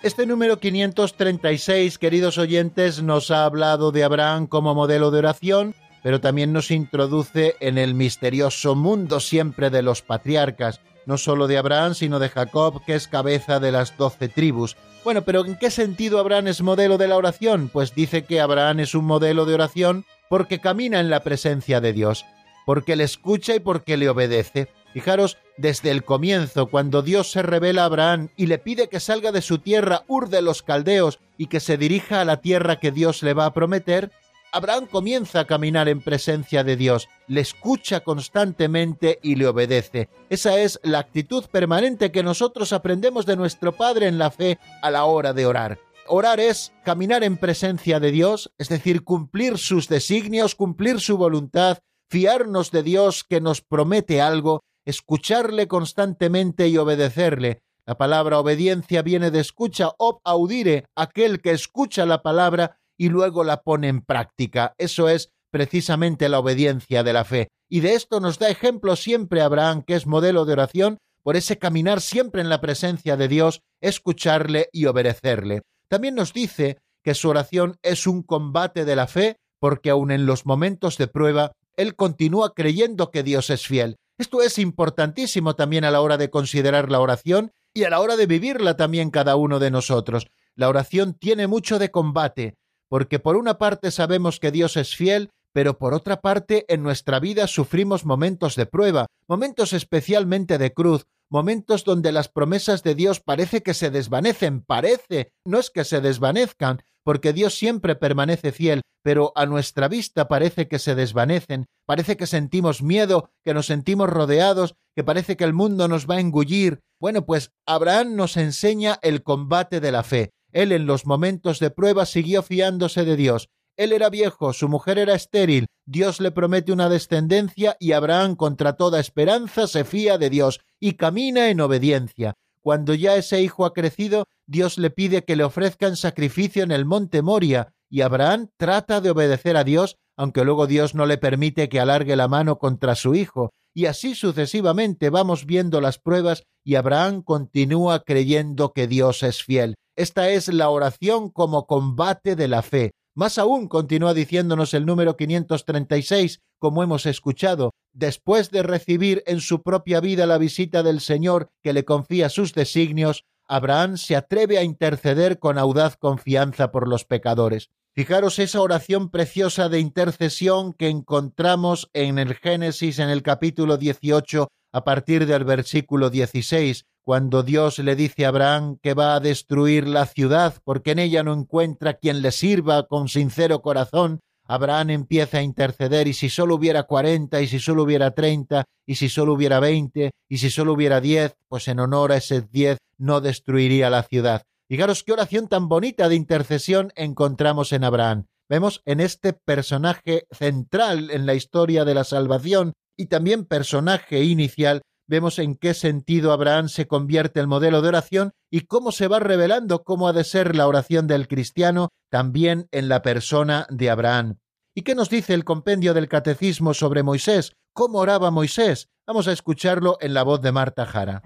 Este 0.00 0.26
número 0.26 0.60
536, 0.60 1.98
queridos 1.98 2.38
oyentes, 2.38 3.02
nos 3.02 3.32
ha 3.32 3.44
hablado 3.44 3.90
de 3.90 4.04
Abraham 4.04 4.46
como 4.46 4.72
modelo 4.72 5.10
de 5.10 5.18
oración, 5.18 5.74
pero 6.04 6.20
también 6.20 6.52
nos 6.52 6.70
introduce 6.70 7.56
en 7.58 7.78
el 7.78 7.94
misterioso 7.94 8.76
mundo 8.76 9.18
siempre 9.18 9.70
de 9.70 9.82
los 9.82 10.02
patriarcas, 10.02 10.80
no 11.04 11.18
solo 11.18 11.48
de 11.48 11.58
Abraham, 11.58 11.96
sino 11.96 12.20
de 12.20 12.28
Jacob, 12.28 12.80
que 12.86 12.94
es 12.94 13.08
cabeza 13.08 13.58
de 13.58 13.72
las 13.72 13.96
doce 13.96 14.28
tribus. 14.28 14.76
Bueno, 15.02 15.22
pero 15.22 15.44
¿en 15.44 15.56
qué 15.56 15.68
sentido 15.68 16.20
Abraham 16.20 16.46
es 16.46 16.62
modelo 16.62 16.96
de 16.96 17.08
la 17.08 17.16
oración? 17.16 17.68
Pues 17.68 17.92
dice 17.92 18.22
que 18.22 18.40
Abraham 18.40 18.78
es 18.78 18.94
un 18.94 19.04
modelo 19.04 19.46
de 19.46 19.54
oración 19.54 20.04
porque 20.28 20.60
camina 20.60 21.00
en 21.00 21.10
la 21.10 21.24
presencia 21.24 21.80
de 21.80 21.92
Dios, 21.92 22.24
porque 22.66 22.94
le 22.94 23.02
escucha 23.02 23.56
y 23.56 23.60
porque 23.60 23.96
le 23.96 24.08
obedece. 24.08 24.68
Fijaros, 24.98 25.38
desde 25.56 25.92
el 25.92 26.02
comienzo, 26.02 26.66
cuando 26.66 27.02
Dios 27.02 27.30
se 27.30 27.40
revela 27.40 27.82
a 27.82 27.84
Abraham 27.84 28.30
y 28.36 28.46
le 28.46 28.58
pide 28.58 28.88
que 28.88 28.98
salga 28.98 29.30
de 29.30 29.42
su 29.42 29.58
tierra, 29.58 30.02
Ur 30.08 30.28
de 30.28 30.42
los 30.42 30.64
Caldeos, 30.64 31.20
y 31.36 31.46
que 31.46 31.60
se 31.60 31.76
dirija 31.76 32.20
a 32.20 32.24
la 32.24 32.40
tierra 32.40 32.80
que 32.80 32.90
Dios 32.90 33.22
le 33.22 33.32
va 33.32 33.46
a 33.46 33.54
prometer, 33.54 34.10
Abraham 34.50 34.88
comienza 34.90 35.38
a 35.38 35.44
caminar 35.44 35.88
en 35.88 36.00
presencia 36.00 36.64
de 36.64 36.74
Dios, 36.74 37.08
le 37.28 37.42
escucha 37.42 38.00
constantemente 38.00 39.20
y 39.22 39.36
le 39.36 39.46
obedece. 39.46 40.08
Esa 40.30 40.58
es 40.58 40.80
la 40.82 40.98
actitud 40.98 41.44
permanente 41.44 42.10
que 42.10 42.24
nosotros 42.24 42.72
aprendemos 42.72 43.24
de 43.24 43.36
nuestro 43.36 43.70
Padre 43.70 44.08
en 44.08 44.18
la 44.18 44.32
fe 44.32 44.58
a 44.82 44.90
la 44.90 45.04
hora 45.04 45.32
de 45.32 45.46
orar. 45.46 45.78
Orar 46.08 46.40
es 46.40 46.72
caminar 46.84 47.22
en 47.22 47.36
presencia 47.36 48.00
de 48.00 48.10
Dios, 48.10 48.50
es 48.58 48.68
decir, 48.68 49.04
cumplir 49.04 49.58
sus 49.58 49.86
designios, 49.86 50.56
cumplir 50.56 50.98
su 50.98 51.16
voluntad, 51.16 51.78
fiarnos 52.08 52.72
de 52.72 52.82
Dios 52.82 53.22
que 53.22 53.40
nos 53.40 53.60
promete 53.60 54.20
algo 54.20 54.64
escucharle 54.88 55.68
constantemente 55.68 56.68
y 56.68 56.78
obedecerle. 56.78 57.60
La 57.84 57.98
palabra 57.98 58.38
obediencia 58.38 59.02
viene 59.02 59.30
de 59.30 59.40
escucha, 59.40 59.90
ob 59.98 60.20
audire, 60.24 60.86
aquel 60.96 61.42
que 61.42 61.50
escucha 61.50 62.06
la 62.06 62.22
palabra 62.22 62.78
y 62.96 63.10
luego 63.10 63.44
la 63.44 63.60
pone 63.60 63.88
en 63.88 64.00
práctica. 64.00 64.74
Eso 64.78 65.10
es 65.10 65.30
precisamente 65.50 66.30
la 66.30 66.38
obediencia 66.38 67.02
de 67.02 67.12
la 67.12 67.26
fe. 67.26 67.48
Y 67.68 67.80
de 67.80 67.94
esto 67.94 68.20
nos 68.20 68.38
da 68.38 68.48
ejemplo 68.48 68.96
siempre 68.96 69.42
Abraham, 69.42 69.82
que 69.82 69.94
es 69.94 70.06
modelo 70.06 70.46
de 70.46 70.54
oración, 70.54 70.96
por 71.22 71.36
ese 71.36 71.58
caminar 71.58 72.00
siempre 72.00 72.40
en 72.40 72.48
la 72.48 72.62
presencia 72.62 73.18
de 73.18 73.28
Dios, 73.28 73.60
escucharle 73.82 74.70
y 74.72 74.86
obedecerle. 74.86 75.60
También 75.88 76.14
nos 76.14 76.32
dice 76.32 76.78
que 77.04 77.12
su 77.12 77.28
oración 77.28 77.76
es 77.82 78.06
un 78.06 78.22
combate 78.22 78.86
de 78.86 78.96
la 78.96 79.06
fe, 79.06 79.36
porque 79.60 79.90
aun 79.90 80.12
en 80.12 80.24
los 80.24 80.46
momentos 80.46 80.96
de 80.96 81.08
prueba, 81.08 81.52
él 81.76 81.94
continúa 81.94 82.54
creyendo 82.54 83.10
que 83.10 83.22
Dios 83.22 83.50
es 83.50 83.66
fiel. 83.66 83.98
Esto 84.18 84.42
es 84.42 84.58
importantísimo 84.58 85.54
también 85.54 85.84
a 85.84 85.92
la 85.92 86.00
hora 86.00 86.16
de 86.16 86.28
considerar 86.28 86.90
la 86.90 86.98
oración 86.98 87.52
y 87.72 87.84
a 87.84 87.90
la 87.90 88.00
hora 88.00 88.16
de 88.16 88.26
vivirla 88.26 88.76
también 88.76 89.10
cada 89.10 89.36
uno 89.36 89.60
de 89.60 89.70
nosotros. 89.70 90.26
La 90.56 90.68
oración 90.68 91.14
tiene 91.14 91.46
mucho 91.46 91.78
de 91.78 91.92
combate, 91.92 92.56
porque 92.88 93.20
por 93.20 93.36
una 93.36 93.58
parte 93.58 93.92
sabemos 93.92 94.40
que 94.40 94.50
Dios 94.50 94.76
es 94.76 94.96
fiel, 94.96 95.30
pero 95.52 95.78
por 95.78 95.94
otra 95.94 96.20
parte 96.20 96.64
en 96.68 96.82
nuestra 96.82 97.20
vida 97.20 97.46
sufrimos 97.46 98.04
momentos 98.04 98.56
de 98.56 98.66
prueba, 98.66 99.06
momentos 99.28 99.72
especialmente 99.72 100.58
de 100.58 100.72
cruz, 100.72 101.06
momentos 101.30 101.84
donde 101.84 102.12
las 102.12 102.28
promesas 102.28 102.82
de 102.82 102.94
Dios 102.94 103.20
parece 103.20 103.62
que 103.62 103.74
se 103.74 103.90
desvanecen, 103.90 104.62
parece, 104.62 105.32
no 105.44 105.58
es 105.58 105.70
que 105.70 105.84
se 105.84 106.00
desvanezcan, 106.00 106.82
porque 107.02 107.32
Dios 107.32 107.54
siempre 107.54 107.96
permanece 107.96 108.52
fiel, 108.52 108.82
pero 109.02 109.32
a 109.34 109.46
nuestra 109.46 109.88
vista 109.88 110.28
parece 110.28 110.68
que 110.68 110.78
se 110.78 110.94
desvanecen, 110.94 111.66
parece 111.86 112.16
que 112.16 112.26
sentimos 112.26 112.82
miedo, 112.82 113.30
que 113.44 113.54
nos 113.54 113.66
sentimos 113.66 114.10
rodeados, 114.10 114.74
que 114.94 115.04
parece 115.04 115.36
que 115.36 115.44
el 115.44 115.54
mundo 115.54 115.88
nos 115.88 116.06
va 116.06 116.16
a 116.16 116.20
engullir. 116.20 116.80
Bueno, 117.00 117.24
pues 117.24 117.52
Abraham 117.66 118.16
nos 118.16 118.36
enseña 118.36 118.98
el 119.02 119.22
combate 119.22 119.80
de 119.80 119.92
la 119.92 120.02
fe. 120.02 120.32
Él 120.52 120.72
en 120.72 120.86
los 120.86 121.06
momentos 121.06 121.60
de 121.60 121.70
prueba 121.70 122.04
siguió 122.06 122.42
fiándose 122.42 123.04
de 123.04 123.16
Dios. 123.16 123.48
Él 123.76 123.92
era 123.92 124.10
viejo, 124.10 124.52
su 124.52 124.68
mujer 124.68 124.98
era 124.98 125.14
estéril, 125.14 125.66
Dios 125.86 126.20
le 126.20 126.32
promete 126.32 126.72
una 126.72 126.88
descendencia 126.88 127.76
y 127.78 127.92
Abraham 127.92 128.34
contra 128.34 128.74
toda 128.74 129.00
esperanza 129.00 129.68
se 129.68 129.84
fía 129.84 130.18
de 130.18 130.28
Dios 130.28 130.60
y 130.80 130.94
camina 130.94 131.48
en 131.48 131.60
obediencia. 131.60 132.34
Cuando 132.60 132.94
ya 132.94 133.16
ese 133.16 133.40
hijo 133.42 133.64
ha 133.64 133.72
crecido, 133.72 134.26
Dios 134.46 134.78
le 134.78 134.90
pide 134.90 135.24
que 135.24 135.36
le 135.36 135.44
ofrezcan 135.44 135.96
sacrificio 135.96 136.62
en 136.62 136.70
el 136.70 136.84
monte 136.84 137.22
Moria, 137.22 137.72
y 137.90 138.02
Abraham 138.02 138.48
trata 138.56 139.00
de 139.00 139.10
obedecer 139.10 139.56
a 139.56 139.64
Dios, 139.64 139.96
aunque 140.16 140.44
luego 140.44 140.66
Dios 140.66 140.94
no 140.94 141.06
le 141.06 141.16
permite 141.16 141.68
que 141.68 141.80
alargue 141.80 142.16
la 142.16 142.28
mano 142.28 142.58
contra 142.58 142.94
su 142.94 143.14
hijo, 143.14 143.50
y 143.74 143.86
así 143.86 144.14
sucesivamente 144.14 145.08
vamos 145.08 145.46
viendo 145.46 145.80
las 145.80 145.98
pruebas 145.98 146.42
y 146.64 146.74
Abraham 146.74 147.22
continúa 147.22 148.00
creyendo 148.00 148.72
que 148.72 148.88
Dios 148.88 149.22
es 149.22 149.42
fiel. 149.42 149.76
Esta 149.96 150.30
es 150.30 150.48
la 150.48 150.68
oración 150.68 151.30
como 151.30 151.66
combate 151.66 152.36
de 152.36 152.48
la 152.48 152.62
fe. 152.62 152.92
Más 153.14 153.38
aún, 153.38 153.68
continúa 153.68 154.14
diciéndonos 154.14 154.74
el 154.74 154.86
número 154.86 155.16
536, 155.16 156.40
como 156.58 156.82
hemos 156.82 157.06
escuchado, 157.06 157.72
después 157.98 158.50
de 158.50 158.62
recibir 158.62 159.24
en 159.26 159.40
su 159.40 159.62
propia 159.62 160.00
vida 160.00 160.24
la 160.24 160.38
visita 160.38 160.84
del 160.84 161.00
Señor 161.00 161.50
que 161.62 161.72
le 161.72 161.84
confía 161.84 162.28
sus 162.28 162.54
designios, 162.54 163.24
Abraham 163.48 163.96
se 163.96 164.14
atreve 164.14 164.56
a 164.58 164.62
interceder 164.62 165.40
con 165.40 165.58
audaz 165.58 165.96
confianza 165.96 166.70
por 166.70 166.86
los 166.86 167.04
pecadores. 167.04 167.70
Fijaros 167.94 168.38
esa 168.38 168.60
oración 168.60 169.10
preciosa 169.10 169.68
de 169.68 169.80
intercesión 169.80 170.74
que 170.74 170.88
encontramos 170.88 171.90
en 171.92 172.20
el 172.20 172.34
Génesis 172.34 173.00
en 173.00 173.08
el 173.08 173.24
capítulo 173.24 173.76
18 173.76 174.46
a 174.72 174.84
partir 174.84 175.26
del 175.26 175.44
versículo 175.44 176.08
16, 176.08 176.84
cuando 177.02 177.42
Dios 177.42 177.80
le 177.80 177.96
dice 177.96 178.26
a 178.26 178.28
Abraham 178.28 178.78
que 178.80 178.94
va 178.94 179.16
a 179.16 179.20
destruir 179.20 179.88
la 179.88 180.06
ciudad 180.06 180.54
porque 180.62 180.92
en 180.92 181.00
ella 181.00 181.24
no 181.24 181.32
encuentra 181.32 181.94
quien 181.94 182.22
le 182.22 182.30
sirva 182.30 182.86
con 182.86 183.08
sincero 183.08 183.60
corazón, 183.60 184.20
Abraham 184.48 184.90
empieza 184.90 185.38
a 185.38 185.42
interceder 185.42 186.08
y 186.08 186.14
si 186.14 186.30
solo 186.30 186.54
hubiera 186.54 186.84
cuarenta, 186.84 187.42
y 187.42 187.46
si 187.46 187.60
solo 187.60 187.82
hubiera 187.82 188.12
treinta, 188.12 188.64
y 188.86 188.94
si 188.94 189.10
solo 189.10 189.34
hubiera 189.34 189.60
veinte, 189.60 190.12
y 190.28 190.38
si 190.38 190.50
solo 190.50 190.72
hubiera 190.72 191.00
diez, 191.00 191.36
pues 191.48 191.68
en 191.68 191.80
honor 191.80 192.12
a 192.12 192.16
ese 192.16 192.40
diez 192.40 192.78
no 192.96 193.20
destruiría 193.20 193.90
la 193.90 194.02
ciudad. 194.02 194.42
Fijaros 194.68 195.04
qué 195.04 195.12
oración 195.12 195.48
tan 195.48 195.68
bonita 195.68 196.08
de 196.08 196.16
intercesión 196.16 196.92
encontramos 196.96 197.72
en 197.72 197.84
Abraham. 197.84 198.26
Vemos 198.48 198.80
en 198.86 199.00
este 199.00 199.34
personaje 199.34 200.26
central 200.30 201.10
en 201.10 201.26
la 201.26 201.34
historia 201.34 201.84
de 201.84 201.94
la 201.94 202.04
salvación 202.04 202.72
y 202.96 203.06
también 203.06 203.44
personaje 203.44 204.24
inicial, 204.24 204.80
vemos 205.08 205.38
en 205.38 205.56
qué 205.56 205.74
sentido 205.74 206.32
Abraham 206.32 206.68
se 206.68 206.86
convierte 206.86 207.40
el 207.40 207.48
modelo 207.48 207.82
de 207.82 207.88
oración 207.88 208.32
y 208.50 208.62
cómo 208.62 208.92
se 208.92 209.08
va 209.08 209.18
revelando 209.18 209.82
cómo 209.82 210.06
ha 210.06 210.12
de 210.12 210.24
ser 210.24 210.54
la 210.54 210.68
oración 210.68 211.06
del 211.06 211.26
cristiano 211.26 211.88
también 212.10 212.68
en 212.70 212.88
la 212.88 213.02
persona 213.02 213.66
de 213.70 213.90
Abraham. 213.90 214.38
¿Y 214.74 214.82
qué 214.82 214.94
nos 214.94 215.10
dice 215.10 215.34
el 215.34 215.44
compendio 215.44 215.94
del 215.94 216.08
Catecismo 216.08 216.74
sobre 216.74 217.02
Moisés? 217.02 217.52
¿Cómo 217.74 217.98
oraba 217.98 218.30
Moisés? 218.30 218.88
Vamos 219.06 219.26
a 219.26 219.32
escucharlo 219.32 219.96
en 220.00 220.14
la 220.14 220.22
voz 220.22 220.40
de 220.40 220.52
Marta 220.52 220.86
Jara. 220.86 221.22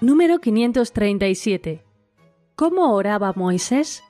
Número 0.00 0.38
537. 0.40 1.84
¿Cómo 2.56 2.94
oraba 2.94 3.32
Moisés? 3.36 4.02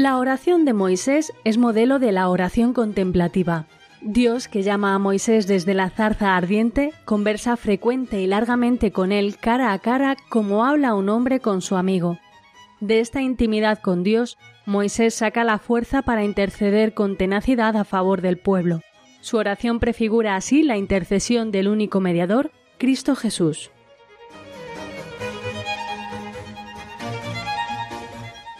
La 0.00 0.16
oración 0.16 0.64
de 0.64 0.72
Moisés 0.72 1.30
es 1.44 1.58
modelo 1.58 1.98
de 1.98 2.10
la 2.10 2.30
oración 2.30 2.72
contemplativa. 2.72 3.66
Dios, 4.00 4.48
que 4.48 4.62
llama 4.62 4.94
a 4.94 4.98
Moisés 4.98 5.46
desde 5.46 5.74
la 5.74 5.90
zarza 5.90 6.38
ardiente, 6.38 6.94
conversa 7.04 7.58
frecuente 7.58 8.18
y 8.22 8.26
largamente 8.26 8.92
con 8.92 9.12
él 9.12 9.36
cara 9.36 9.74
a 9.74 9.78
cara 9.78 10.16
como 10.30 10.64
habla 10.64 10.94
un 10.94 11.10
hombre 11.10 11.40
con 11.40 11.60
su 11.60 11.76
amigo. 11.76 12.18
De 12.80 13.00
esta 13.00 13.20
intimidad 13.20 13.78
con 13.78 14.02
Dios, 14.02 14.38
Moisés 14.64 15.16
saca 15.16 15.44
la 15.44 15.58
fuerza 15.58 16.00
para 16.00 16.24
interceder 16.24 16.94
con 16.94 17.18
tenacidad 17.18 17.76
a 17.76 17.84
favor 17.84 18.22
del 18.22 18.38
pueblo. 18.38 18.80
Su 19.20 19.36
oración 19.36 19.80
prefigura 19.80 20.34
así 20.34 20.62
la 20.62 20.78
intercesión 20.78 21.50
del 21.50 21.68
único 21.68 22.00
mediador, 22.00 22.52
Cristo 22.78 23.16
Jesús. 23.16 23.70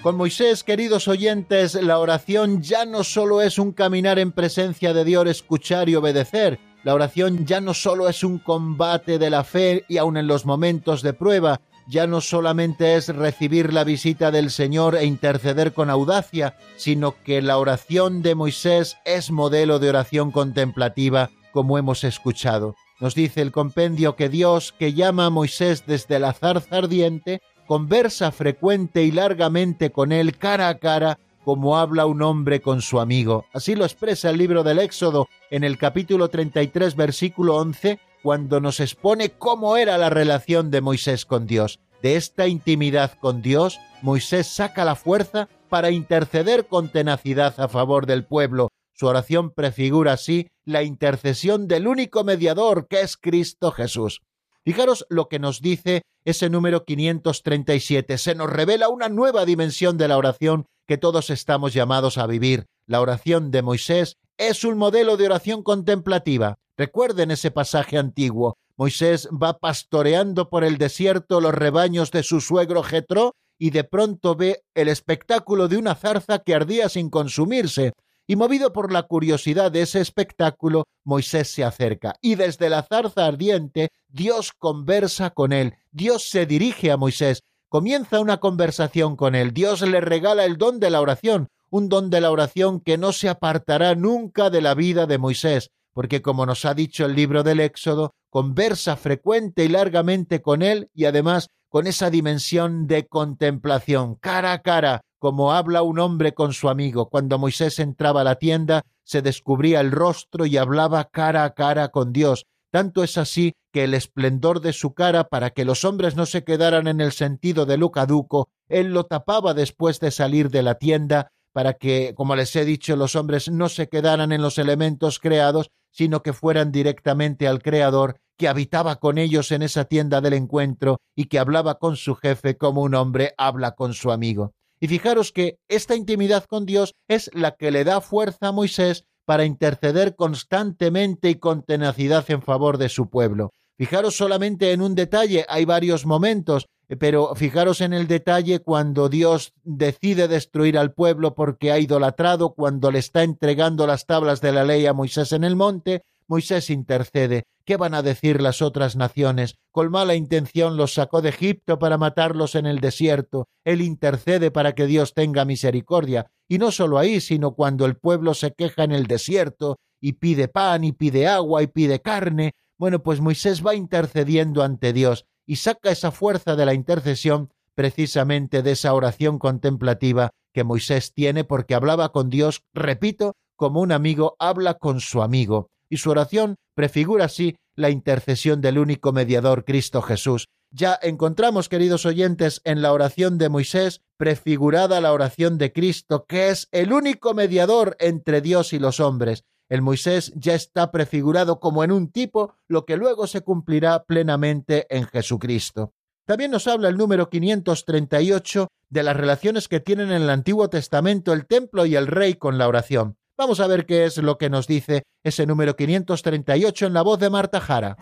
Con 0.02 0.16
Moisés, 0.16 0.64
queridos 0.64 1.08
oyentes, 1.08 1.74
la 1.74 1.98
oración 1.98 2.62
ya 2.62 2.86
no 2.86 3.04
solo 3.04 3.42
es 3.42 3.58
un 3.58 3.72
caminar 3.72 4.18
en 4.18 4.32
presencia 4.32 4.94
de 4.94 5.04
Dios, 5.04 5.28
escuchar 5.28 5.90
y 5.90 5.94
obedecer. 5.94 6.58
La 6.84 6.94
oración 6.94 7.44
ya 7.44 7.60
no 7.60 7.74
solo 7.74 8.08
es 8.08 8.24
un 8.24 8.38
combate 8.38 9.18
de 9.18 9.28
la 9.28 9.44
fe 9.44 9.84
y 9.88 9.98
aun 9.98 10.16
en 10.16 10.26
los 10.26 10.46
momentos 10.46 11.02
de 11.02 11.12
prueba, 11.12 11.60
ya 11.86 12.06
no 12.06 12.22
solamente 12.22 12.96
es 12.96 13.08
recibir 13.14 13.74
la 13.74 13.84
visita 13.84 14.30
del 14.30 14.50
Señor 14.50 14.96
e 14.96 15.04
interceder 15.04 15.74
con 15.74 15.90
audacia, 15.90 16.56
sino 16.76 17.14
que 17.22 17.42
la 17.42 17.58
oración 17.58 18.22
de 18.22 18.34
Moisés 18.34 18.96
es 19.04 19.30
modelo 19.30 19.78
de 19.78 19.90
oración 19.90 20.30
contemplativa, 20.30 21.28
como 21.52 21.76
hemos 21.76 22.04
escuchado. 22.04 22.74
Nos 23.00 23.14
dice 23.14 23.42
el 23.42 23.50
compendio 23.50 24.14
que 24.14 24.28
Dios, 24.30 24.72
que 24.78 24.94
llama 24.94 25.26
a 25.26 25.30
Moisés 25.30 25.84
desde 25.86 26.18
la 26.18 26.32
zarza 26.32 26.78
ardiente, 26.78 27.42
conversa 27.70 28.32
frecuente 28.32 29.04
y 29.04 29.12
largamente 29.12 29.92
con 29.92 30.10
él 30.10 30.36
cara 30.36 30.66
a 30.66 30.78
cara 30.78 31.20
como 31.44 31.78
habla 31.78 32.04
un 32.04 32.20
hombre 32.20 32.60
con 32.60 32.82
su 32.82 32.98
amigo. 32.98 33.46
Así 33.52 33.76
lo 33.76 33.84
expresa 33.84 34.28
el 34.28 34.38
libro 34.38 34.64
del 34.64 34.80
Éxodo 34.80 35.28
en 35.52 35.62
el 35.62 35.78
capítulo 35.78 36.26
33 36.26 36.96
versículo 36.96 37.54
11 37.58 38.00
cuando 38.24 38.60
nos 38.60 38.80
expone 38.80 39.30
cómo 39.30 39.76
era 39.76 39.98
la 39.98 40.10
relación 40.10 40.72
de 40.72 40.80
Moisés 40.80 41.24
con 41.24 41.46
Dios. 41.46 41.78
De 42.02 42.16
esta 42.16 42.48
intimidad 42.48 43.12
con 43.20 43.40
Dios, 43.40 43.78
Moisés 44.02 44.48
saca 44.48 44.84
la 44.84 44.96
fuerza 44.96 45.48
para 45.68 45.92
interceder 45.92 46.66
con 46.66 46.88
tenacidad 46.88 47.54
a 47.60 47.68
favor 47.68 48.06
del 48.06 48.24
pueblo. 48.24 48.70
Su 48.94 49.06
oración 49.06 49.52
prefigura 49.52 50.14
así 50.14 50.48
la 50.64 50.82
intercesión 50.82 51.68
del 51.68 51.86
único 51.86 52.24
mediador 52.24 52.88
que 52.88 53.02
es 53.02 53.16
Cristo 53.16 53.70
Jesús. 53.70 54.22
Fijaros 54.70 55.04
lo 55.08 55.28
que 55.28 55.40
nos 55.40 55.60
dice 55.60 56.02
ese 56.24 56.48
número 56.48 56.84
537. 56.84 58.18
Se 58.18 58.36
nos 58.36 58.48
revela 58.48 58.88
una 58.88 59.08
nueva 59.08 59.44
dimensión 59.44 59.98
de 59.98 60.06
la 60.06 60.16
oración 60.16 60.66
que 60.86 60.96
todos 60.96 61.30
estamos 61.30 61.74
llamados 61.74 62.18
a 62.18 62.28
vivir. 62.28 62.66
La 62.86 63.00
oración 63.00 63.50
de 63.50 63.62
Moisés 63.62 64.14
es 64.38 64.62
un 64.62 64.78
modelo 64.78 65.16
de 65.16 65.26
oración 65.26 65.64
contemplativa. 65.64 66.54
Recuerden 66.76 67.32
ese 67.32 67.50
pasaje 67.50 67.98
antiguo. 67.98 68.58
Moisés 68.76 69.28
va 69.30 69.58
pastoreando 69.58 70.50
por 70.50 70.62
el 70.62 70.78
desierto 70.78 71.40
los 71.40 71.52
rebaños 71.52 72.12
de 72.12 72.22
su 72.22 72.40
suegro 72.40 72.84
Jetro 72.84 73.34
y 73.58 73.70
de 73.70 73.82
pronto 73.82 74.36
ve 74.36 74.62
el 74.76 74.86
espectáculo 74.86 75.66
de 75.66 75.78
una 75.78 75.96
zarza 75.96 76.38
que 76.38 76.54
ardía 76.54 76.88
sin 76.88 77.10
consumirse 77.10 77.92
y 78.30 78.36
movido 78.36 78.72
por 78.72 78.92
la 78.92 79.02
curiosidad 79.02 79.72
de 79.72 79.82
ese 79.82 80.00
espectáculo, 80.00 80.84
Moisés 81.02 81.52
se 81.52 81.64
acerca 81.64 82.14
y 82.20 82.36
desde 82.36 82.70
la 82.70 82.84
zarza 82.84 83.26
ardiente 83.26 83.90
Dios 84.06 84.52
conversa 84.56 85.30
con 85.30 85.52
él, 85.52 85.74
Dios 85.90 86.28
se 86.30 86.46
dirige 86.46 86.92
a 86.92 86.96
Moisés, 86.96 87.42
comienza 87.68 88.20
una 88.20 88.36
conversación 88.36 89.16
con 89.16 89.34
él, 89.34 89.52
Dios 89.52 89.82
le 89.82 90.00
regala 90.00 90.44
el 90.44 90.58
don 90.58 90.78
de 90.78 90.90
la 90.90 91.00
oración, 91.00 91.48
un 91.70 91.88
don 91.88 92.08
de 92.08 92.20
la 92.20 92.30
oración 92.30 92.78
que 92.78 92.98
no 92.98 93.10
se 93.10 93.28
apartará 93.28 93.96
nunca 93.96 94.48
de 94.48 94.60
la 94.60 94.74
vida 94.74 95.06
de 95.06 95.18
Moisés, 95.18 95.72
porque 95.92 96.22
como 96.22 96.46
nos 96.46 96.64
ha 96.64 96.74
dicho 96.74 97.06
el 97.06 97.16
libro 97.16 97.42
del 97.42 97.58
Éxodo, 97.58 98.14
conversa 98.28 98.94
frecuente 98.94 99.64
y 99.64 99.68
largamente 99.68 100.40
con 100.40 100.62
él 100.62 100.88
y 100.94 101.06
además 101.06 101.48
con 101.68 101.88
esa 101.88 102.10
dimensión 102.10 102.86
de 102.86 103.08
contemplación, 103.08 104.14
cara 104.14 104.52
a 104.52 104.62
cara, 104.62 105.00
como 105.20 105.52
habla 105.52 105.82
un 105.82 106.00
hombre 106.00 106.32
con 106.32 106.52
su 106.52 106.68
amigo. 106.68 107.10
Cuando 107.10 107.38
Moisés 107.38 107.78
entraba 107.78 108.22
a 108.22 108.24
la 108.24 108.36
tienda, 108.36 108.86
se 109.04 109.22
descubría 109.22 109.80
el 109.80 109.92
rostro 109.92 110.46
y 110.46 110.56
hablaba 110.56 111.04
cara 111.04 111.44
a 111.44 111.54
cara 111.54 111.88
con 111.90 112.12
Dios. 112.12 112.46
Tanto 112.72 113.04
es 113.04 113.18
así 113.18 113.52
que 113.70 113.84
el 113.84 113.94
esplendor 113.94 114.60
de 114.60 114.72
su 114.72 114.94
cara, 114.94 115.24
para 115.24 115.50
que 115.50 115.64
los 115.64 115.84
hombres 115.84 116.16
no 116.16 116.24
se 116.24 116.42
quedaran 116.42 116.88
en 116.88 117.00
el 117.00 117.12
sentido 117.12 117.66
de 117.66 117.76
lo 117.76 117.90
caduco, 117.90 118.48
él 118.68 118.94
lo 118.94 119.04
tapaba 119.04 119.52
después 119.52 120.00
de 120.00 120.10
salir 120.10 120.50
de 120.50 120.62
la 120.62 120.76
tienda, 120.76 121.32
para 121.52 121.74
que, 121.74 122.14
como 122.16 122.34
les 122.34 122.56
he 122.56 122.64
dicho, 122.64 122.96
los 122.96 123.14
hombres 123.14 123.50
no 123.50 123.68
se 123.68 123.88
quedaran 123.88 124.32
en 124.32 124.40
los 124.40 124.56
elementos 124.56 125.18
creados, 125.18 125.70
sino 125.90 126.22
que 126.22 126.32
fueran 126.32 126.72
directamente 126.72 127.46
al 127.46 127.62
Creador, 127.62 128.20
que 128.38 128.48
habitaba 128.48 128.96
con 128.96 129.18
ellos 129.18 129.52
en 129.52 129.62
esa 129.62 129.84
tienda 129.84 130.20
del 130.20 130.32
encuentro 130.32 131.00
y 131.14 131.26
que 131.26 131.38
hablaba 131.38 131.78
con 131.78 131.96
su 131.96 132.14
jefe 132.14 132.56
como 132.56 132.82
un 132.82 132.94
hombre 132.94 133.34
habla 133.36 133.72
con 133.72 133.92
su 133.92 134.12
amigo. 134.12 134.54
Y 134.80 134.88
fijaros 134.88 135.30
que 135.30 135.58
esta 135.68 135.94
intimidad 135.94 136.44
con 136.44 136.64
Dios 136.64 136.94
es 137.06 137.30
la 137.34 137.52
que 137.52 137.70
le 137.70 137.84
da 137.84 138.00
fuerza 138.00 138.48
a 138.48 138.52
Moisés 138.52 139.04
para 139.26 139.44
interceder 139.44 140.16
constantemente 140.16 141.30
y 141.30 141.34
con 141.36 141.62
tenacidad 141.62 142.28
en 142.30 142.42
favor 142.42 142.78
de 142.78 142.88
su 142.88 143.10
pueblo. 143.10 143.52
Fijaros 143.76 144.16
solamente 144.16 144.72
en 144.72 144.82
un 144.82 144.94
detalle, 144.94 145.46
hay 145.48 145.64
varios 145.64 146.04
momentos, 146.04 146.66
pero 146.98 147.34
fijaros 147.34 147.80
en 147.80 147.92
el 147.92 148.06
detalle 148.06 148.60
cuando 148.60 149.08
Dios 149.08 149.52
decide 149.62 150.28
destruir 150.28 150.76
al 150.76 150.92
pueblo 150.92 151.34
porque 151.34 151.70
ha 151.70 151.78
idolatrado, 151.78 152.54
cuando 152.54 152.90
le 152.90 152.98
está 152.98 153.22
entregando 153.22 153.86
las 153.86 154.06
tablas 154.06 154.40
de 154.40 154.52
la 154.52 154.64
ley 154.64 154.86
a 154.86 154.92
Moisés 154.92 155.32
en 155.32 155.44
el 155.44 155.56
monte, 155.56 156.02
Moisés 156.26 156.70
intercede. 156.70 157.44
¿Qué 157.70 157.76
van 157.76 157.94
a 157.94 158.02
decir 158.02 158.42
las 158.42 158.62
otras 158.62 158.96
naciones? 158.96 159.54
Con 159.70 159.92
mala 159.92 160.16
intención 160.16 160.76
los 160.76 160.94
sacó 160.94 161.22
de 161.22 161.28
Egipto 161.28 161.78
para 161.78 161.98
matarlos 161.98 162.56
en 162.56 162.66
el 162.66 162.80
desierto. 162.80 163.46
Él 163.64 163.80
intercede 163.80 164.50
para 164.50 164.74
que 164.74 164.86
Dios 164.86 165.14
tenga 165.14 165.44
misericordia. 165.44 166.26
Y 166.48 166.58
no 166.58 166.72
solo 166.72 166.98
ahí, 166.98 167.20
sino 167.20 167.52
cuando 167.54 167.86
el 167.86 167.94
pueblo 167.94 168.34
se 168.34 168.50
queja 168.54 168.82
en 168.82 168.90
el 168.90 169.06
desierto 169.06 169.78
y 170.00 170.14
pide 170.14 170.48
pan 170.48 170.82
y 170.82 170.90
pide 170.90 171.28
agua 171.28 171.62
y 171.62 171.68
pide 171.68 172.00
carne. 172.00 172.56
Bueno, 172.76 173.04
pues 173.04 173.20
Moisés 173.20 173.64
va 173.64 173.76
intercediendo 173.76 174.64
ante 174.64 174.92
Dios 174.92 175.26
y 175.46 175.54
saca 175.54 175.92
esa 175.92 176.10
fuerza 176.10 176.56
de 176.56 176.66
la 176.66 176.74
intercesión 176.74 177.52
precisamente 177.76 178.64
de 178.64 178.72
esa 178.72 178.92
oración 178.94 179.38
contemplativa 179.38 180.32
que 180.52 180.64
Moisés 180.64 181.14
tiene 181.14 181.44
porque 181.44 181.76
hablaba 181.76 182.10
con 182.10 182.30
Dios, 182.30 182.64
repito, 182.74 183.36
como 183.54 183.80
un 183.80 183.92
amigo 183.92 184.34
habla 184.40 184.74
con 184.74 184.98
su 184.98 185.22
amigo 185.22 185.70
y 185.90 185.98
su 185.98 186.10
oración 186.10 186.56
prefigura 186.74 187.26
así 187.26 187.56
la 187.76 187.90
intercesión 187.90 188.60
del 188.60 188.78
único 188.78 189.12
mediador 189.12 189.64
Cristo 189.64 190.00
Jesús. 190.00 190.46
Ya 190.72 190.98
encontramos, 191.02 191.68
queridos 191.68 192.06
oyentes, 192.06 192.60
en 192.64 192.80
la 192.80 192.92
oración 192.92 193.38
de 193.38 193.48
Moisés 193.48 194.02
prefigurada 194.16 195.00
la 195.00 195.12
oración 195.12 195.58
de 195.58 195.72
Cristo, 195.72 196.26
que 196.26 196.50
es 196.50 196.68
el 196.70 196.92
único 196.92 197.34
mediador 197.34 197.96
entre 197.98 198.40
Dios 198.40 198.72
y 198.72 198.78
los 198.78 199.00
hombres. 199.00 199.42
El 199.68 199.82
Moisés 199.82 200.32
ya 200.36 200.54
está 200.54 200.92
prefigurado 200.92 201.58
como 201.58 201.82
en 201.82 201.90
un 201.90 202.10
tipo, 202.10 202.54
lo 202.68 202.84
que 202.84 202.96
luego 202.96 203.26
se 203.26 203.40
cumplirá 203.40 204.04
plenamente 204.04 204.86
en 204.90 205.06
Jesucristo. 205.06 205.92
También 206.26 206.52
nos 206.52 206.68
habla 206.68 206.88
el 206.88 206.96
número 206.96 207.28
538 207.30 208.68
de 208.88 209.02
las 209.02 209.16
relaciones 209.16 209.66
que 209.66 209.80
tienen 209.80 210.12
en 210.12 210.22
el 210.22 210.30
Antiguo 210.30 210.70
Testamento 210.70 211.32
el 211.32 211.46
templo 211.46 211.86
y 211.86 211.96
el 211.96 212.06
rey 212.06 212.34
con 212.34 212.58
la 212.58 212.68
oración. 212.68 213.16
Vamos 213.40 213.58
a 213.60 213.66
ver 213.66 213.86
qué 213.86 214.04
es 214.04 214.18
lo 214.18 214.36
que 214.36 214.50
nos 214.50 214.66
dice 214.66 215.04
ese 215.24 215.46
número 215.46 215.74
538 215.74 216.86
en 216.88 216.92
la 216.92 217.00
voz 217.00 217.18
de 217.18 217.30
Marta 217.30 217.58
Jara. 217.58 217.96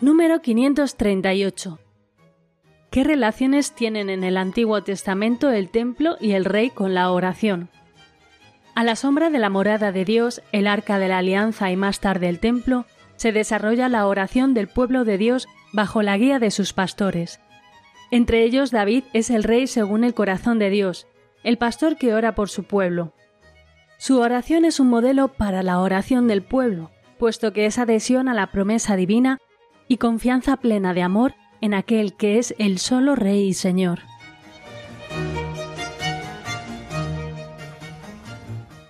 Número 0.00 0.40
538. 0.40 1.78
¿Qué 2.90 3.04
relaciones 3.04 3.74
tienen 3.74 4.08
en 4.08 4.24
el 4.24 4.38
Antiguo 4.38 4.82
Testamento 4.82 5.50
el 5.50 5.68
templo 5.68 6.16
y 6.18 6.32
el 6.32 6.46
rey 6.46 6.70
con 6.70 6.94
la 6.94 7.10
oración? 7.10 7.68
A 8.74 8.84
la 8.84 8.96
sombra 8.96 9.28
de 9.28 9.38
la 9.38 9.50
morada 9.50 9.92
de 9.92 10.06
Dios, 10.06 10.40
el 10.52 10.66
arca 10.66 10.98
de 10.98 11.08
la 11.08 11.18
alianza 11.18 11.70
y 11.70 11.76
más 11.76 12.00
tarde 12.00 12.30
el 12.30 12.40
templo, 12.40 12.86
se 13.16 13.32
desarrolla 13.32 13.90
la 13.90 14.06
oración 14.06 14.54
del 14.54 14.68
pueblo 14.68 15.04
de 15.04 15.18
Dios 15.18 15.46
bajo 15.78 16.02
la 16.02 16.18
guía 16.18 16.40
de 16.40 16.50
sus 16.50 16.72
pastores. 16.72 17.38
Entre 18.10 18.42
ellos 18.42 18.72
David 18.72 19.04
es 19.12 19.30
el 19.30 19.44
rey 19.44 19.68
según 19.68 20.02
el 20.02 20.12
corazón 20.12 20.58
de 20.58 20.70
Dios, 20.70 21.06
el 21.44 21.56
pastor 21.56 21.96
que 21.96 22.14
ora 22.14 22.34
por 22.34 22.48
su 22.48 22.64
pueblo. 22.64 23.12
Su 23.96 24.18
oración 24.18 24.64
es 24.64 24.80
un 24.80 24.88
modelo 24.88 25.28
para 25.28 25.62
la 25.62 25.78
oración 25.78 26.26
del 26.26 26.42
pueblo, 26.42 26.90
puesto 27.16 27.52
que 27.52 27.64
es 27.64 27.78
adhesión 27.78 28.28
a 28.28 28.34
la 28.34 28.48
promesa 28.48 28.96
divina 28.96 29.38
y 29.86 29.98
confianza 29.98 30.56
plena 30.56 30.94
de 30.94 31.02
amor 31.02 31.36
en 31.60 31.74
aquel 31.74 32.16
que 32.16 32.40
es 32.40 32.56
el 32.58 32.80
solo 32.80 33.14
Rey 33.14 33.46
y 33.46 33.54
Señor. 33.54 34.00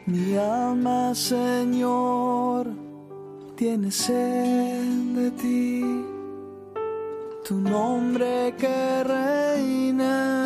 Mi 0.06 0.36
alma, 0.36 1.12
Señor, 1.16 2.68
tiene 3.56 3.90
sed 3.90 4.84
de 5.16 5.30
ti, 5.32 6.04
tu 7.44 7.56
nombre 7.56 8.54
que 8.56 9.02
reina 9.02 10.45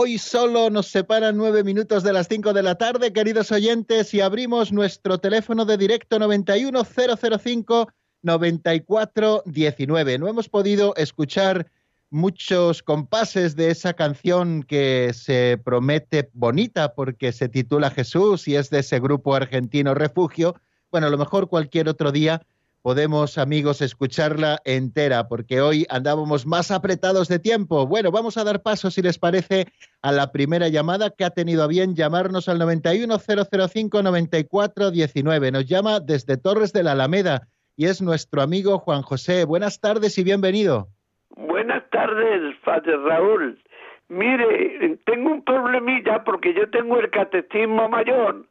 Hoy 0.00 0.16
solo 0.16 0.70
nos 0.70 0.86
separan 0.86 1.36
nueve 1.36 1.64
minutos 1.64 2.04
de 2.04 2.12
las 2.12 2.28
cinco 2.28 2.52
de 2.52 2.62
la 2.62 2.76
tarde, 2.76 3.12
queridos 3.12 3.50
oyentes, 3.50 4.14
y 4.14 4.20
abrimos 4.20 4.70
nuestro 4.70 5.18
teléfono 5.18 5.64
de 5.64 5.76
directo 5.76 6.20
91005 6.20 7.88
9419. 8.22 10.18
No 10.20 10.28
hemos 10.28 10.48
podido 10.48 10.94
escuchar 10.94 11.68
muchos 12.10 12.84
compases 12.84 13.56
de 13.56 13.72
esa 13.72 13.94
canción 13.94 14.62
que 14.62 15.10
se 15.14 15.60
promete 15.64 16.30
bonita 16.32 16.94
porque 16.94 17.32
se 17.32 17.48
titula 17.48 17.90
Jesús 17.90 18.46
y 18.46 18.54
es 18.54 18.70
de 18.70 18.78
ese 18.78 19.00
grupo 19.00 19.34
argentino 19.34 19.94
Refugio. 19.94 20.54
Bueno, 20.92 21.08
a 21.08 21.10
lo 21.10 21.18
mejor 21.18 21.48
cualquier 21.48 21.88
otro 21.88 22.12
día 22.12 22.46
podemos, 22.88 23.36
amigos, 23.36 23.82
escucharla 23.82 24.62
entera, 24.64 25.28
porque 25.28 25.60
hoy 25.60 25.84
andábamos 25.90 26.46
más 26.46 26.70
apretados 26.70 27.28
de 27.28 27.38
tiempo. 27.38 27.86
Bueno, 27.86 28.10
vamos 28.10 28.38
a 28.38 28.44
dar 28.44 28.62
paso, 28.62 28.90
si 28.90 29.02
les 29.02 29.18
parece, 29.18 29.66
a 30.00 30.10
la 30.10 30.32
primera 30.32 30.68
llamada 30.68 31.10
que 31.10 31.26
ha 31.26 31.28
tenido 31.28 31.62
a 31.62 31.66
bien 31.66 31.94
llamarnos 31.94 32.48
al 32.48 32.58
910059419. 32.60 35.52
Nos 35.52 35.66
llama 35.66 36.00
desde 36.00 36.38
Torres 36.38 36.72
de 36.72 36.82
la 36.82 36.92
Alameda 36.92 37.42
y 37.76 37.88
es 37.88 38.00
nuestro 38.00 38.40
amigo 38.40 38.78
Juan 38.78 39.02
José. 39.02 39.44
Buenas 39.44 39.82
tardes 39.82 40.16
y 40.16 40.24
bienvenido. 40.24 40.88
Buenas 41.36 41.82
tardes, 41.90 42.56
Padre 42.64 42.96
Raúl. 42.96 43.60
Mire, 44.08 44.96
tengo 45.04 45.30
un 45.30 45.44
problemilla 45.44 46.24
porque 46.24 46.54
yo 46.54 46.70
tengo 46.70 46.98
el 46.98 47.10
catecismo 47.10 47.86
mayor, 47.90 48.46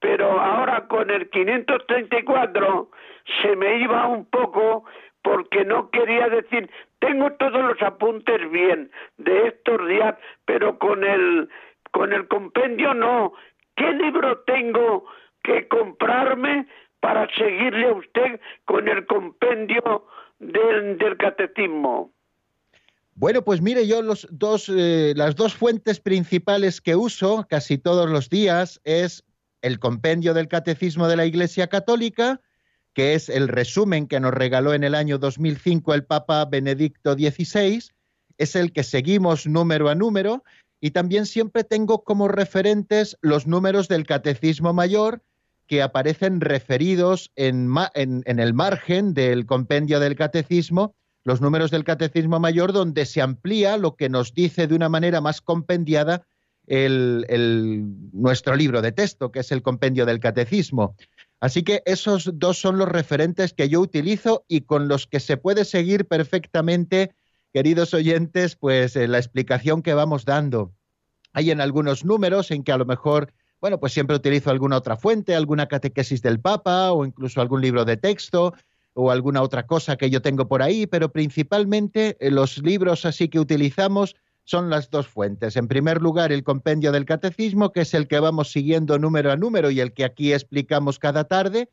pero 0.00 0.40
ahora 0.40 0.86
con 0.88 1.10
el 1.10 1.28
534 1.30 2.90
se 3.42 3.56
me 3.56 3.80
iba 3.80 4.06
un 4.06 4.24
poco 4.26 4.84
porque 5.22 5.64
no 5.64 5.90
quería 5.90 6.28
decir, 6.28 6.70
tengo 7.00 7.32
todos 7.32 7.62
los 7.62 7.82
apuntes 7.82 8.50
bien 8.50 8.90
de 9.18 9.48
estos 9.48 9.86
días, 9.88 10.14
pero 10.44 10.78
con 10.78 11.04
el 11.04 11.48
con 11.90 12.12
el 12.12 12.28
compendio 12.28 12.94
no. 12.94 13.32
¿Qué 13.76 13.92
libro 13.92 14.40
tengo 14.46 15.04
que 15.42 15.68
comprarme 15.68 16.66
para 17.00 17.28
seguirle 17.34 17.88
a 17.88 17.92
usted 17.92 18.40
con 18.64 18.88
el 18.88 19.06
compendio 19.06 20.06
del, 20.38 21.16
catecismo? 21.18 22.12
Bueno, 23.14 23.42
pues 23.42 23.60
mire, 23.60 23.86
yo 23.86 24.02
los 24.02 24.28
dos, 24.30 24.68
eh, 24.68 25.12
las 25.16 25.36
dos 25.36 25.54
fuentes 25.54 26.00
principales 26.00 26.80
que 26.80 26.96
uso 26.96 27.46
casi 27.48 27.78
todos 27.78 28.08
los 28.10 28.28
días 28.28 28.80
es 28.84 29.24
el 29.62 29.78
compendio 29.78 30.34
del 30.34 30.48
Catecismo 30.48 31.08
de 31.08 31.16
la 31.16 31.26
Iglesia 31.26 31.66
Católica, 31.66 32.40
que 32.94 33.14
es 33.14 33.28
el 33.28 33.48
resumen 33.48 34.06
que 34.06 34.20
nos 34.20 34.34
regaló 34.34 34.74
en 34.74 34.84
el 34.84 34.94
año 34.94 35.18
2005 35.18 35.94
el 35.94 36.04
Papa 36.04 36.44
Benedicto 36.44 37.14
XVI, 37.14 37.82
es 38.38 38.56
el 38.56 38.72
que 38.72 38.82
seguimos 38.84 39.46
número 39.46 39.88
a 39.88 39.94
número, 39.94 40.44
y 40.80 40.92
también 40.92 41.26
siempre 41.26 41.64
tengo 41.64 42.04
como 42.04 42.28
referentes 42.28 43.16
los 43.20 43.46
números 43.46 43.88
del 43.88 44.06
Catecismo 44.06 44.72
Mayor 44.72 45.22
que 45.66 45.82
aparecen 45.82 46.40
referidos 46.40 47.30
en, 47.36 47.72
en, 47.94 48.22
en 48.24 48.38
el 48.38 48.54
margen 48.54 49.12
del 49.12 49.44
compendio 49.44 50.00
del 50.00 50.16
Catecismo, 50.16 50.94
los 51.24 51.42
números 51.42 51.70
del 51.70 51.84
Catecismo 51.84 52.40
Mayor, 52.40 52.72
donde 52.72 53.04
se 53.04 53.20
amplía 53.20 53.76
lo 53.76 53.94
que 53.94 54.08
nos 54.08 54.32
dice 54.32 54.66
de 54.66 54.74
una 54.74 54.88
manera 54.88 55.20
más 55.20 55.42
compendiada 55.42 56.26
el, 56.68 57.84
nuestro 58.12 58.54
libro 58.54 58.82
de 58.82 58.92
texto, 58.92 59.32
que 59.32 59.40
es 59.40 59.52
el 59.52 59.62
compendio 59.62 60.06
del 60.06 60.20
Catecismo. 60.20 60.96
Así 61.40 61.62
que 61.62 61.82
esos 61.86 62.30
dos 62.34 62.60
son 62.60 62.78
los 62.78 62.88
referentes 62.88 63.52
que 63.52 63.68
yo 63.68 63.80
utilizo 63.80 64.44
y 64.48 64.62
con 64.62 64.88
los 64.88 65.06
que 65.06 65.20
se 65.20 65.36
puede 65.36 65.64
seguir 65.64 66.06
perfectamente, 66.06 67.14
queridos 67.52 67.94
oyentes, 67.94 68.56
pues 68.56 68.96
eh, 68.96 69.08
la 69.08 69.18
explicación 69.18 69.82
que 69.82 69.94
vamos 69.94 70.24
dando. 70.24 70.72
Hay 71.32 71.50
en 71.50 71.60
algunos 71.60 72.04
números 72.04 72.50
en 72.50 72.64
que 72.64 72.72
a 72.72 72.78
lo 72.78 72.84
mejor, 72.84 73.32
bueno, 73.60 73.78
pues 73.78 73.92
siempre 73.92 74.16
utilizo 74.16 74.50
alguna 74.50 74.76
otra 74.76 74.96
fuente, 74.96 75.34
alguna 75.34 75.68
catequesis 75.68 76.22
del 76.22 76.40
Papa 76.40 76.92
o 76.92 77.04
incluso 77.04 77.40
algún 77.40 77.60
libro 77.60 77.84
de 77.84 77.96
texto 77.96 78.54
o 78.94 79.12
alguna 79.12 79.42
otra 79.42 79.64
cosa 79.66 79.96
que 79.96 80.10
yo 80.10 80.20
tengo 80.20 80.48
por 80.48 80.60
ahí, 80.60 80.86
pero 80.86 81.12
principalmente 81.12 82.16
eh, 82.18 82.30
los 82.32 82.58
libros 82.58 83.06
así 83.06 83.28
que 83.28 83.38
utilizamos 83.38 84.16
son 84.48 84.70
las 84.70 84.90
dos 84.90 85.06
fuentes. 85.06 85.56
En 85.56 85.68
primer 85.68 86.00
lugar, 86.00 86.32
el 86.32 86.42
compendio 86.42 86.90
del 86.90 87.04
catecismo, 87.04 87.70
que 87.70 87.82
es 87.82 87.92
el 87.92 88.08
que 88.08 88.18
vamos 88.18 88.50
siguiendo 88.50 88.98
número 88.98 89.30
a 89.30 89.36
número 89.36 89.70
y 89.70 89.80
el 89.80 89.92
que 89.92 90.06
aquí 90.06 90.32
explicamos 90.32 90.98
cada 90.98 91.24
tarde. 91.24 91.68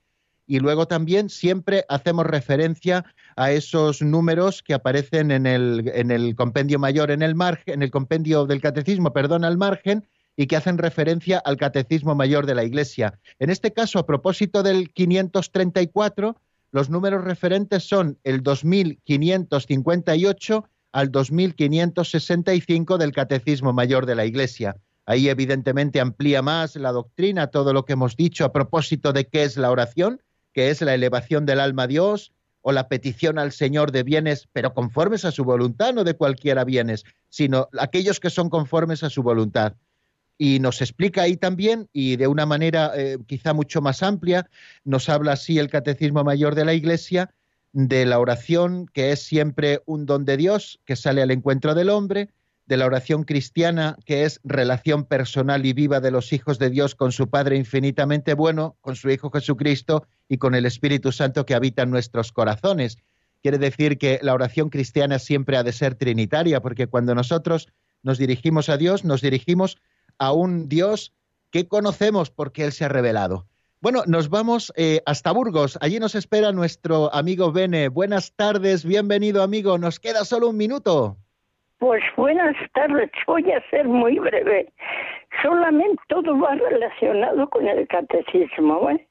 Y 0.45 0.59
luego 0.59 0.85
también 0.85 1.29
siempre 1.29 1.85
hacemos 1.87 2.25
referencia 2.25 3.05
a 3.37 3.53
esos 3.53 4.01
números 4.01 4.61
que 4.61 4.73
aparecen 4.73 5.31
en 5.31 5.47
el, 5.47 5.89
en 5.95 6.11
el 6.11 6.35
compendio 6.35 6.77
mayor, 6.77 7.11
en 7.11 7.21
el 7.21 7.33
margen, 7.33 7.75
en 7.75 7.81
el 7.81 7.91
compendio 7.91 8.45
del 8.45 8.59
catecismo, 8.59 9.13
perdón, 9.13 9.45
al 9.45 9.57
margen, 9.57 10.05
y 10.35 10.47
que 10.47 10.57
hacen 10.57 10.77
referencia 10.77 11.39
al 11.39 11.55
catecismo 11.55 12.13
mayor 12.13 12.45
de 12.45 12.55
la 12.55 12.65
Iglesia. 12.65 13.17
En 13.39 13.49
este 13.49 13.71
caso, 13.71 13.99
a 13.99 14.05
propósito 14.05 14.63
del 14.63 14.91
534, 14.91 16.35
los 16.71 16.89
números 16.89 17.23
referentes 17.23 17.87
son 17.87 18.19
el 18.25 18.43
2558 18.43 20.69
al 20.95 21.11
2565 21.11 22.97
del 22.97 23.11
Catecismo 23.11 23.73
Mayor 23.73 24.05
de 24.05 24.15
la 24.15 24.25
Iglesia. 24.25 24.77
Ahí 25.05 25.27
evidentemente 25.27 25.99
amplía 25.99 26.41
más 26.41 26.77
la 26.77 26.93
doctrina, 26.93 27.47
todo 27.47 27.73
lo 27.73 27.83
que 27.83 27.93
hemos 27.93 28.15
dicho 28.15 28.45
a 28.45 28.53
propósito 28.53 29.11
de 29.11 29.27
qué 29.27 29.43
es 29.43 29.57
la 29.57 29.71
oración, 29.71 30.21
que 30.53 30.69
es 30.69 30.81
la 30.81 30.93
elevación 30.93 31.45
del 31.45 31.59
alma 31.59 31.83
a 31.83 31.87
Dios 31.87 32.31
o 32.61 32.71
la 32.71 32.87
petición 32.87 33.37
al 33.39 33.51
Señor 33.51 33.91
de 33.91 34.03
bienes, 34.03 34.47
pero 34.53 34.73
conformes 34.73 35.25
a 35.25 35.31
su 35.31 35.43
voluntad, 35.43 35.93
no 35.93 36.05
de 36.05 36.13
cualquiera 36.13 36.63
bienes, 36.63 37.03
sino 37.27 37.67
aquellos 37.77 38.21
que 38.21 38.29
son 38.29 38.49
conformes 38.49 39.03
a 39.03 39.09
su 39.09 39.21
voluntad. 39.21 39.73
Y 40.37 40.59
nos 40.59 40.81
explica 40.81 41.23
ahí 41.23 41.35
también, 41.35 41.89
y 41.91 42.15
de 42.15 42.27
una 42.27 42.45
manera 42.45 42.93
eh, 42.95 43.17
quizá 43.27 43.53
mucho 43.53 43.81
más 43.81 44.01
amplia, 44.01 44.49
nos 44.85 45.09
habla 45.09 45.33
así 45.33 45.59
el 45.59 45.69
Catecismo 45.69 46.23
Mayor 46.23 46.55
de 46.55 46.63
la 46.63 46.73
Iglesia, 46.73 47.31
de 47.75 48.05
la 48.05 48.19
oración, 48.19 48.87
que 48.93 49.11
es 49.11 49.21
siempre 49.21 49.81
un 49.85 50.05
don 50.05 50.23
de 50.23 50.37
Dios, 50.37 50.79
que 50.85 50.95
sale 50.95 51.21
al 51.21 51.29
encuentro 51.29 51.75
del 51.75 51.89
hombre, 51.89 52.29
de 52.67 52.77
la 52.77 52.85
oración 52.85 53.23
cristiana, 53.25 53.97
que 54.05 54.23
es 54.23 54.39
relación 54.45 55.03
personal 55.03 55.65
y 55.65 55.73
viva 55.73 55.99
de 55.99 56.09
los 56.09 56.31
hijos 56.31 56.57
de 56.57 56.69
Dios 56.69 56.95
con 56.95 57.11
su 57.11 57.29
Padre 57.29 57.57
infinitamente 57.57 58.33
bueno, 58.33 58.77
con 58.79 58.95
su 58.95 59.09
Hijo 59.09 59.29
Jesucristo 59.29 60.07
y 60.29 60.37
con 60.37 60.55
el 60.55 60.65
Espíritu 60.65 61.11
Santo 61.11 61.45
que 61.45 61.53
habita 61.53 61.83
en 61.83 61.91
nuestros 61.91 62.31
corazones. 62.31 62.97
Quiere 63.41 63.57
decir 63.57 63.97
que 63.97 64.19
la 64.21 64.33
oración 64.33 64.69
cristiana 64.69 65.19
siempre 65.19 65.57
ha 65.57 65.63
de 65.63 65.73
ser 65.73 65.95
trinitaria, 65.95 66.61
porque 66.61 66.87
cuando 66.87 67.13
nosotros 67.13 67.67
nos 68.03 68.17
dirigimos 68.17 68.69
a 68.69 68.77
Dios, 68.77 69.03
nos 69.03 69.19
dirigimos 69.19 69.77
a 70.17 70.31
un 70.31 70.69
Dios 70.69 71.13
que 71.51 71.67
conocemos 71.67 72.29
porque 72.29 72.63
Él 72.63 72.71
se 72.71 72.85
ha 72.85 72.89
revelado. 72.89 73.47
Bueno, 73.85 74.01
nos 74.07 74.31
vamos 74.31 74.73
eh, 74.77 75.01
hasta 75.05 75.31
Burgos. 75.31 75.77
Allí 75.79 75.99
nos 75.99 76.15
espera 76.15 76.51
nuestro 76.51 77.13
amigo 77.13 77.51
Bene. 77.51 77.87
Buenas 77.87 78.35
tardes, 78.35 78.83
bienvenido 78.83 79.43
amigo. 79.43 79.77
Nos 79.77 79.99
queda 79.99 80.25
solo 80.25 80.49
un 80.49 80.57
minuto. 80.57 81.17
Pues 81.77 82.01
buenas 82.17 82.55
tardes, 82.73 83.11
voy 83.27 83.51
a 83.51 83.61
ser 83.69 83.87
muy 83.87 84.17
breve. 84.17 84.73
Solamente 85.43 86.01
todo 86.07 86.35
va 86.39 86.55
relacionado 86.55 87.47
con 87.51 87.67
el 87.67 87.87
catecismo. 87.87 88.89
¿eh? 88.89 89.07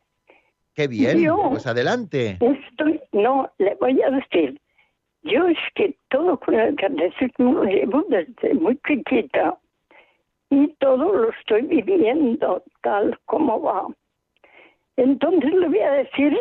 Qué 0.74 0.88
bien, 0.88 1.20
Yo 1.20 1.50
pues 1.50 1.68
adelante. 1.68 2.38
Estoy, 2.40 3.00
no, 3.12 3.48
le 3.58 3.76
voy 3.76 4.02
a 4.02 4.10
decir, 4.10 4.60
yo 5.22 5.46
es 5.46 5.58
que 5.76 5.96
todo 6.10 6.36
con 6.40 6.56
el 6.56 6.74
catecismo 6.74 7.52
lo 7.52 7.62
llevo 7.62 8.04
desde 8.08 8.54
muy 8.54 8.76
chiquita 8.88 9.56
y 10.50 10.66
todo 10.80 11.14
lo 11.14 11.30
estoy 11.30 11.62
viviendo 11.62 12.64
tal 12.82 13.16
como 13.26 13.62
va. 13.62 13.86
Entonces 14.96 15.52
le 15.52 15.68
voy 15.68 15.80
a 15.80 15.92
decir 15.92 16.38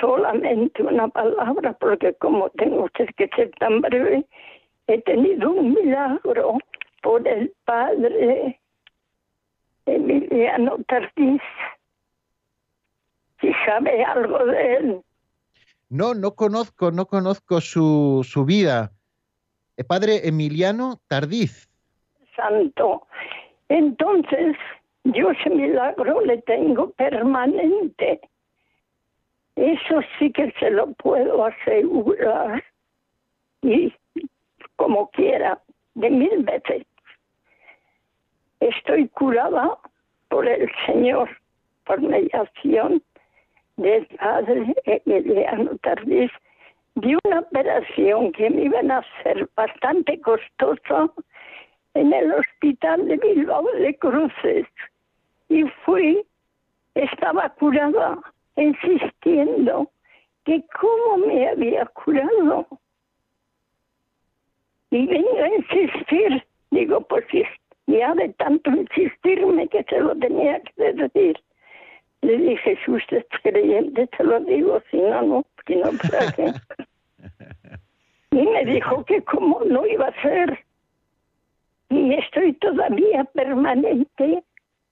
solamente 0.00 0.82
una 0.82 1.08
palabra, 1.08 1.72
porque 1.74 2.14
como 2.14 2.50
tengo 2.50 2.84
usted 2.84 3.08
que 3.16 3.28
ser 3.36 3.50
tan 3.58 3.80
breve, 3.80 4.24
he 4.86 5.00
tenido 5.02 5.50
un 5.52 5.74
milagro 5.74 6.58
por 7.02 7.26
el 7.26 7.52
padre 7.64 8.60
Emiliano 9.86 10.78
Tardís. 10.86 11.42
Si 13.40 13.52
sabe 13.66 14.04
algo 14.04 14.46
de 14.46 14.74
él. 14.76 15.02
No, 15.90 16.14
no 16.14 16.34
conozco, 16.34 16.90
no 16.90 17.06
conozco 17.06 17.60
su, 17.60 18.26
su 18.28 18.44
vida. 18.44 18.90
El 19.76 19.86
padre 19.86 20.26
Emiliano 20.26 21.00
Tardiz. 21.08 21.68
Santo. 22.36 23.06
Entonces, 23.68 24.56
yo 25.04 25.30
ese 25.30 25.50
milagro 25.50 26.22
le 26.22 26.38
tengo 26.42 26.90
permanente. 26.92 28.20
Eso 29.54 30.00
sí 30.18 30.32
que 30.32 30.50
se 30.58 30.70
lo 30.70 30.92
puedo 30.94 31.44
asegurar. 31.44 32.64
Y 33.62 33.94
como 34.76 35.10
quiera, 35.10 35.60
de 35.94 36.10
mil 36.10 36.42
veces. 36.42 36.86
Estoy 38.60 39.08
curada 39.08 39.78
por 40.28 40.48
el 40.48 40.70
Señor, 40.86 41.28
por 41.84 42.00
mediación 42.00 43.02
del 43.76 44.06
Padre 44.06 44.74
Emiliano 44.84 45.76
Tardís, 45.78 46.30
de 46.94 47.18
una 47.24 47.40
operación 47.40 48.32
que 48.32 48.48
me 48.48 48.64
iban 48.64 48.90
a 48.90 48.98
hacer 48.98 49.48
bastante 49.54 50.18
costosa 50.20 51.10
en 51.94 52.12
el 52.12 52.32
hospital 52.32 53.06
de 53.06 53.16
Bilbao 53.18 53.66
de 53.74 53.96
Cruces 53.98 54.66
y 55.48 55.64
fui, 55.84 56.24
estaba 56.94 57.48
curada, 57.50 58.18
insistiendo 58.56 59.90
que 60.44 60.62
cómo 60.80 61.26
me 61.26 61.48
había 61.48 61.86
curado. 61.86 62.66
Y 64.90 65.06
vengo 65.06 65.42
a 65.42 65.48
insistir, 65.48 66.44
digo, 66.70 67.00
pues 67.02 67.24
si 67.30 67.42
ya 67.86 68.14
de 68.14 68.28
tanto 68.30 68.70
insistirme 68.70 69.68
que 69.68 69.84
se 69.84 70.00
lo 70.00 70.16
tenía 70.16 70.60
que 70.60 70.92
decir. 70.92 71.40
Le 72.22 72.38
dije, 72.38 72.78
si 72.84 72.90
usted 72.90 73.18
es 73.18 73.40
creyente, 73.42 74.06
te 74.06 74.24
lo 74.24 74.40
digo, 74.40 74.80
si 74.90 74.96
no, 74.96 75.22
no, 75.22 75.44
si 75.66 75.76
no, 75.76 75.90
¿para 75.98 76.32
qué? 76.32 76.52
Y 78.30 78.42
me 78.42 78.64
dijo 78.64 79.04
que 79.04 79.22
como 79.22 79.60
no 79.60 79.86
iba 79.86 80.08
a 80.08 80.22
ser. 80.22 80.58
Y 81.88 82.14
estoy 82.14 82.52
todavía 82.54 83.22
permanente 83.26 84.42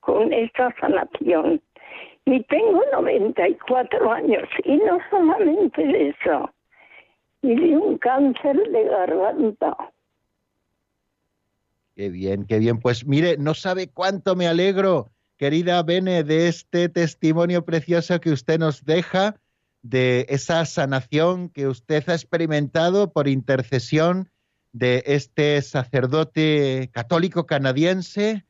con 0.02 0.32
esta 0.32 0.74
sanación. 0.80 1.62
Y 2.24 2.42
tengo 2.44 2.82
94 2.92 4.12
años. 4.12 4.48
Y 4.64 4.76
no 4.76 4.98
solamente 5.10 6.08
eso. 6.08 6.50
Y 7.40 7.54
de 7.54 7.76
un 7.76 7.98
cáncer 7.98 8.56
de 8.70 8.84
garganta. 8.84 9.76
Qué 11.96 12.10
bien, 12.10 12.46
qué 12.46 12.58
bien. 12.58 12.80
Pues 12.80 13.06
mire, 13.06 13.36
no 13.38 13.54
sabe 13.54 13.88
cuánto 13.88 14.36
me 14.36 14.46
alegro, 14.46 15.10
querida 15.36 15.82
Bene, 15.82 16.24
de 16.24 16.48
este 16.48 16.88
testimonio 16.88 17.64
precioso 17.64 18.20
que 18.20 18.30
usted 18.30 18.58
nos 18.58 18.84
deja, 18.84 19.36
de 19.82 20.26
esa 20.28 20.64
sanación 20.64 21.48
que 21.48 21.66
usted 21.66 22.08
ha 22.08 22.14
experimentado 22.14 23.12
por 23.12 23.28
intercesión 23.28 24.30
de 24.72 25.02
este 25.06 25.60
sacerdote 25.60 26.88
católico 26.92 27.46
canadiense 27.46 28.44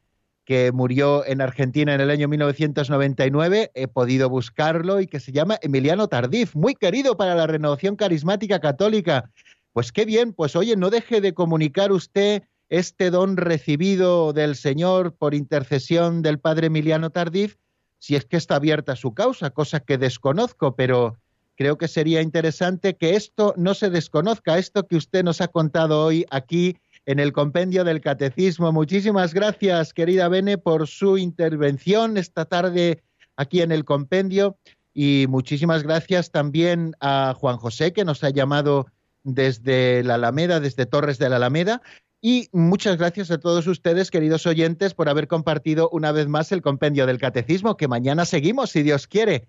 que 0.45 0.73
murió 0.73 1.25
en 1.27 1.41
Argentina 1.41 1.95
en 1.95 2.01
el 2.01 2.11
año 2.11 2.29
1999. 2.29 3.71
He 3.75 3.89
podido 3.89 4.29
buscarlo 4.29 5.01
y 5.01 5.07
que 5.07 5.21
se 5.21 5.33
llama 5.33 5.59
Emiliano 5.63 6.09
Tardif, 6.09 6.55
muy 6.55 6.75
querido 6.75 7.17
para 7.17 7.35
la 7.35 7.47
renovación 7.47 7.97
carismática 7.97 8.61
católica. 8.61 9.31
Pues 9.73 9.93
qué 9.93 10.05
bien, 10.05 10.33
pues 10.33 10.57
oye, 10.57 10.77
no 10.77 10.91
deje 10.91 11.21
de 11.21 11.35
comunicar 11.35 11.93
usted 11.93 12.43
este 12.69 13.11
don 13.11 13.37
recibido 13.37 14.33
del 14.33 14.57
Señor 14.57 15.15
por 15.15 15.35
intercesión 15.35 16.23
del 16.23 16.39
Padre 16.39 16.69
Emiliano 16.69 17.11
Tardif, 17.11 17.57
si 17.99 18.17
es 18.17 18.25
que 18.25 18.37
está 18.37 18.57
abierta 18.57 18.97
su 18.97 19.15
causa, 19.15 19.51
cosa 19.51 19.81
que 19.81 19.99
desconozco, 19.99 20.75
pero 20.75 21.19
creo 21.55 21.79
que 21.79 21.87
sería 21.87 22.23
interesante 22.23 22.97
que 22.97 23.15
esto 23.15 23.55
no 23.57 23.75
se 23.75 23.91
desconozca, 23.91 24.59
esto 24.59 24.87
que 24.87 24.97
usted 24.97 25.23
nos 25.23 25.41
ha 25.41 25.49
contado 25.49 26.05
hoy 26.05 26.27
aquí 26.31 26.79
en 27.07 27.19
el 27.19 27.33
compendio 27.33 27.85
del 27.85 28.01
catecismo. 28.01 28.73
Muchísimas 28.73 29.35
gracias, 29.35 29.93
querida 29.93 30.29
Bene, 30.29 30.59
por 30.59 30.87
su 30.87 31.19
intervención 31.19 32.17
esta 32.17 32.45
tarde 32.45 33.03
aquí 33.37 33.63
en 33.63 33.73
el 33.73 33.85
compendio 33.85 34.57
y 34.95 35.27
muchísimas 35.29 35.83
gracias 35.83 36.31
también 36.31 36.95
a 37.01 37.35
Juan 37.37 37.57
José, 37.57 37.93
que 37.93 38.05
nos 38.05 38.23
ha 38.25 38.31
llamado 38.31 38.87
desde 39.25 40.05
la 40.05 40.15
Alameda, 40.15 40.61
desde 40.61 40.87
Torres 40.87 41.19
de 41.19 41.29
la 41.29 41.37
Alameda, 41.37 41.81
y 42.25 42.49
muchas 42.53 42.99
gracias 42.99 43.33
a 43.33 43.39
todos 43.39 43.67
ustedes, 43.67 44.13
queridos 44.13 44.47
oyentes, 44.47 44.95
por 44.95 45.09
haber 45.09 45.27
compartido 45.27 45.89
una 45.91 46.13
vez 46.13 46.29
más 46.29 46.53
el 46.53 46.63
compendio 46.63 47.05
del 47.05 47.19
catecismo, 47.19 47.77
que 47.77 47.89
mañana 47.89 48.25
seguimos, 48.25 48.71
si 48.71 48.85
Dios 48.85 49.09
quiere. 49.09 49.49